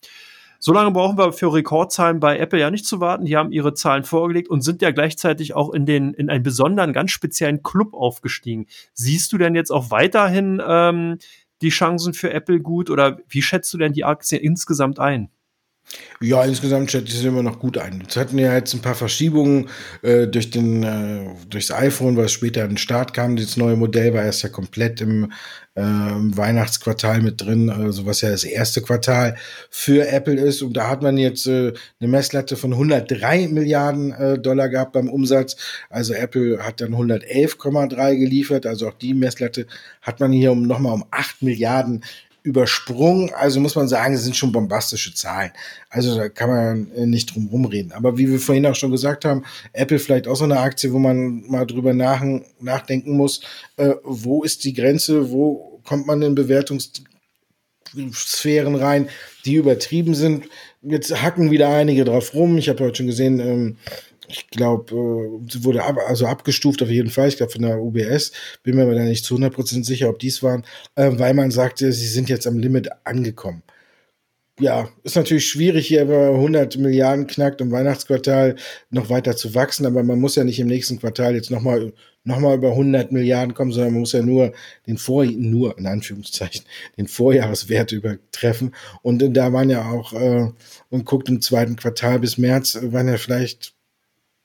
So 0.62 0.74
lange 0.74 0.90
brauchen 0.90 1.16
wir 1.16 1.32
für 1.32 1.54
Rekordzahlen 1.54 2.20
bei 2.20 2.38
Apple 2.38 2.60
ja 2.60 2.70
nicht 2.70 2.84
zu 2.84 3.00
warten. 3.00 3.24
Die 3.24 3.34
haben 3.34 3.50
ihre 3.50 3.72
Zahlen 3.72 4.04
vorgelegt 4.04 4.50
und 4.50 4.60
sind 4.60 4.82
ja 4.82 4.90
gleichzeitig 4.90 5.54
auch 5.54 5.72
in 5.72 5.86
den 5.86 6.12
in 6.12 6.28
einen 6.28 6.42
besonderen, 6.42 6.92
ganz 6.92 7.12
speziellen 7.12 7.62
Club 7.62 7.94
aufgestiegen. 7.94 8.66
Siehst 8.92 9.32
du 9.32 9.38
denn 9.38 9.54
jetzt 9.54 9.70
auch 9.70 9.90
weiterhin 9.90 10.60
ähm, 10.64 11.16
die 11.62 11.70
Chancen 11.70 12.12
für 12.12 12.30
Apple 12.34 12.60
gut 12.60 12.90
oder 12.90 13.20
wie 13.26 13.40
schätzt 13.40 13.72
du 13.72 13.78
denn 13.78 13.94
die 13.94 14.04
Aktie 14.04 14.38
insgesamt 14.38 14.98
ein? 14.98 15.30
Ja, 16.22 16.44
insgesamt 16.44 16.90
schätze 16.90 17.08
ich 17.08 17.14
es 17.14 17.24
immer 17.24 17.42
noch 17.42 17.58
gut 17.58 17.78
ein. 17.78 18.00
Jetzt 18.02 18.16
hatten 18.16 18.38
ja 18.38 18.54
jetzt 18.54 18.74
ein 18.74 18.82
paar 18.82 18.94
Verschiebungen 18.94 19.70
äh, 20.02 20.26
durch 20.26 20.50
den, 20.50 20.82
äh, 20.82 21.34
durchs 21.48 21.70
iPhone, 21.72 22.16
weil 22.16 22.26
es 22.26 22.32
später 22.32 22.62
an 22.62 22.70
den 22.70 22.76
Start 22.78 23.14
kam. 23.14 23.36
Das 23.36 23.56
neue 23.56 23.76
Modell 23.76 24.12
war 24.12 24.22
erst 24.22 24.42
ja 24.42 24.50
komplett 24.50 25.00
im, 25.00 25.32
äh, 25.76 25.82
Weihnachtsquartal 25.82 27.22
mit 27.22 27.40
drin, 27.40 27.70
also 27.70 28.04
was 28.04 28.20
ja 28.20 28.30
das 28.30 28.44
erste 28.44 28.82
Quartal 28.82 29.36
für 29.70 30.06
Apple 30.08 30.38
ist. 30.38 30.62
Und 30.62 30.76
da 30.76 30.90
hat 30.90 31.02
man 31.02 31.16
jetzt 31.16 31.46
äh, 31.46 31.72
eine 32.00 32.08
Messlatte 32.08 32.56
von 32.56 32.72
103 32.72 33.48
Milliarden 33.48 34.12
äh, 34.12 34.38
Dollar 34.38 34.68
gehabt 34.68 34.92
beim 34.92 35.08
Umsatz. 35.08 35.56
Also 35.88 36.12
Apple 36.12 36.58
hat 36.62 36.80
dann 36.82 36.94
111,3 36.94 38.16
geliefert. 38.16 38.66
Also 38.66 38.88
auch 38.88 38.94
die 38.94 39.14
Messlatte 39.14 39.66
hat 40.02 40.20
man 40.20 40.32
hier 40.32 40.52
um 40.52 40.66
nochmal 40.66 40.92
um 40.92 41.04
8 41.10 41.42
Milliarden 41.42 42.04
übersprungen. 42.42 43.32
Also 43.34 43.60
muss 43.60 43.74
man 43.74 43.88
sagen, 43.88 44.14
es 44.14 44.24
sind 44.24 44.36
schon 44.36 44.52
bombastische 44.52 45.14
Zahlen. 45.14 45.52
Also 45.88 46.14
da 46.16 46.28
kann 46.28 46.50
man 46.50 46.90
nicht 47.10 47.34
drum 47.34 47.48
rumreden. 47.48 47.92
Aber 47.92 48.18
wie 48.18 48.30
wir 48.30 48.38
vorhin 48.38 48.66
auch 48.66 48.74
schon 48.74 48.90
gesagt 48.90 49.24
haben, 49.24 49.44
Apple 49.72 49.98
vielleicht 49.98 50.28
auch 50.28 50.36
so 50.36 50.44
eine 50.44 50.60
Aktie, 50.60 50.92
wo 50.92 50.98
man 50.98 51.44
mal 51.48 51.66
drüber 51.66 51.94
nach, 51.94 52.22
nachdenken 52.60 53.16
muss, 53.16 53.40
äh, 53.76 53.94
wo 54.02 54.42
ist 54.42 54.64
die 54.64 54.74
Grenze, 54.74 55.30
wo 55.30 55.80
kommt 55.84 56.06
man 56.06 56.20
in 56.22 56.34
Bewertungssphären 56.34 58.76
rein, 58.76 59.08
die 59.44 59.54
übertrieben 59.54 60.14
sind. 60.14 60.44
Jetzt 60.82 61.22
hacken 61.22 61.50
wieder 61.50 61.68
einige 61.68 62.04
drauf 62.04 62.34
rum. 62.34 62.58
Ich 62.58 62.68
habe 62.68 62.84
heute 62.84 62.98
schon 62.98 63.06
gesehen, 63.06 63.40
ähm, 63.40 63.78
ich 64.30 64.48
glaube, 64.48 64.94
äh, 64.94 65.64
wurde 65.64 65.84
ab, 65.84 65.96
also 66.06 66.26
abgestuft 66.26 66.82
auf 66.82 66.90
jeden 66.90 67.10
Fall, 67.10 67.28
ich 67.28 67.36
glaube 67.36 67.52
von 67.52 67.62
der 67.62 67.80
UBS, 67.80 68.32
bin 68.62 68.76
mir 68.76 68.82
aber 68.82 68.94
da 68.94 69.02
nicht 69.02 69.24
zu 69.24 69.36
100% 69.36 69.84
sicher, 69.84 70.08
ob 70.08 70.18
dies 70.18 70.42
waren, 70.42 70.64
äh, 70.94 71.10
weil 71.14 71.34
man 71.34 71.50
sagte, 71.50 71.92
sie 71.92 72.06
sind 72.06 72.28
jetzt 72.28 72.46
am 72.46 72.58
Limit 72.58 72.88
angekommen. 73.04 73.62
Ja, 74.60 74.90
ist 75.04 75.16
natürlich 75.16 75.48
schwierig, 75.48 75.86
hier 75.86 76.02
über 76.02 76.34
100 76.34 76.76
Milliarden 76.76 77.26
knackt 77.26 77.62
im 77.62 77.70
Weihnachtsquartal 77.70 78.56
noch 78.90 79.08
weiter 79.08 79.34
zu 79.34 79.54
wachsen, 79.54 79.86
aber 79.86 80.02
man 80.02 80.20
muss 80.20 80.36
ja 80.36 80.44
nicht 80.44 80.60
im 80.60 80.66
nächsten 80.66 81.00
Quartal 81.00 81.34
jetzt 81.34 81.50
nochmal 81.50 81.94
noch 82.24 82.38
mal 82.38 82.56
über 82.56 82.72
100 82.72 83.12
Milliarden 83.12 83.54
kommen, 83.54 83.72
sondern 83.72 83.92
man 83.92 84.00
muss 84.00 84.12
ja 84.12 84.22
nur 84.22 84.52
den 84.86 84.98
Vor, 84.98 85.24
nur 85.24 85.78
in 85.78 85.86
Anführungszeichen, 85.86 86.64
den 86.98 87.08
Vorjahreswert 87.08 87.92
übertreffen. 87.92 88.74
Und 89.02 89.24
da 89.34 89.52
waren 89.52 89.70
ja 89.70 89.90
auch, 89.90 90.12
äh, 90.12 90.50
und 90.90 91.04
guckt 91.06 91.28
im 91.30 91.40
zweiten 91.40 91.76
Quartal 91.76 92.18
bis 92.20 92.36
März, 92.36 92.78
waren 92.82 93.08
ja 93.08 93.16
vielleicht 93.16 93.74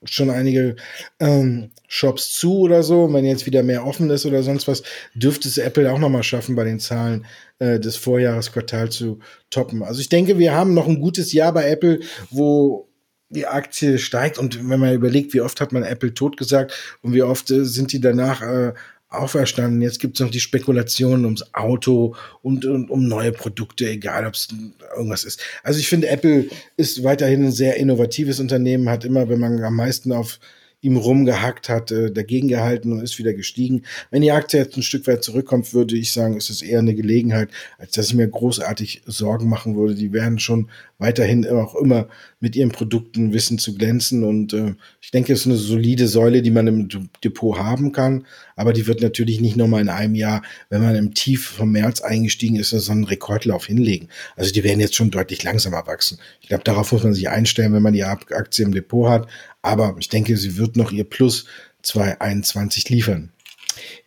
schon 0.09 0.29
einige 0.29 0.75
ähm, 1.19 1.71
Shops 1.87 2.33
zu 2.33 2.59
oder 2.59 2.83
so. 2.83 3.11
Wenn 3.13 3.25
jetzt 3.25 3.45
wieder 3.45 3.63
mehr 3.63 3.85
offen 3.85 4.09
ist 4.09 4.25
oder 4.25 4.43
sonst 4.43 4.67
was, 4.67 4.83
dürfte 5.13 5.47
es 5.47 5.57
Apple 5.57 5.91
auch 5.91 5.99
nochmal 5.99 6.23
schaffen, 6.23 6.55
bei 6.55 6.63
den 6.63 6.79
Zahlen 6.79 7.25
äh, 7.59 7.79
des 7.79 7.95
Vorjahresquartals 7.95 8.95
zu 8.95 9.19
toppen. 9.49 9.83
Also 9.83 10.01
ich 10.01 10.09
denke, 10.09 10.37
wir 10.37 10.53
haben 10.53 10.73
noch 10.73 10.87
ein 10.87 11.01
gutes 11.01 11.33
Jahr 11.33 11.53
bei 11.53 11.69
Apple, 11.69 11.99
wo 12.29 12.89
die 13.29 13.47
Aktie 13.47 13.97
steigt 13.97 14.37
und 14.37 14.69
wenn 14.69 14.79
man 14.79 14.93
überlegt, 14.93 15.33
wie 15.33 15.41
oft 15.41 15.59
hat 15.59 15.71
man 15.71 15.83
Apple 15.83 16.13
tot 16.13 16.37
gesagt 16.37 16.97
und 17.01 17.13
wie 17.13 17.23
oft 17.23 17.49
äh, 17.51 17.65
sind 17.65 17.91
die 17.91 17.99
danach 17.99 18.41
äh, 18.41 18.73
auferstanden. 19.09 19.81
Jetzt 19.81 19.99
gibt 19.99 20.17
es 20.17 20.21
noch 20.21 20.31
die 20.31 20.39
Spekulationen 20.39 21.25
ums 21.25 21.53
Auto 21.53 22.15
und, 22.41 22.65
und 22.65 22.89
um 22.89 23.07
neue 23.07 23.31
Produkte, 23.31 23.89
egal 23.89 24.25
ob 24.25 24.33
es 24.33 24.47
irgendwas 24.95 25.23
ist. 25.23 25.41
Also 25.63 25.79
ich 25.79 25.87
finde, 25.87 26.09
Apple 26.09 26.47
ist 26.77 27.03
weiterhin 27.03 27.45
ein 27.45 27.51
sehr 27.51 27.77
innovatives 27.77 28.39
Unternehmen, 28.39 28.89
hat 28.89 29.05
immer, 29.05 29.29
wenn 29.29 29.39
man 29.39 29.63
am 29.63 29.75
meisten 29.75 30.11
auf 30.11 30.39
ihm 30.85 30.97
rumgehackt 30.97 31.67
hat, 31.67 31.91
äh, 31.91 32.11
dagegen 32.11 32.47
gehalten 32.47 32.91
und 32.91 33.01
ist 33.01 33.17
wieder 33.17 33.33
gestiegen. 33.33 33.83
Wenn 34.11 34.21
die 34.21 34.31
Aktie 34.31 34.59
jetzt 34.59 34.77
ein 34.77 34.83
Stück 34.83 35.07
weit 35.07 35.23
zurückkommt, 35.23 35.73
würde 35.73 35.97
ich 35.97 36.13
sagen, 36.13 36.37
ist 36.37 36.49
es 36.49 36.61
eher 36.61 36.79
eine 36.79 36.93
Gelegenheit, 36.93 37.49
als 37.79 37.93
dass 37.93 38.07
ich 38.07 38.13
mir 38.13 38.27
großartig 38.27 39.01
Sorgen 39.05 39.49
machen 39.49 39.75
würde. 39.75 39.95
Die 39.95 40.13
werden 40.13 40.37
schon 40.37 40.69
weiterhin 40.97 41.45
auch 41.47 41.75
immer 41.75 42.07
mit 42.39 42.55
ihren 42.55 42.69
Produkten 42.69 43.33
wissen 43.33 43.57
zu 43.57 43.75
glänzen. 43.75 44.23
Und 44.23 44.53
äh, 44.53 44.75
ich 45.01 45.11
denke, 45.11 45.33
es 45.33 45.41
ist 45.41 45.47
eine 45.47 45.57
solide 45.57 46.07
Säule, 46.07 46.41
die 46.41 46.51
man 46.51 46.67
im 46.67 46.87
Depot 47.23 47.57
haben 47.57 47.91
kann. 47.91 48.25
Aber 48.55 48.71
die 48.71 48.87
wird 48.87 49.01
natürlich 49.01 49.41
nicht 49.41 49.57
nochmal 49.57 49.81
in 49.81 49.89
einem 49.89 50.15
Jahr, 50.15 50.43
wenn 50.69 50.81
man 50.81 50.95
im 50.95 51.13
Tief 51.13 51.47
vom 51.47 51.71
März 51.71 52.01
eingestiegen 52.01 52.55
ist, 52.55 52.69
so 52.69 52.91
einen 52.91 53.03
Rekordlauf 53.03 53.65
hinlegen. 53.65 54.07
Also 54.35 54.53
die 54.53 54.63
werden 54.63 54.79
jetzt 54.79 54.95
schon 54.95 55.11
deutlich 55.11 55.43
langsamer 55.43 55.87
wachsen. 55.87 56.19
Ich 56.41 56.47
glaube, 56.47 56.63
darauf 56.63 56.91
muss 56.91 57.03
man 57.03 57.13
sich 57.13 57.27
einstellen, 57.27 57.73
wenn 57.73 57.83
man 57.83 57.93
die 57.93 58.03
Aktie 58.03 58.63
im 58.63 58.73
Depot 58.73 59.09
hat. 59.09 59.27
Aber 59.65 59.95
ich 59.99 60.09
denke, 60.09 60.37
sie 60.37 60.57
wird 60.57 60.75
noch 60.75 60.91
ihr 60.91 61.03
Plus 61.03 61.45
221 61.81 62.89
liefern. 62.89 63.31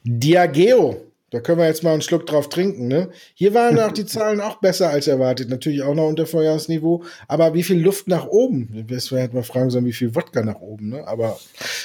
Diageo 0.04 1.08
da 1.30 1.40
können 1.40 1.58
wir 1.58 1.66
jetzt 1.66 1.82
mal 1.82 1.92
einen 1.92 2.00
Schluck 2.00 2.26
drauf 2.26 2.48
trinken, 2.48 2.88
ne? 2.88 3.10
Hier 3.34 3.52
waren 3.52 3.78
auch 3.78 3.92
die 3.92 4.06
Zahlen 4.06 4.40
auch 4.40 4.56
besser 4.56 4.88
als 4.88 5.06
erwartet. 5.06 5.50
Natürlich 5.50 5.82
auch 5.82 5.94
noch 5.94 6.08
unter 6.08 6.26
Vorjahresniveau. 6.26 7.04
Aber 7.26 7.52
wie 7.52 7.62
viel 7.62 7.78
Luft 7.78 8.08
nach 8.08 8.26
oben? 8.26 8.68
Wir 8.72 8.98
hätten 8.98 9.36
mal 9.36 9.42
fragen 9.42 9.70
sollen, 9.70 9.84
wie 9.84 9.92
viel 9.92 10.14
Wodka 10.14 10.42
nach 10.42 10.60
oben, 10.60 10.88
ne? 10.88 11.06
Aber 11.06 11.38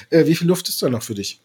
äh, 0.09 0.26
wie 0.28 0.36
viel 0.36 0.47
Luft 0.47 0.69
ist 0.69 0.82
da 0.82 0.89
noch 0.89 1.03
für 1.03 1.15
dich? 1.15 1.41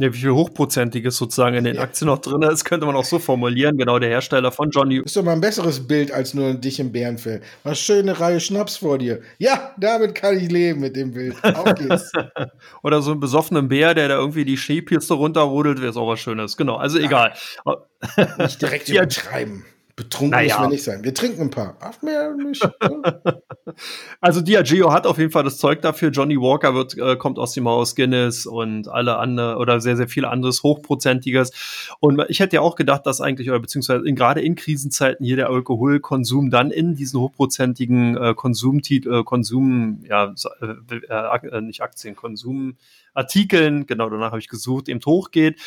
Ja, 0.00 0.12
wie 0.12 0.18
viel 0.18 0.30
Hochprozentiges 0.30 1.16
sozusagen 1.16 1.56
in 1.56 1.64
den 1.64 1.74
ja. 1.74 1.82
Aktien 1.82 2.06
noch 2.06 2.18
drin 2.18 2.42
ist, 2.42 2.64
könnte 2.64 2.86
man 2.86 2.94
auch 2.94 3.04
so 3.04 3.18
formulieren. 3.18 3.76
Genau, 3.76 3.98
der 3.98 4.08
Hersteller 4.10 4.52
von 4.52 4.70
Johnny. 4.70 4.98
Ist 5.04 5.16
doch 5.16 5.24
mal 5.24 5.32
ein 5.32 5.40
besseres 5.40 5.88
Bild 5.88 6.12
als 6.12 6.34
nur 6.34 6.54
dich 6.54 6.78
im 6.78 6.92
Bärenfell. 6.92 7.42
Was 7.64 7.80
schöne 7.80 8.18
Reihe 8.18 8.38
Schnaps 8.38 8.76
vor 8.76 8.98
dir. 8.98 9.20
Ja, 9.38 9.72
damit 9.76 10.14
kann 10.14 10.38
ich 10.38 10.50
leben 10.52 10.80
mit 10.80 10.94
dem 10.94 11.12
Bild. 11.12 11.34
Auf 11.42 11.74
geht's. 11.74 12.12
Oder 12.84 13.02
so 13.02 13.10
einen 13.10 13.18
besoffenen 13.18 13.68
Bär, 13.68 13.94
der 13.94 14.06
da 14.06 14.14
irgendwie 14.14 14.44
die 14.44 14.56
Skipiste 14.56 15.14
runterrodelt, 15.14 15.80
wäre 15.80 15.90
es 15.90 15.96
auch 15.96 16.08
was 16.08 16.20
Schönes. 16.20 16.56
Genau, 16.56 16.76
also 16.76 16.98
egal. 16.98 17.34
Nicht 18.38 18.62
direkt 18.62 18.88
übertreiben. 18.88 19.64
Betrunken 19.98 20.30
naja. 20.30 20.54
müssen 20.54 20.62
wir 20.62 20.68
nicht 20.68 20.84
sein. 20.84 21.02
Wir 21.02 21.12
trinken 21.12 21.40
ein 21.42 21.50
paar. 21.50 21.76
Ach, 21.80 22.00
mehr 22.02 22.32
nicht. 22.32 22.62
Ne? 22.62 23.02
also 24.20 24.40
Diageo 24.40 24.92
hat 24.92 25.08
auf 25.08 25.18
jeden 25.18 25.32
Fall 25.32 25.42
das 25.42 25.58
Zeug 25.58 25.82
dafür. 25.82 26.10
Johnny 26.10 26.36
Walker 26.36 26.72
wird, 26.72 26.96
äh, 26.96 27.16
kommt 27.16 27.36
aus 27.36 27.52
dem 27.52 27.66
Haus 27.66 27.96
Guinness 27.96 28.46
und 28.46 28.86
alle 28.86 29.16
andere 29.16 29.56
oder 29.56 29.80
sehr, 29.80 29.96
sehr 29.96 30.06
viel 30.06 30.24
anderes 30.24 30.62
Hochprozentiges. 30.62 31.50
Und 31.98 32.24
ich 32.28 32.38
hätte 32.38 32.54
ja 32.54 32.62
auch 32.62 32.76
gedacht, 32.76 33.06
dass 33.06 33.20
eigentlich, 33.20 33.50
oder 33.50 33.58
beziehungsweise 33.58 34.06
in, 34.06 34.14
gerade 34.14 34.40
in 34.40 34.54
Krisenzeiten 34.54 35.26
hier 35.26 35.34
der 35.34 35.50
Alkoholkonsum 35.50 36.50
dann 36.50 36.70
in 36.70 36.94
diesen 36.94 37.18
hochprozentigen 37.18 38.16
äh, 38.16 38.34
Konsumtitel, 38.36 39.12
äh, 39.12 39.24
Konsum, 39.24 40.04
ja, 40.08 40.32
äh, 40.60 40.94
äh, 40.94 41.60
nicht 41.60 41.82
Aktien, 41.82 42.14
Konsumartikeln, 42.14 43.86
genau 43.86 44.08
danach 44.08 44.30
habe 44.30 44.38
ich 44.38 44.48
gesucht, 44.48 44.88
eben 44.88 45.00
hochgeht 45.04 45.60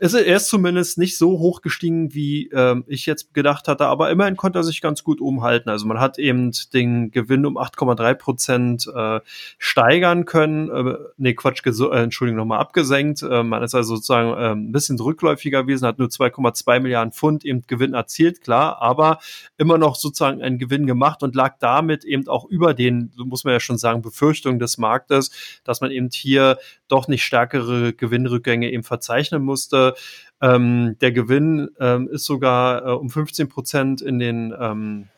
ist 0.00 0.14
er 0.14 0.36
ist 0.36 0.48
zumindest 0.48 0.96
nicht 0.96 1.18
so 1.18 1.40
hoch 1.40 1.60
gestiegen, 1.60 2.14
wie 2.14 2.48
ähm, 2.52 2.84
ich 2.86 3.04
jetzt 3.04 3.34
gedacht 3.34 3.66
hatte, 3.66 3.86
aber 3.86 4.10
immerhin 4.10 4.36
konnte 4.36 4.60
er 4.60 4.62
sich 4.62 4.80
ganz 4.80 5.02
gut 5.02 5.20
umhalten. 5.20 5.70
Also 5.70 5.86
man 5.86 5.98
hat 5.98 6.20
eben 6.20 6.52
den 6.72 7.10
Gewinn 7.10 7.44
um 7.44 7.58
8,3 7.58 8.14
Prozent 8.14 8.86
äh, 8.94 9.20
steigern 9.58 10.24
können. 10.24 10.70
Äh, 10.70 10.98
nee, 11.16 11.34
Quatsch, 11.34 11.66
äh, 11.66 12.02
Entschuldigung, 12.02 12.38
nochmal 12.38 12.60
abgesenkt. 12.60 13.22
Äh, 13.22 13.42
man 13.42 13.64
ist 13.64 13.74
also 13.74 13.96
sozusagen 13.96 14.30
äh, 14.30 14.52
ein 14.52 14.70
bisschen 14.70 15.00
rückläufiger 15.00 15.62
gewesen, 15.62 15.86
hat 15.86 15.98
nur 15.98 16.08
2,2 16.08 16.78
Milliarden 16.78 17.12
Pfund 17.12 17.44
eben 17.44 17.62
Gewinn 17.66 17.94
erzielt, 17.94 18.40
klar, 18.40 18.80
aber 18.80 19.18
immer 19.56 19.78
noch 19.78 19.96
sozusagen 19.96 20.42
einen 20.42 20.58
Gewinn 20.58 20.86
gemacht 20.86 21.24
und 21.24 21.34
lag 21.34 21.56
damit 21.58 22.04
eben 22.04 22.28
auch 22.28 22.44
über 22.44 22.72
den, 22.72 23.12
muss 23.16 23.42
man 23.42 23.52
ja 23.52 23.60
schon 23.60 23.78
sagen, 23.78 24.02
Befürchtungen 24.02 24.60
des 24.60 24.78
Marktes, 24.78 25.32
dass 25.64 25.80
man 25.80 25.90
eben 25.90 26.08
hier 26.12 26.56
doch 26.88 27.08
nicht 27.08 27.24
stärkere 27.24 27.92
Gewinnrückgänge 27.92 28.70
eben 28.70 28.82
verzeichnen 28.82 29.42
musste. 29.42 29.94
Ähm, 30.40 30.96
der 31.00 31.12
Gewinn 31.12 31.70
ähm, 31.80 32.08
ist 32.08 32.24
sogar 32.24 32.86
äh, 32.86 32.90
um 32.90 33.10
15 33.10 33.48
Prozent 33.48 34.02
in 34.02 34.18
den 34.18 34.54
ähm, 34.58 35.08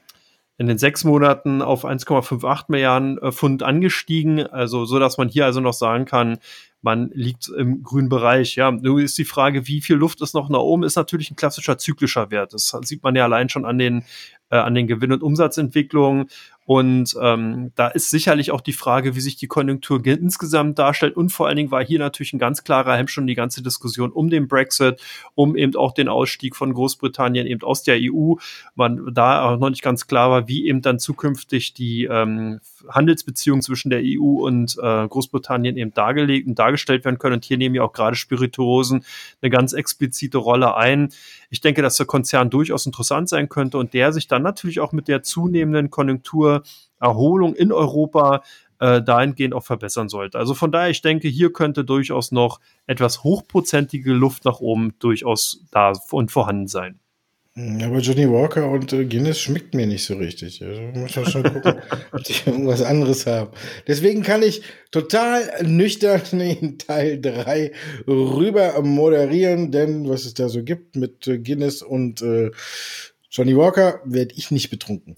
in 0.60 0.66
den 0.66 0.76
sechs 0.76 1.04
Monaten 1.04 1.62
auf 1.62 1.86
1,58 1.86 2.64
Milliarden 2.68 3.16
äh, 3.16 3.32
Pfund 3.32 3.62
angestiegen, 3.62 4.46
also 4.46 4.84
so, 4.84 4.98
dass 4.98 5.16
man 5.16 5.30
hier 5.30 5.46
also 5.46 5.60
noch 5.60 5.72
sagen 5.72 6.04
kann, 6.04 6.38
man 6.82 7.10
liegt 7.14 7.48
im 7.48 7.82
grünen 7.82 8.10
Bereich. 8.10 8.56
Ja, 8.56 8.70
nun 8.70 9.00
ist 9.00 9.16
die 9.16 9.24
Frage, 9.24 9.66
wie 9.66 9.80
viel 9.80 9.96
Luft 9.96 10.20
ist 10.20 10.34
noch 10.34 10.50
nach 10.50 10.58
oben, 10.58 10.82
ist 10.82 10.96
natürlich 10.96 11.30
ein 11.30 11.36
klassischer 11.36 11.78
zyklischer 11.78 12.30
Wert. 12.30 12.52
Das 12.52 12.76
sieht 12.82 13.02
man 13.02 13.16
ja 13.16 13.24
allein 13.24 13.48
schon 13.48 13.64
an 13.64 13.78
den 13.78 14.04
äh, 14.50 14.56
an 14.56 14.74
den 14.74 14.86
Gewinn- 14.86 15.12
und 15.12 15.22
Umsatzentwicklungen. 15.22 16.28
Und 16.70 17.16
ähm, 17.20 17.72
da 17.74 17.88
ist 17.88 18.10
sicherlich 18.10 18.52
auch 18.52 18.60
die 18.60 18.72
Frage, 18.72 19.16
wie 19.16 19.20
sich 19.20 19.34
die 19.34 19.48
Konjunktur 19.48 20.06
insgesamt 20.06 20.78
darstellt. 20.78 21.16
Und 21.16 21.30
vor 21.30 21.48
allen 21.48 21.56
Dingen 21.56 21.72
war 21.72 21.84
hier 21.84 21.98
natürlich 21.98 22.32
ein 22.32 22.38
ganz 22.38 22.62
klarer 22.62 22.96
Hemmschuh 22.96 23.22
die 23.22 23.34
ganze 23.34 23.60
Diskussion 23.60 24.12
um 24.12 24.30
den 24.30 24.46
Brexit, 24.46 25.02
um 25.34 25.56
eben 25.56 25.74
auch 25.74 25.90
den 25.90 26.06
Ausstieg 26.06 26.54
von 26.54 26.72
Großbritannien 26.72 27.48
eben 27.48 27.62
aus 27.62 27.82
der 27.82 27.98
EU. 28.00 28.34
Man 28.76 29.12
da 29.12 29.50
auch 29.50 29.58
noch 29.58 29.70
nicht 29.70 29.82
ganz 29.82 30.06
klar 30.06 30.30
war, 30.30 30.46
wie 30.46 30.68
eben 30.68 30.80
dann 30.80 31.00
zukünftig 31.00 31.74
die 31.74 32.04
ähm, 32.04 32.60
Handelsbeziehungen 32.88 33.62
zwischen 33.62 33.90
der 33.90 34.02
EU 34.04 34.46
und 34.46 34.78
äh, 34.80 35.08
Großbritannien 35.08 35.76
eben 35.76 35.92
dargelegt 35.92 36.46
und 36.46 36.56
dargestellt 36.56 37.04
werden 37.04 37.18
können. 37.18 37.34
Und 37.34 37.44
hier 37.44 37.58
nehmen 37.58 37.74
ja 37.74 37.82
auch 37.82 37.92
gerade 37.92 38.14
Spirituosen 38.14 39.04
eine 39.42 39.50
ganz 39.50 39.72
explizite 39.72 40.38
Rolle 40.38 40.76
ein. 40.76 41.08
Ich 41.50 41.60
denke, 41.60 41.82
dass 41.82 41.96
der 41.96 42.06
Konzern 42.06 42.48
durchaus 42.48 42.86
interessant 42.86 43.28
sein 43.28 43.48
könnte 43.48 43.76
und 43.76 43.92
der 43.92 44.12
sich 44.12 44.28
dann 44.28 44.42
natürlich 44.42 44.78
auch 44.78 44.92
mit 44.92 45.08
der 45.08 45.24
zunehmenden 45.24 45.90
Konjunkturerholung 47.00 47.54
in 47.54 47.72
Europa 47.72 48.42
äh, 48.78 49.02
dahingehend 49.02 49.54
auch 49.54 49.64
verbessern 49.64 50.08
sollte. 50.08 50.38
Also 50.38 50.54
von 50.54 50.72
daher, 50.72 50.90
ich 50.90 51.02
denke, 51.02 51.28
hier 51.28 51.52
könnte 51.52 51.84
durchaus 51.84 52.32
noch 52.32 52.60
etwas 52.86 53.24
hochprozentige 53.24 54.12
Luft 54.12 54.44
nach 54.44 54.60
oben 54.60 54.94
durchaus 54.98 55.64
da 55.70 55.92
und 56.10 56.30
vorhanden 56.30 56.68
sein. 56.68 56.98
Hm, 57.54 57.82
aber 57.82 57.98
Johnny 57.98 58.30
Walker 58.30 58.70
und 58.70 58.92
äh, 58.92 59.04
Guinness 59.04 59.40
schmeckt 59.40 59.74
mir 59.74 59.86
nicht 59.86 60.04
so 60.04 60.14
richtig. 60.14 60.62
Also 60.62 60.80
muss 60.94 61.16
man 61.16 61.26
schon 61.26 61.42
gucken, 61.42 61.82
ob 62.12 62.22
die 62.22 62.34
irgendwas 62.46 62.80
anderes 62.80 63.26
haben. 63.26 63.50
Deswegen 63.88 64.22
kann 64.22 64.42
ich 64.42 64.62
total 64.92 65.42
nüchtern 65.64 66.22
in 66.40 66.78
Teil 66.78 67.20
3 67.20 67.72
rüber 68.06 68.80
moderieren, 68.82 69.72
denn 69.72 70.08
was 70.08 70.24
es 70.24 70.34
da 70.34 70.48
so 70.48 70.62
gibt 70.62 70.96
mit 70.96 71.26
äh, 71.26 71.38
Guinness 71.38 71.82
und 71.82 72.22
äh, 72.22 72.50
Johnny 73.32 73.56
Walker, 73.56 74.00
werde 74.04 74.34
ich 74.36 74.50
nicht 74.50 74.70
betrunken. 74.70 75.14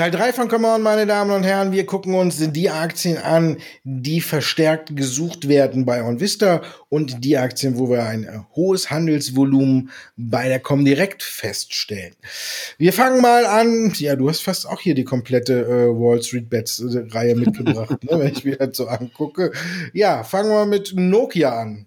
Teil 0.00 0.12
3 0.12 0.32
von 0.32 0.48
Come 0.48 0.66
On, 0.66 0.80
meine 0.80 1.06
Damen 1.06 1.30
und 1.30 1.42
Herren. 1.42 1.72
Wir 1.72 1.84
gucken 1.84 2.14
uns 2.14 2.38
die 2.52 2.70
Aktien 2.70 3.18
an, 3.18 3.58
die 3.84 4.22
verstärkt 4.22 4.96
gesucht 4.96 5.46
werden 5.46 5.84
bei 5.84 6.02
OnVista 6.02 6.62
und 6.88 7.22
die 7.22 7.36
Aktien, 7.36 7.76
wo 7.78 7.90
wir 7.90 8.04
ein 8.04 8.46
hohes 8.56 8.90
Handelsvolumen 8.90 9.90
bei 10.16 10.48
der 10.48 10.58
Comdirect 10.58 11.22
feststellen. 11.22 12.14
Wir 12.78 12.94
fangen 12.94 13.20
mal 13.20 13.44
an. 13.44 13.92
Ja, 13.96 14.16
du 14.16 14.30
hast 14.30 14.40
fast 14.40 14.66
auch 14.66 14.80
hier 14.80 14.94
die 14.94 15.04
komplette 15.04 15.66
äh, 15.66 15.88
Wall 15.88 16.22
Street 16.22 16.48
Bets 16.48 16.80
äh, 16.80 17.04
Reihe 17.10 17.36
mitgebracht, 17.36 18.02
ne, 18.02 18.18
wenn 18.18 18.32
ich 18.32 18.42
mir 18.42 18.56
das 18.56 18.78
so 18.78 18.86
angucke. 18.86 19.52
Ja, 19.92 20.24
fangen 20.24 20.48
wir 20.48 20.64
mit 20.64 20.94
Nokia 20.96 21.60
an. 21.60 21.84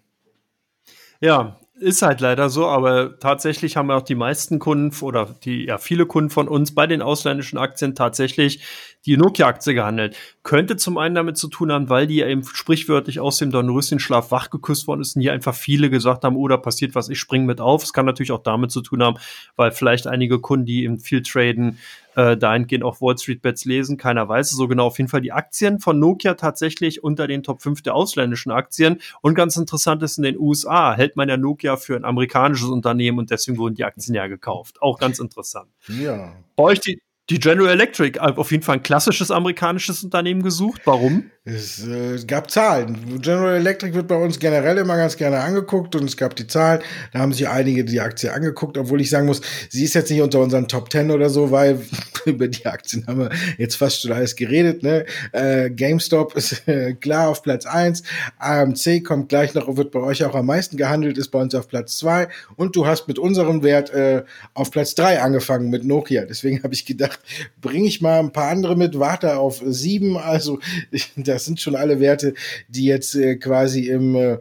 Ja, 1.20 1.60
ist 1.76 2.02
halt 2.02 2.22
leider 2.22 2.50
so, 2.50 2.68
aber 2.68 3.20
tatsächlich 3.20 3.78
haben 3.78 3.90
auch 3.92 4.04
die 4.04 4.16
meisten 4.16 4.60
Kunden 4.60 4.96
oder 5.04 5.36
die 5.44 5.66
ja 5.66 5.78
viele 5.78 6.06
Kunden 6.06 6.30
von 6.30 6.48
uns 6.48 6.74
bei 6.76 6.88
den 6.88 7.02
ausländischen 7.02 7.58
Aktien 7.58 7.96
tatsächlich 7.96 8.64
die 9.06 9.18
Nokia-Aktie 9.18 9.74
gehandelt. 9.74 10.16
Könnte 10.44 10.78
zum 10.78 10.98
einen 10.98 11.16
damit 11.16 11.38
zu 11.38 11.48
tun 11.48 11.72
haben, 11.72 11.90
weil 11.90 12.08
die 12.08 12.22
eben 12.22 12.44
sprichwörtlich 12.44 13.20
aus 13.20 13.38
dem 13.38 13.52
Dornröschenschlaf 13.52 14.32
wachgeküsst 14.32 14.88
worden 14.88 15.02
ist 15.02 15.16
und 15.16 15.22
hier 15.22 15.34
einfach 15.34 15.56
viele 15.56 15.90
gesagt 15.90 16.24
haben, 16.24 16.36
oh, 16.36 16.48
da 16.48 16.58
passiert 16.58 16.96
was, 16.96 17.10
ich 17.10 17.20
spring 17.20 17.46
mit 17.46 17.62
auf. 17.62 17.84
Es 17.84 17.94
kann 17.94 18.06
natürlich 18.06 18.32
auch 18.32 18.44
damit 18.44 18.72
zu 18.72 18.82
tun 18.82 19.04
haben, 19.04 19.18
weil 19.56 19.72
vielleicht 19.72 20.08
einige 20.08 20.40
Kunden, 20.40 20.66
die 20.66 20.84
eben 20.84 21.00
viel 21.00 21.22
traden, 21.22 21.80
äh, 22.16 22.38
dahingehend 22.38 22.84
auch 22.84 23.02
Wall 23.02 23.18
Street 23.18 23.42
Bets 23.42 23.66
lesen. 23.66 23.98
Keiner 23.98 24.28
weiß 24.28 24.52
es 24.52 24.58
so 24.58 24.68
genau. 24.68 24.88
Auf 24.88 24.98
jeden 24.98 25.10
Fall 25.10 25.22
die 25.22 25.32
Aktien 25.32 25.80
von 25.80 26.00
Nokia 26.00 26.36
tatsächlich 26.36 27.04
unter 27.04 27.28
den 27.28 27.44
Top 27.44 27.62
5 27.62 27.82
der 27.82 27.96
ausländischen 27.96 28.52
Aktien. 28.52 29.02
Und 29.22 29.36
ganz 29.36 29.56
interessant 29.56 30.04
ist, 30.04 30.18
in 30.18 30.24
den 30.24 30.38
USA 30.38 30.94
hält 30.94 31.16
man 31.16 31.30
ja 31.30 31.38
Nokia 31.38 31.78
für 31.78 31.96
ein 31.96 32.06
amerikanisches 32.06 32.70
Unternehmen 32.70 33.20
und 33.20 33.32
deswegen 33.32 33.58
wurden 33.58 33.76
die 33.76 33.84
Aktien 33.84 34.16
ja 34.16 34.28
gekauft. 34.28 34.82
Auch 34.82 35.00
ganz 35.00 35.20
interessant. 35.20 35.70
Ja. 35.88 36.34
Bei 36.56 36.64
euch 36.64 36.80
die, 36.80 37.02
die 37.30 37.40
General 37.40 37.70
Electric, 37.70 38.20
äh, 38.20 38.22
auf 38.22 38.52
jeden 38.52 38.64
Fall 38.64 38.78
ein 38.78 38.84
klassisches 38.84 39.32
amerikanisches 39.32 40.04
Unternehmen 40.04 40.44
gesucht. 40.44 40.82
Warum? 40.86 41.32
Es, 41.46 41.86
äh, 41.86 42.24
gab 42.26 42.50
Zahlen. 42.50 43.20
General 43.22 43.56
Electric 43.56 43.94
wird 43.94 44.08
bei 44.08 44.16
uns 44.16 44.40
generell 44.40 44.78
immer 44.78 44.96
ganz 44.96 45.18
gerne 45.18 45.42
angeguckt 45.42 45.94
und 45.94 46.06
es 46.06 46.16
gab 46.16 46.38
die 46.38 46.48
Zahlen. 46.48 46.80
Da 47.12 47.20
haben 47.20 47.34
sich 47.34 47.50
einige 47.50 47.84
die 47.84 48.00
Aktie 48.00 48.32
angeguckt, 48.32 48.78
obwohl 48.78 49.02
ich 49.02 49.10
sagen 49.10 49.26
muss, 49.26 49.42
sie 49.68 49.84
ist 49.84 49.94
jetzt 49.94 50.10
nicht 50.10 50.22
unter 50.22 50.40
unseren 50.40 50.70
Top 50.70 50.90
10 50.90 51.12
oder 51.12 51.30
so, 51.30 51.52
weil 51.52 51.82
über 52.26 52.48
die 52.48 52.66
Aktien 52.66 53.06
haben 53.08 53.20
wir 53.20 53.30
jetzt 53.58 53.76
fast 53.76 54.02
schon 54.02 54.14
alles 54.14 54.38
geredet. 54.38 54.84
Ne? 54.84 55.06
Äh, 55.34 55.70
GameStop 55.70 56.34
ist 56.38 56.66
äh, 56.66 56.94
klar 56.94 57.28
auf 57.28 57.44
Platz 57.44 57.66
eins. 57.66 58.04
AMC 58.38 59.04
kommt 59.04 59.28
gleich 59.28 59.54
noch, 59.54 59.76
wird 59.76 59.92
bei 59.92 60.00
euch 60.00 60.24
auch 60.24 60.36
am 60.36 60.46
meisten 60.46 60.78
gehandelt, 60.78 61.18
ist 61.18 61.28
bei 61.28 61.40
uns 61.40 61.54
auf 61.56 61.68
Platz 61.68 61.98
zwei. 61.98 62.30
Und 62.56 62.78
du 62.78 62.88
hast 62.88 63.10
mit 63.10 63.20
unserem 63.20 63.64
Wert 63.64 63.90
äh, 63.90 64.24
auf 64.54 64.72
Platz 64.72 64.96
drei 64.96 65.22
angefangen 65.22 65.70
mit 65.70 65.84
Nokia. 65.84 66.24
Deswegen 66.24 66.64
habe 66.64 66.74
ich 66.74 66.86
gedacht, 66.86 67.20
bringe 67.60 67.88
ich 67.90 68.00
mal 68.00 68.20
ein 68.20 68.32
paar 68.32 68.50
andere 68.50 68.78
mit, 68.78 68.98
warte 68.98 69.36
auf 69.36 69.62
sieben. 69.66 70.18
Also 70.18 70.60
das 71.34 71.46
sind 71.46 71.60
schon 71.60 71.76
alle 71.76 72.00
Werte, 72.00 72.34
die 72.68 72.86
jetzt 72.86 73.16
äh, 73.16 73.36
quasi 73.36 73.88
im 73.88 74.16
äh, 74.16 74.38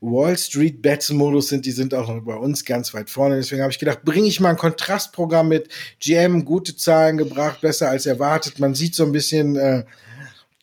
Wall 0.00 0.36
Street 0.38 0.80
Bets 0.80 1.10
Modus 1.10 1.48
sind, 1.48 1.66
die 1.66 1.72
sind 1.72 1.92
auch 1.92 2.08
noch 2.08 2.22
bei 2.22 2.34
uns 2.34 2.64
ganz 2.64 2.94
weit 2.94 3.10
vorne. 3.10 3.36
Deswegen 3.36 3.62
habe 3.62 3.70
ich 3.70 3.78
gedacht, 3.78 4.02
bringe 4.02 4.26
ich 4.26 4.40
mal 4.40 4.50
ein 4.50 4.56
Kontrastprogramm 4.56 5.48
mit. 5.48 5.68
GM 6.00 6.44
gute 6.44 6.74
Zahlen 6.74 7.18
gebracht, 7.18 7.60
besser 7.60 7.90
als 7.90 8.06
erwartet. 8.06 8.58
Man 8.58 8.74
sieht 8.74 8.94
so 8.94 9.04
ein 9.04 9.12
bisschen, 9.12 9.56
äh, 9.56 9.84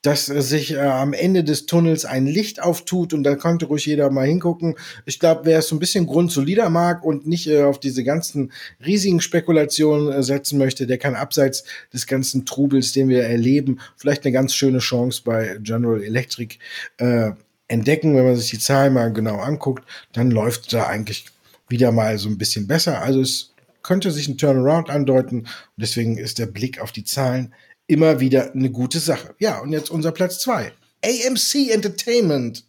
dass 0.08 0.28
sich 0.28 0.72
äh, 0.72 0.80
am 0.80 1.12
Ende 1.12 1.43
des 1.43 1.66
Tunnels 1.66 2.05
ein 2.05 2.28
Licht 2.28 2.62
auftut 2.64 3.14
und 3.14 3.24
da 3.26 3.36
konnte 3.36 3.66
ruhig 3.66 3.86
jeder 3.86 4.10
mal 4.10 4.26
hingucken. 4.26 4.76
Ich 5.05 5.20
glaube, 5.20 5.41
wer 5.43 5.60
es 5.60 5.68
so 5.68 5.76
ein 5.76 5.80
bisschen 5.80 6.08
grundsolider 6.08 6.70
mag 6.70 7.03
und 7.03 7.28
nicht 7.28 7.47
äh, 7.47 7.64
auf 7.64 7.78
diese 7.78 8.05
ganzen 8.05 8.53
riesigen 8.86 9.20
Spekulationen 9.20 10.14
äh, 10.14 10.24
setzen 10.24 10.60
möchte, 10.60 10.88
der 10.88 10.97
kann 10.97 11.16
abseits 11.16 11.66
des 11.91 12.08
ganzen 12.08 12.45
Trubels, 12.45 12.93
den 12.93 13.10
wir 13.10 13.24
erleben, 13.24 13.82
vielleicht 13.97 14.24
eine 14.24 14.32
ganz 14.32 14.53
schöne 14.55 14.80
Chance 14.80 15.24
bei 15.26 15.58
General 15.62 16.01
Electric 16.01 16.55
äh, 16.99 17.32
entdecken, 17.68 18.16
wenn 18.16 18.24
man 18.24 18.38
sich 18.38 18.49
die 18.49 18.60
Zahlen 18.60 18.93
mal 18.93 19.12
genau 19.12 19.39
anguckt, 19.39 19.84
dann 20.14 20.32
läuft 20.32 20.72
da 20.72 20.88
eigentlich 20.88 21.26
wieder 21.68 21.91
mal 21.91 22.18
so 22.18 22.30
ein 22.30 22.38
bisschen 22.38 22.66
besser. 22.66 23.01
Also 23.01 23.20
es 23.20 23.53
könnte 23.84 24.12
sich 24.12 24.30
ein 24.30 24.38
Turnaround 24.38 24.89
andeuten 24.89 25.39
und 25.39 25.47
deswegen 25.76 26.18
ist 26.18 26.39
der 26.39 26.45
Blick 26.45 26.80
auf 26.80 26.93
die 26.93 27.03
Zahlen 27.03 27.53
immer 27.88 28.19
wieder 28.19 28.53
eine 28.53 28.69
gute 28.69 28.99
Sache. 28.99 29.35
Ja, 29.39 29.59
und 29.59 29.71
jetzt 29.71 29.89
unser 29.89 30.11
Platz 30.11 30.39
zwei. 30.39 30.73
AMC 31.03 31.71
Entertainment. 31.71 32.65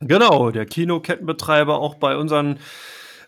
Genau, 0.00 0.50
der 0.50 0.66
Kinokettenbetreiber 0.66 1.78
auch 1.78 1.96
bei 1.96 2.16
unseren 2.16 2.58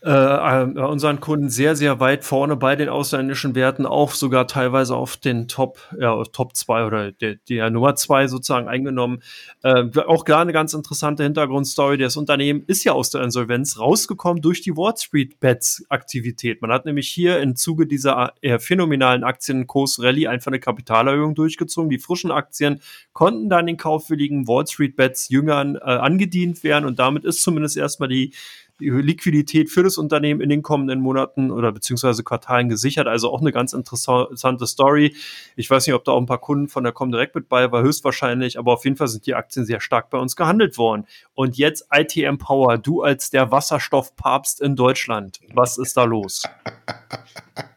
äh, 0.03 0.11
äh, 0.11 0.81
unseren 0.81 1.21
Kunden 1.21 1.51
sehr, 1.51 1.77
sehr 1.77 2.01
weit 2.01 2.25
vorne 2.25 2.57
bei 2.57 2.75
den 2.75 2.89
ausländischen 2.89 3.55
Werten, 3.55 3.85
auch 3.85 4.13
sogar 4.13 4.47
teilweise 4.47 4.97
auf 4.97 5.19
den 5.19 5.47
Top, 5.47 5.79
ja, 5.99 6.23
Top 6.25 6.57
2 6.57 6.87
oder 6.87 7.13
der, 7.13 7.37
der 7.49 7.69
Nummer 7.69 7.95
2 7.95 8.29
sozusagen 8.29 8.67
eingenommen. 8.67 9.23
Äh, 9.63 9.85
auch 10.07 10.25
gar 10.25 10.41
eine 10.41 10.53
ganz 10.53 10.73
interessante 10.73 11.23
Hintergrundstory. 11.23 11.99
Das 11.99 12.17
Unternehmen 12.17 12.63
ist 12.67 12.85
ja 12.85 12.93
aus 12.93 13.11
der 13.11 13.23
Insolvenz 13.23 13.79
rausgekommen 13.79 14.41
durch 14.41 14.63
die 14.63 14.75
Wall 14.75 14.97
Street 14.97 15.39
Bets 15.39 15.85
Aktivität. 15.91 16.63
Man 16.63 16.73
hat 16.73 16.87
nämlich 16.87 17.09
hier 17.09 17.41
im 17.41 17.55
Zuge 17.55 17.87
dieser 17.87 18.33
äh, 18.41 18.59
phänomenalen 18.59 19.23
Aktienkurs 19.23 20.03
Rallye 20.03 20.29
einfach 20.29 20.51
eine 20.51 20.61
Kapitalerhöhung 20.61 21.35
durchgezogen. 21.35 21.91
Die 21.91 21.99
frischen 21.99 22.31
Aktien 22.31 22.81
konnten 23.13 23.51
dann 23.51 23.67
den 23.67 23.77
kaufwilligen 23.77 24.49
Wall 24.49 24.67
Street 24.67 24.97
Bets 24.97 25.29
Jüngern 25.29 25.77
äh, 25.77 25.81
angedient 25.81 26.65
werden 26.65 26.87
und 26.87 26.99
damit 26.99 27.25
ist 27.25 27.43
zumindest 27.43 27.77
erstmal 27.77 28.09
die 28.09 28.33
Liquidität 28.81 29.71
für 29.71 29.83
das 29.83 29.99
Unternehmen 29.99 30.41
in 30.41 30.49
den 30.49 30.63
kommenden 30.63 31.01
Monaten 31.01 31.51
oder 31.51 31.73
beziehungsweise 31.73 32.25
Quartalen 32.25 32.69
gesichert. 32.69 33.07
Also 33.07 33.31
auch 33.31 33.41
eine 33.41 33.53
ganz 33.53 33.73
interessante 33.73 34.67
Story. 34.67 35.15
Ich 35.57 35.71
weiß 35.71 35.87
nicht, 35.87 35.95
ob 35.95 36.05
da 36.05 36.13
auch 36.13 36.21
ein 36.21 36.27
paar 36.27 36.39
Kunden 36.39 36.69
von 36.69 36.85
der 36.85 36.93
Comdirect 36.93 37.35
mit 37.35 37.49
bei 37.49 37.71
war, 37.71 37.83
höchstwahrscheinlich, 37.83 38.59
aber 38.59 38.73
auf 38.73 38.85
jeden 38.85 38.97
Fall 38.97 39.09
sind 39.09 39.27
die 39.27 39.35
Aktien 39.35 39.65
sehr 39.65 39.81
stark 39.81 40.11
bei 40.11 40.19
uns 40.19 40.37
gehandelt 40.37 40.79
worden. 40.79 41.07
Und 41.35 41.57
jetzt 41.57 41.87
ITM 41.93 42.39
Power, 42.39 42.79
du 42.79 43.03
als 43.03 43.31
der 43.31 43.51
Wasserstoffpapst 43.51 44.61
in 44.61 44.77
Deutschland. 44.77 45.41
Was 45.55 45.79
ist 45.79 45.97
da 45.97 46.05
los? 46.05 46.43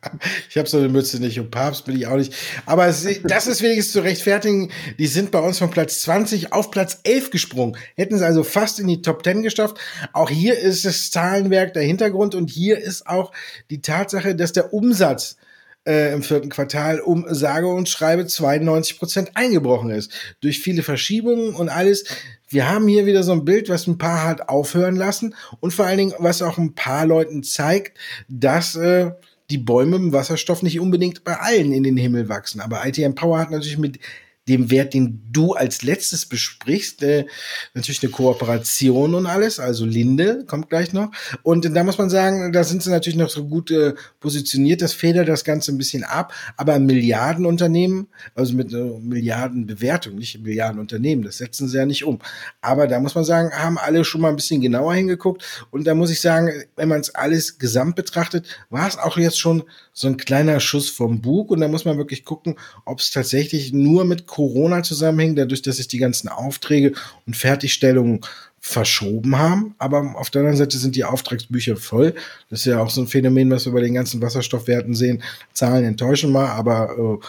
Ich 0.49 0.57
habe 0.57 0.69
so 0.69 0.77
eine 0.77 0.89
Mütze 0.89 1.19
nicht 1.19 1.39
und 1.39 1.51
Papst 1.51 1.85
bin 1.85 1.95
ich 1.95 2.07
auch 2.07 2.17
nicht. 2.17 2.33
Aber 2.65 2.85
das 2.85 3.03
ist 3.03 3.61
wenigstens 3.61 3.91
zu 3.93 3.99
rechtfertigen. 4.01 4.71
Die 4.99 5.07
sind 5.07 5.31
bei 5.31 5.39
uns 5.39 5.59
von 5.59 5.69
Platz 5.69 6.01
20 6.01 6.53
auf 6.53 6.71
Platz 6.71 6.99
11 7.03 7.31
gesprungen. 7.31 7.77
Hätten 7.95 8.15
es 8.15 8.21
also 8.21 8.43
fast 8.43 8.79
in 8.79 8.87
die 8.87 9.01
Top 9.01 9.23
10 9.23 9.41
geschafft. 9.43 9.77
Auch 10.13 10.29
hier 10.29 10.57
ist 10.57 10.85
das 10.85 11.11
Zahlenwerk 11.11 11.73
der 11.73 11.83
Hintergrund 11.83 12.35
und 12.35 12.49
hier 12.49 12.79
ist 12.79 13.07
auch 13.07 13.31
die 13.69 13.81
Tatsache, 13.81 14.35
dass 14.35 14.53
der 14.53 14.73
Umsatz 14.73 15.37
äh, 15.85 16.13
im 16.13 16.23
vierten 16.23 16.49
Quartal 16.49 16.99
um 16.99 17.25
sage 17.29 17.67
und 17.67 17.89
schreibe 17.89 18.25
92 18.25 18.99
Prozent 18.99 19.31
eingebrochen 19.35 19.89
ist. 19.89 20.11
Durch 20.41 20.59
viele 20.59 20.83
Verschiebungen 20.83 21.55
und 21.55 21.69
alles. 21.69 22.05
Wir 22.49 22.69
haben 22.69 22.87
hier 22.87 23.05
wieder 23.05 23.23
so 23.23 23.31
ein 23.31 23.45
Bild, 23.45 23.69
was 23.69 23.87
ein 23.87 23.97
paar 23.97 24.23
hat 24.23 24.49
aufhören 24.49 24.95
lassen 24.95 25.35
und 25.59 25.73
vor 25.73 25.85
allen 25.85 25.97
Dingen, 25.97 26.13
was 26.19 26.41
auch 26.41 26.57
ein 26.57 26.75
paar 26.75 27.05
Leuten 27.05 27.43
zeigt, 27.43 27.97
dass 28.27 28.75
äh, 28.75 29.11
die 29.53 29.59
Bäume 29.59 29.97
im 29.97 30.13
Wasserstoff 30.13 30.63
nicht 30.63 30.79
unbedingt 30.79 31.23
bei 31.23 31.37
allen 31.37 31.71
in 31.71 31.83
den 31.83 31.95
Himmel 31.95 32.27
wachsen. 32.27 32.59
Aber 32.59 32.85
ITM 32.85 33.13
Power 33.13 33.37
hat 33.37 33.51
natürlich 33.51 33.77
mit 33.77 33.99
dem 34.47 34.69
Wert, 34.69 34.93
den 34.93 35.21
du 35.31 35.53
als 35.53 35.83
letztes 35.83 36.25
besprichst, 36.25 37.01
äh, 37.03 37.25
natürlich 37.73 38.03
eine 38.03 38.11
Kooperation 38.11 39.15
und 39.15 39.25
alles, 39.25 39.59
also 39.59 39.85
Linde 39.85 40.43
kommt 40.45 40.69
gleich 40.69 40.91
noch. 40.91 41.11
Und 41.43 41.73
da 41.73 41.83
muss 41.83 41.97
man 41.97 42.09
sagen, 42.09 42.51
da 42.51 42.63
sind 42.63 42.83
sie 42.83 42.89
natürlich 42.89 43.17
noch 43.17 43.29
so 43.29 43.45
gut 43.45 43.71
äh, 43.71 43.93
positioniert, 44.19 44.81
das 44.81 44.93
federt 44.93 45.29
das 45.29 45.45
Ganze 45.45 45.71
ein 45.71 45.77
bisschen 45.77 46.03
ab, 46.03 46.33
aber 46.57 46.77
Milliardenunternehmen, 46.79 48.07
also 48.35 48.53
mit 48.53 48.73
äh, 48.73 48.99
Milliardenbewertung, 48.99 50.15
nicht 50.15 50.41
Milliardenunternehmen, 50.41 51.23
das 51.23 51.37
setzen 51.37 51.69
sie 51.69 51.77
ja 51.77 51.85
nicht 51.85 52.03
um. 52.03 52.19
Aber 52.59 52.87
da 52.87 52.99
muss 52.99 53.15
man 53.15 53.23
sagen, 53.23 53.51
haben 53.53 53.77
alle 53.77 54.03
schon 54.03 54.21
mal 54.21 54.29
ein 54.29 54.35
bisschen 54.35 54.59
genauer 54.59 54.93
hingeguckt 54.93 55.67
und 55.71 55.87
da 55.87 55.95
muss 55.95 56.11
ich 56.11 56.19
sagen, 56.19 56.51
wenn 56.75 56.89
man 56.89 56.99
es 56.99 57.15
alles 57.15 57.59
gesamt 57.59 57.95
betrachtet, 57.95 58.45
war 58.69 58.87
es 58.87 58.97
auch 58.97 59.17
jetzt 59.17 59.39
schon 59.39 59.63
so 59.93 60.07
ein 60.07 60.17
kleiner 60.17 60.59
Schuss 60.59 60.89
vom 60.89 61.21
Bug 61.21 61.51
und 61.51 61.61
da 61.61 61.67
muss 61.67 61.85
man 61.85 61.97
wirklich 61.97 62.25
gucken, 62.25 62.55
ob 62.83 62.99
es 62.99 63.11
tatsächlich 63.11 63.71
nur 63.73 64.05
mit 64.05 64.25
Corona 64.25 64.81
zusammenhängt, 64.81 65.37
dadurch, 65.37 65.61
dass 65.61 65.77
sich 65.77 65.87
die 65.87 65.99
ganzen 65.99 66.29
Aufträge 66.29 66.93
und 67.27 67.37
Fertigstellungen 67.37 68.21
verschoben 68.59 69.37
haben. 69.37 69.75
Aber 69.77 70.15
auf 70.15 70.29
der 70.29 70.39
anderen 70.39 70.57
Seite 70.57 70.77
sind 70.77 70.95
die 70.95 71.03
Auftragsbücher 71.03 71.75
voll. 71.75 72.15
Das 72.49 72.59
ist 72.59 72.65
ja 72.65 72.81
auch 72.81 72.89
so 72.89 73.01
ein 73.01 73.07
Phänomen, 73.07 73.51
was 73.51 73.65
wir 73.65 73.73
bei 73.73 73.81
den 73.81 73.93
ganzen 73.93 74.21
Wasserstoffwerten 74.21 74.95
sehen. 74.95 75.21
Zahlen 75.51 75.83
enttäuschen 75.83 76.31
mal, 76.31 76.47
aber 76.47 77.19
äh, 77.21 77.25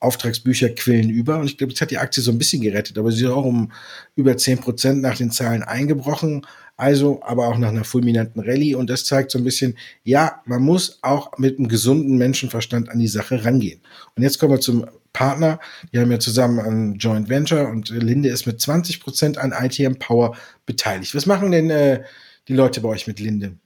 Auftragsbücher 0.00 0.70
quillen 0.70 1.10
über. 1.10 1.38
Und 1.38 1.46
ich 1.46 1.58
glaube, 1.58 1.72
das 1.72 1.80
hat 1.80 1.90
die 1.90 1.98
Aktie 1.98 2.22
so 2.22 2.30
ein 2.30 2.38
bisschen 2.38 2.62
gerettet. 2.62 2.98
Aber 2.98 3.12
sie 3.12 3.24
ist 3.24 3.30
auch 3.30 3.44
um 3.44 3.70
über 4.16 4.36
zehn 4.36 4.58
Prozent 4.58 5.02
nach 5.02 5.16
den 5.16 5.30
Zahlen 5.30 5.62
eingebrochen. 5.62 6.46
Also, 6.76 7.20
aber 7.22 7.48
auch 7.48 7.58
nach 7.58 7.68
einer 7.68 7.84
fulminanten 7.84 8.42
Rallye. 8.42 8.74
Und 8.74 8.88
das 8.88 9.04
zeigt 9.04 9.30
so 9.30 9.38
ein 9.38 9.44
bisschen, 9.44 9.76
ja, 10.02 10.40
man 10.46 10.62
muss 10.62 10.98
auch 11.02 11.36
mit 11.38 11.58
einem 11.58 11.68
gesunden 11.68 12.16
Menschenverstand 12.16 12.88
an 12.88 12.98
die 12.98 13.08
Sache 13.08 13.44
rangehen. 13.44 13.82
Und 14.16 14.22
jetzt 14.22 14.38
kommen 14.38 14.52
wir 14.52 14.60
zum 14.60 14.86
Partner. 15.12 15.60
Die 15.92 15.98
haben 15.98 16.10
ja 16.10 16.18
zusammen 16.18 16.58
ein 16.60 16.94
Joint 16.94 17.28
Venture 17.28 17.68
und 17.68 17.90
Linde 17.90 18.30
ist 18.30 18.46
mit 18.46 18.60
20 18.60 19.00
Prozent 19.00 19.36
an 19.38 19.52
ITM 19.52 19.98
Power 19.98 20.36
beteiligt. 20.64 21.14
Was 21.14 21.26
machen 21.26 21.50
denn 21.50 21.68
äh, 21.68 22.02
die 22.48 22.54
Leute 22.54 22.80
bei 22.80 22.88
euch 22.88 23.06
mit 23.06 23.20
Linde? 23.20 23.56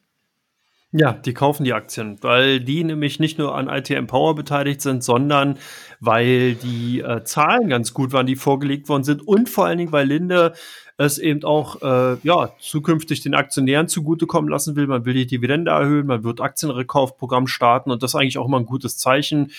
Ja, 0.96 1.12
die 1.12 1.34
kaufen 1.34 1.64
die 1.64 1.72
Aktien, 1.72 2.18
weil 2.20 2.60
die 2.60 2.84
nämlich 2.84 3.18
nicht 3.18 3.36
nur 3.36 3.56
an 3.56 3.68
ITM 3.68 4.06
Power 4.06 4.36
beteiligt 4.36 4.80
sind, 4.80 5.02
sondern 5.02 5.58
weil 5.98 6.54
die 6.54 7.00
äh, 7.00 7.24
Zahlen 7.24 7.68
ganz 7.68 7.92
gut 7.94 8.12
waren, 8.12 8.26
die 8.26 8.36
vorgelegt 8.36 8.88
worden 8.88 9.02
sind 9.02 9.26
und 9.26 9.48
vor 9.48 9.66
allen 9.66 9.78
Dingen, 9.78 9.90
weil 9.90 10.06
Linde 10.06 10.52
es 10.96 11.18
eben 11.18 11.42
auch 11.42 11.82
äh, 11.82 12.16
ja, 12.22 12.52
zukünftig 12.60 13.22
den 13.22 13.34
Aktionären 13.34 13.88
zugutekommen 13.88 14.48
lassen 14.48 14.76
will. 14.76 14.86
Man 14.86 15.04
will 15.04 15.14
die 15.14 15.26
Dividende 15.26 15.72
erhöhen, 15.72 16.06
man 16.06 16.22
wird 16.22 16.40
Aktienrekaufprogramm 16.40 17.48
starten 17.48 17.90
und 17.90 18.04
das 18.04 18.12
ist 18.12 18.14
eigentlich 18.14 18.38
auch 18.38 18.46
immer 18.46 18.60
ein 18.60 18.66
gutes 18.66 18.96
Zeichen 18.96 19.50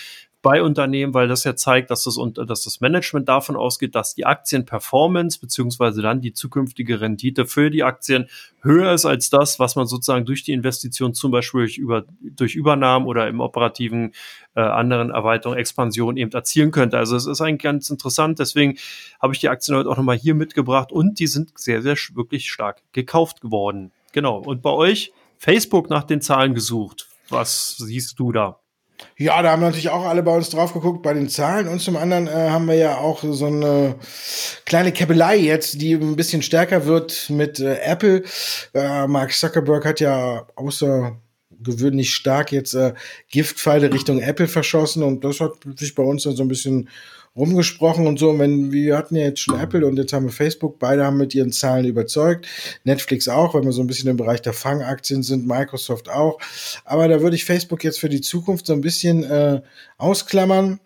bei 0.42 0.62
Unternehmen, 0.62 1.12
weil 1.12 1.28
das 1.28 1.44
ja 1.44 1.56
zeigt, 1.56 1.90
dass 1.90 2.04
das, 2.04 2.18
dass 2.46 2.62
das 2.62 2.80
Management 2.80 3.28
davon 3.28 3.56
ausgeht, 3.56 3.94
dass 3.94 4.14
die 4.14 4.26
Aktienperformance 4.26 5.40
beziehungsweise 5.40 6.02
dann 6.02 6.20
die 6.20 6.32
zukünftige 6.32 7.00
Rendite 7.00 7.46
für 7.46 7.70
die 7.70 7.82
Aktien 7.82 8.28
höher 8.62 8.92
ist 8.92 9.06
als 9.06 9.30
das, 9.30 9.58
was 9.58 9.76
man 9.76 9.86
sozusagen 9.86 10.24
durch 10.24 10.44
die 10.44 10.52
Investition 10.52 11.14
zum 11.14 11.30
Beispiel 11.30 11.62
durch, 11.62 11.78
über, 11.78 12.04
durch 12.20 12.54
Übernahmen 12.54 13.06
oder 13.06 13.28
im 13.28 13.40
operativen 13.40 14.12
äh, 14.54 14.60
anderen 14.60 15.10
Erweiterung, 15.10 15.56
Expansion 15.56 16.16
eben 16.16 16.32
erzielen 16.32 16.70
könnte. 16.70 16.98
Also 16.98 17.16
es 17.16 17.26
ist 17.26 17.40
eigentlich 17.40 17.62
ganz 17.62 17.90
interessant. 17.90 18.38
Deswegen 18.38 18.76
habe 19.20 19.32
ich 19.32 19.40
die 19.40 19.48
Aktien 19.48 19.76
heute 19.76 19.88
auch 19.90 19.96
nochmal 19.96 20.16
hier 20.16 20.34
mitgebracht 20.34 20.92
und 20.92 21.18
die 21.18 21.26
sind 21.26 21.58
sehr, 21.58 21.82
sehr 21.82 21.96
wirklich 22.14 22.50
stark 22.50 22.82
gekauft 22.92 23.40
geworden. 23.40 23.92
Genau. 24.12 24.38
Und 24.38 24.62
bei 24.62 24.70
euch 24.70 25.12
Facebook 25.38 25.90
nach 25.90 26.04
den 26.04 26.20
Zahlen 26.20 26.54
gesucht. 26.54 27.08
Was 27.28 27.76
siehst 27.76 28.18
du 28.18 28.32
da? 28.32 28.60
Ja, 29.18 29.42
da 29.42 29.52
haben 29.52 29.62
natürlich 29.62 29.88
auch 29.88 30.04
alle 30.04 30.22
bei 30.22 30.34
uns 30.34 30.50
drauf 30.50 30.72
geguckt 30.72 31.02
bei 31.02 31.14
den 31.14 31.28
Zahlen 31.28 31.68
und 31.68 31.80
zum 31.80 31.96
anderen 31.96 32.28
äh, 32.28 32.50
haben 32.50 32.66
wir 32.66 32.74
ja 32.74 32.98
auch 32.98 33.22
so 33.22 33.46
eine 33.46 33.96
kleine 34.64 34.92
Käppelei 34.92 35.36
jetzt, 35.36 35.80
die 35.80 35.94
ein 35.94 36.16
bisschen 36.16 36.42
stärker 36.42 36.86
wird 36.86 37.30
mit 37.30 37.60
äh, 37.60 37.78
Apple. 37.80 38.24
Äh, 38.74 39.06
Mark 39.06 39.32
Zuckerberg 39.32 39.84
hat 39.84 40.00
ja 40.00 40.46
außer 40.54 41.16
gewöhnlich 41.50 42.14
stark 42.14 42.52
jetzt 42.52 42.74
äh, 42.74 42.94
Giftpfeile 43.30 43.92
Richtung 43.92 44.20
Apple 44.20 44.48
verschossen 44.48 45.02
und 45.02 45.24
das 45.24 45.40
hat 45.40 45.52
sich 45.76 45.94
bei 45.94 46.02
uns 46.02 46.24
dann 46.24 46.36
so 46.36 46.42
ein 46.42 46.48
bisschen 46.48 46.88
rumgesprochen 47.36 48.06
und 48.06 48.18
so. 48.18 48.30
Und 48.30 48.38
wenn 48.38 48.72
wir 48.72 48.96
hatten 48.96 49.16
ja 49.16 49.24
jetzt 49.24 49.40
schon 49.40 49.60
Apple 49.60 49.86
und 49.86 49.96
jetzt 49.96 50.12
haben 50.12 50.26
wir 50.26 50.32
Facebook, 50.32 50.78
beide 50.78 51.04
haben 51.04 51.18
mit 51.18 51.34
ihren 51.34 51.52
Zahlen 51.52 51.84
überzeugt. 51.84 52.46
Netflix 52.84 53.28
auch, 53.28 53.54
weil 53.54 53.62
wir 53.62 53.72
so 53.72 53.82
ein 53.82 53.86
bisschen 53.86 54.08
im 54.08 54.16
Bereich 54.16 54.42
der 54.42 54.52
Fangaktien 54.52 55.22
sind, 55.22 55.46
Microsoft 55.46 56.08
auch. 56.08 56.38
Aber 56.84 57.08
da 57.08 57.20
würde 57.20 57.36
ich 57.36 57.44
Facebook 57.44 57.84
jetzt 57.84 58.00
für 58.00 58.08
die 58.08 58.20
Zukunft 58.20 58.66
so 58.66 58.72
ein 58.72 58.80
bisschen 58.80 59.24
äh, 59.24 59.60
ausklammern 59.98 60.80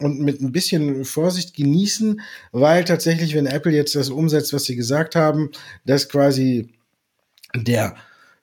und 0.00 0.20
mit 0.20 0.40
ein 0.40 0.52
bisschen 0.52 1.04
Vorsicht 1.04 1.54
genießen, 1.54 2.20
weil 2.52 2.84
tatsächlich, 2.84 3.34
wenn 3.34 3.46
Apple 3.46 3.72
jetzt 3.72 3.94
das 3.94 4.08
umsetzt, 4.08 4.52
was 4.52 4.64
sie 4.64 4.76
gesagt 4.76 5.14
haben, 5.14 5.50
dass 5.84 6.08
quasi 6.08 6.70
der, 7.54 7.94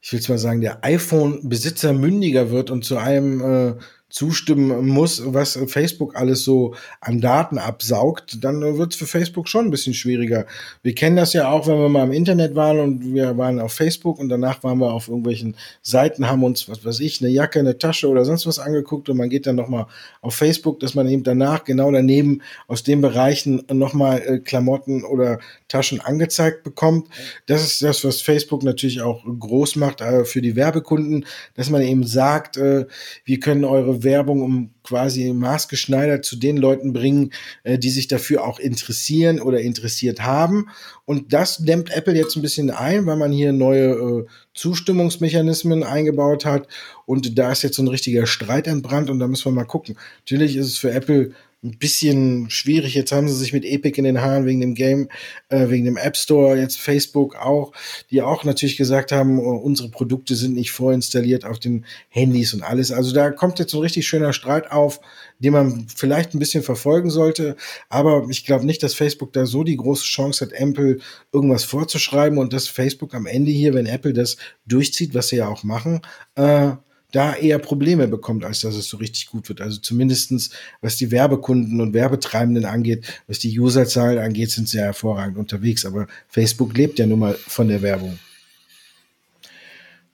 ich 0.02 0.14
will 0.14 0.22
mal 0.28 0.38
sagen, 0.38 0.62
der 0.62 0.84
iPhone-Besitzer 0.84 1.94
mündiger 1.94 2.52
wird 2.52 2.70
und 2.70 2.86
zu 2.86 2.98
einem 2.98 3.42
äh, 3.42 3.76
zustimmen 4.10 4.88
muss, 4.88 5.22
was 5.26 5.60
Facebook 5.68 6.16
alles 6.16 6.44
so 6.44 6.74
an 7.02 7.20
Daten 7.20 7.58
absaugt, 7.58 8.42
dann 8.42 8.62
wird 8.78 8.94
es 8.94 9.00
für 9.00 9.06
Facebook 9.06 9.50
schon 9.50 9.66
ein 9.66 9.72
bisschen 9.72 9.94
schwieriger. 9.94 10.46
Wir 10.82 10.96
kennen 10.96 11.18
das 11.18 11.34
ja 11.34 11.50
auch, 11.50 11.68
wenn 11.68 11.78
wir 11.78 11.90
mal 11.90 12.06
im 12.06 12.14
Internet 12.14 12.56
waren 12.56 12.80
und 12.80 13.14
wir 13.14 13.38
waren 13.38 13.60
auf 13.60 13.74
Facebook 13.74 14.18
und 14.20 14.30
danach 14.30 14.64
waren 14.64 14.78
wir 14.80 14.94
auf 14.94 15.10
irgendwelchen 15.10 15.56
Seiten, 15.82 16.30
haben 16.30 16.44
uns, 16.46 16.70
was 16.70 16.86
weiß 16.86 17.02
ich, 17.02 17.22
eine 17.22 17.30
Jacke, 17.30 17.60
eine 17.60 17.78
Tasche 17.78 18.08
oder 18.08 18.24
sonst 18.24 18.48
was 18.48 18.60
angeguckt 18.60 19.10
und 19.10 19.18
man 19.18 19.30
geht 19.30 19.46
dann 19.46 19.58
nochmal 19.58 19.88
auf 20.22 20.36
Facebook, 20.36 20.80
dass 20.80 20.96
man 20.96 21.08
eben 21.10 21.24
danach 21.24 21.66
genau 21.66 21.92
daneben 21.92 22.42
aus 22.68 22.84
den 22.84 23.02
Bereichen 23.02 23.64
nochmal 23.70 24.22
äh, 24.22 24.40
Klamotten 24.40 25.04
oder 25.04 25.40
Taschen 25.68 26.00
angezeigt 26.00 26.64
bekommt. 26.64 27.10
Das 27.46 27.62
ist 27.62 27.84
das, 27.84 28.06
was 28.06 28.22
Facebook 28.22 28.64
natürlich 28.64 29.02
auch 29.02 29.26
groß 29.26 29.76
macht 29.76 30.00
äh, 30.00 30.24
für 30.24 30.42
die 30.42 30.56
Werbekunden, 30.56 31.26
dass 31.56 31.70
man 31.70 31.82
eben 31.82 32.06
sagt, 32.06 32.56
äh, 32.56 32.86
wir 33.26 33.40
können 33.42 33.66
eure 33.66 33.97
Werbung 34.04 34.42
um 34.42 34.70
quasi 34.84 35.34
maßgeschneidert 35.34 36.24
zu 36.24 36.38
den 36.38 36.58
Leuten 36.58 36.94
bringen, 36.94 37.32
äh, 37.64 37.78
die 37.78 37.90
sich 37.90 38.08
dafür 38.08 38.46
auch 38.46 38.60
interessieren 38.60 39.40
oder 39.42 39.60
interessiert 39.60 40.22
haben. 40.22 40.70
Und 41.06 41.34
das 41.34 41.58
dämmt 41.58 41.96
Apple 41.96 42.16
jetzt 42.16 42.36
ein 42.36 42.42
bisschen 42.42 42.70
ein, 42.70 43.06
weil 43.06 43.18
man 43.18 43.32
hier 43.32 43.54
neue 43.54 43.90
äh, 43.92 44.26
Zustimmungsmechanismen 44.54 45.84
eingebaut 45.84 46.46
hat. 46.46 46.68
Und 47.06 47.38
da 47.38 47.52
ist 47.52 47.64
jetzt 47.64 47.76
so 47.76 47.84
ein 47.84 47.88
richtiger 47.88 48.26
Streit 48.26 48.68
entbrannt 48.68 49.10
und 49.10 49.20
da 49.20 49.28
müssen 49.28 49.46
wir 49.46 49.52
mal 49.52 49.66
gucken. 49.66 49.98
Natürlich 50.20 50.56
ist 50.56 50.68
es 50.68 50.78
für 50.78 50.92
Apple 50.92 51.32
ein 51.64 51.80
bisschen 51.80 52.50
schwierig. 52.52 52.94
Jetzt 52.94 53.12
haben 53.12 53.28
sie 53.28 53.36
sich 53.36 53.52
mit 53.52 53.66
Epic 53.66 53.98
in 53.98 54.04
den 54.04 54.22
Haaren 54.22 54.46
wegen 54.46 54.62
dem 54.62 54.76
Game, 54.76 55.10
äh, 55.50 55.70
wegen 55.70 55.86
dem 55.86 55.98
App 55.98 56.16
Store, 56.16 56.56
jetzt 56.56 56.80
Facebook 56.80 57.36
auch, 57.36 57.72
die 58.12 58.22
auch 58.22 58.44
natürlich 58.44 58.78
gesagt 58.78 59.12
haben, 59.12 59.40
oh, 59.40 59.56
unsere 59.56 59.90
Produkte 59.90 60.36
sind 60.36 60.54
nicht 60.54 60.72
vorinstalliert 60.72 61.46
auf 61.46 61.58
den 61.58 61.86
Handys 62.10 62.54
und 62.54 62.62
alles. 62.62 62.92
Also 62.92 63.12
da 63.12 63.32
kommt 63.32 63.58
jetzt 63.58 63.74
ein 63.74 63.80
richtig 63.82 64.08
schöner 64.08 64.34
Streit 64.34 64.72
auf, 64.72 65.00
den 65.40 65.54
man 65.54 65.88
vielleicht 65.94 66.36
ein 66.36 66.40
bisschen 66.40 66.62
verfolgen 66.62 67.10
sollte. 67.10 67.56
Aber 67.90 68.28
ich 68.30 68.46
glaube 68.46 68.66
nicht, 68.66 68.84
dass 68.84 68.94
Facebook 68.94 69.34
da 69.34 69.48
so 69.48 69.64
die 69.64 69.78
große 69.78 70.06
Chance 70.06 70.46
hat, 70.46 70.54
Apple 70.54 71.00
irgendwas 71.34 71.64
vorzuschreiben 71.64 72.38
und 72.38 72.54
dass 72.54 72.68
Facebook 72.68 73.16
am 73.16 73.26
Ende 73.26 73.50
hier, 73.50 73.74
wenn 73.74 73.88
Apple 73.88 74.14
das 74.14 74.38
durchzieht, 74.68 75.16
was 75.16 75.30
sie 75.30 75.38
ja 75.38 75.48
auch 75.48 75.64
machen, 75.64 76.02
äh, 76.36 76.74
da 77.12 77.36
eher 77.36 77.60
Probleme 77.60 78.08
bekommt, 78.08 78.44
als 78.44 78.62
dass 78.62 78.76
es 78.76 78.90
so 78.90 78.98
richtig 78.98 79.28
gut 79.28 79.48
wird. 79.50 79.62
Also 79.62 79.80
zumindestens 79.80 80.52
was 80.82 80.98
die 80.98 81.12
Werbekunden 81.12 81.80
und 81.80 81.94
Werbetreibenden 81.94 82.66
angeht, 82.66 83.22
was 83.28 83.40
die 83.40 83.58
Userzahlen 83.58 84.20
angeht, 84.20 84.52
sind 84.52 84.68
sie 84.68 84.78
ja 84.78 84.86
hervorragend 84.86 85.38
unterwegs. 85.38 85.86
Aber 85.86 86.08
Facebook 86.28 86.76
lebt 86.76 87.00
ja 87.00 87.06
nun 87.06 87.20
mal 87.20 87.34
von 87.34 87.70
der 87.70 87.82
Werbung. 87.82 88.20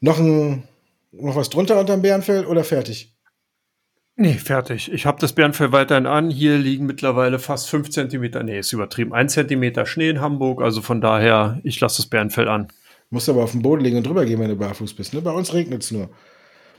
Noch, 0.01 0.19
ein, 0.19 0.63
noch 1.11 1.35
was 1.35 1.49
drunter 1.49 1.79
unterm 1.79 2.01
Bärenfell 2.01 2.45
oder 2.45 2.63
fertig? 2.63 3.13
Nee, 4.15 4.33
fertig. 4.33 4.91
Ich 4.91 5.07
habe 5.07 5.19
das 5.19 5.33
Bärenfell 5.33 5.71
weiterhin 5.71 6.05
an. 6.05 6.29
Hier 6.29 6.57
liegen 6.59 6.85
mittlerweile 6.85 7.39
fast 7.39 7.67
fünf 7.67 7.89
Zentimeter, 7.89 8.43
nee, 8.43 8.59
ist 8.59 8.71
übertrieben, 8.71 9.11
ein 9.11 9.27
Zentimeter 9.27 9.87
Schnee 9.87 10.09
in 10.09 10.21
Hamburg. 10.21 10.61
Also 10.61 10.81
von 10.81 11.01
daher, 11.01 11.59
ich 11.63 11.79
lasse 11.79 11.97
das 11.97 12.05
Bärenfell 12.05 12.47
an. 12.47 12.67
Musst 13.09 13.27
aber 13.27 13.43
auf 13.43 13.53
den 13.53 13.63
Boden 13.63 13.83
liegen 13.83 13.97
und 13.97 14.05
drüber 14.05 14.25
gehen, 14.25 14.39
wenn 14.39 14.49
du 14.49 14.55
barfuß 14.55 14.93
bist. 14.93 15.15
Ne? 15.15 15.21
Bei 15.21 15.31
uns 15.31 15.53
regnet 15.53 15.81
es 15.83 15.91
nur. 15.91 16.09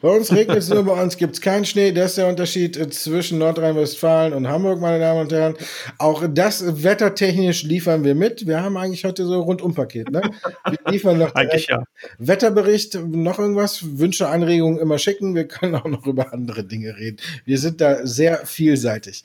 Bei 0.05 0.11
uns 0.11 0.30
regnet 0.32 0.59
es 0.59 0.68
nur, 0.68 0.84
bei 0.84 1.02
uns 1.02 1.16
gibt 1.16 1.32
es 1.32 1.40
keinen 1.40 1.64
Schnee. 1.64 1.90
Das 1.90 2.11
ist 2.11 2.18
der 2.18 2.28
Unterschied 2.28 2.76
äh, 2.76 2.90
zwischen 2.90 3.38
Nordrhein-Westfalen 3.38 4.34
und 4.34 4.46
Hamburg, 4.46 4.78
meine 4.78 4.98
Damen 4.98 5.22
und 5.22 5.32
Herren. 5.32 5.57
Auch 5.96 6.24
das 6.28 6.82
wettertechnisch 6.82 7.62
liefern 7.62 8.05
wir 8.05 8.14
mit. 8.14 8.46
Wir 8.46 8.62
haben 8.62 8.76
eigentlich 8.76 9.07
heute 9.07 9.24
so 9.24 9.32
ein 9.32 9.40
Rundumpaket. 9.40 10.11
Ne? 10.11 10.20
Wir 10.68 10.92
liefern 10.92 11.16
noch 11.16 11.34
eigentlich 11.34 11.68
ja. 11.68 11.84
Wetterbericht, 12.18 12.96
noch 13.02 13.38
irgendwas, 13.38 13.98
Wünsche, 13.98 14.28
Anregungen 14.28 14.78
immer 14.78 14.98
schicken. 14.98 15.34
Wir 15.34 15.48
können 15.48 15.74
auch 15.74 15.86
noch 15.86 16.05
über 16.05 16.34
andere 16.34 16.64
Dinge 16.64 16.98
reden. 16.98 17.16
Wir 17.46 17.57
sind 17.57 17.80
da 17.80 18.07
sehr 18.07 18.44
vielseitig. 18.44 19.24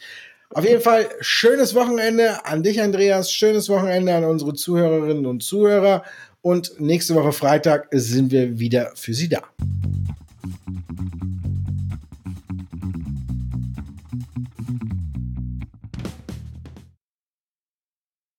Auf 0.52 0.64
jeden 0.64 0.80
Fall 0.80 1.10
schönes 1.20 1.76
Wochenende 1.76 2.46
an 2.46 2.64
dich, 2.64 2.82
Andreas. 2.82 3.34
Schönes 3.34 3.68
Wochenende 3.68 4.16
an 4.16 4.24
unsere 4.24 4.54
Zuhörerinnen 4.54 5.26
und 5.26 5.44
Zuhörer. 5.44 6.06
Und 6.42 6.80
nächste 6.80 7.16
Woche 7.16 7.34
Freitag 7.34 7.90
sind 7.92 8.32
wir 8.32 8.60
wieder 8.60 8.94
für 8.96 9.14
Sie 9.14 9.28
da. 9.28 9.42
Thank 10.42 11.24
you. 11.24 11.39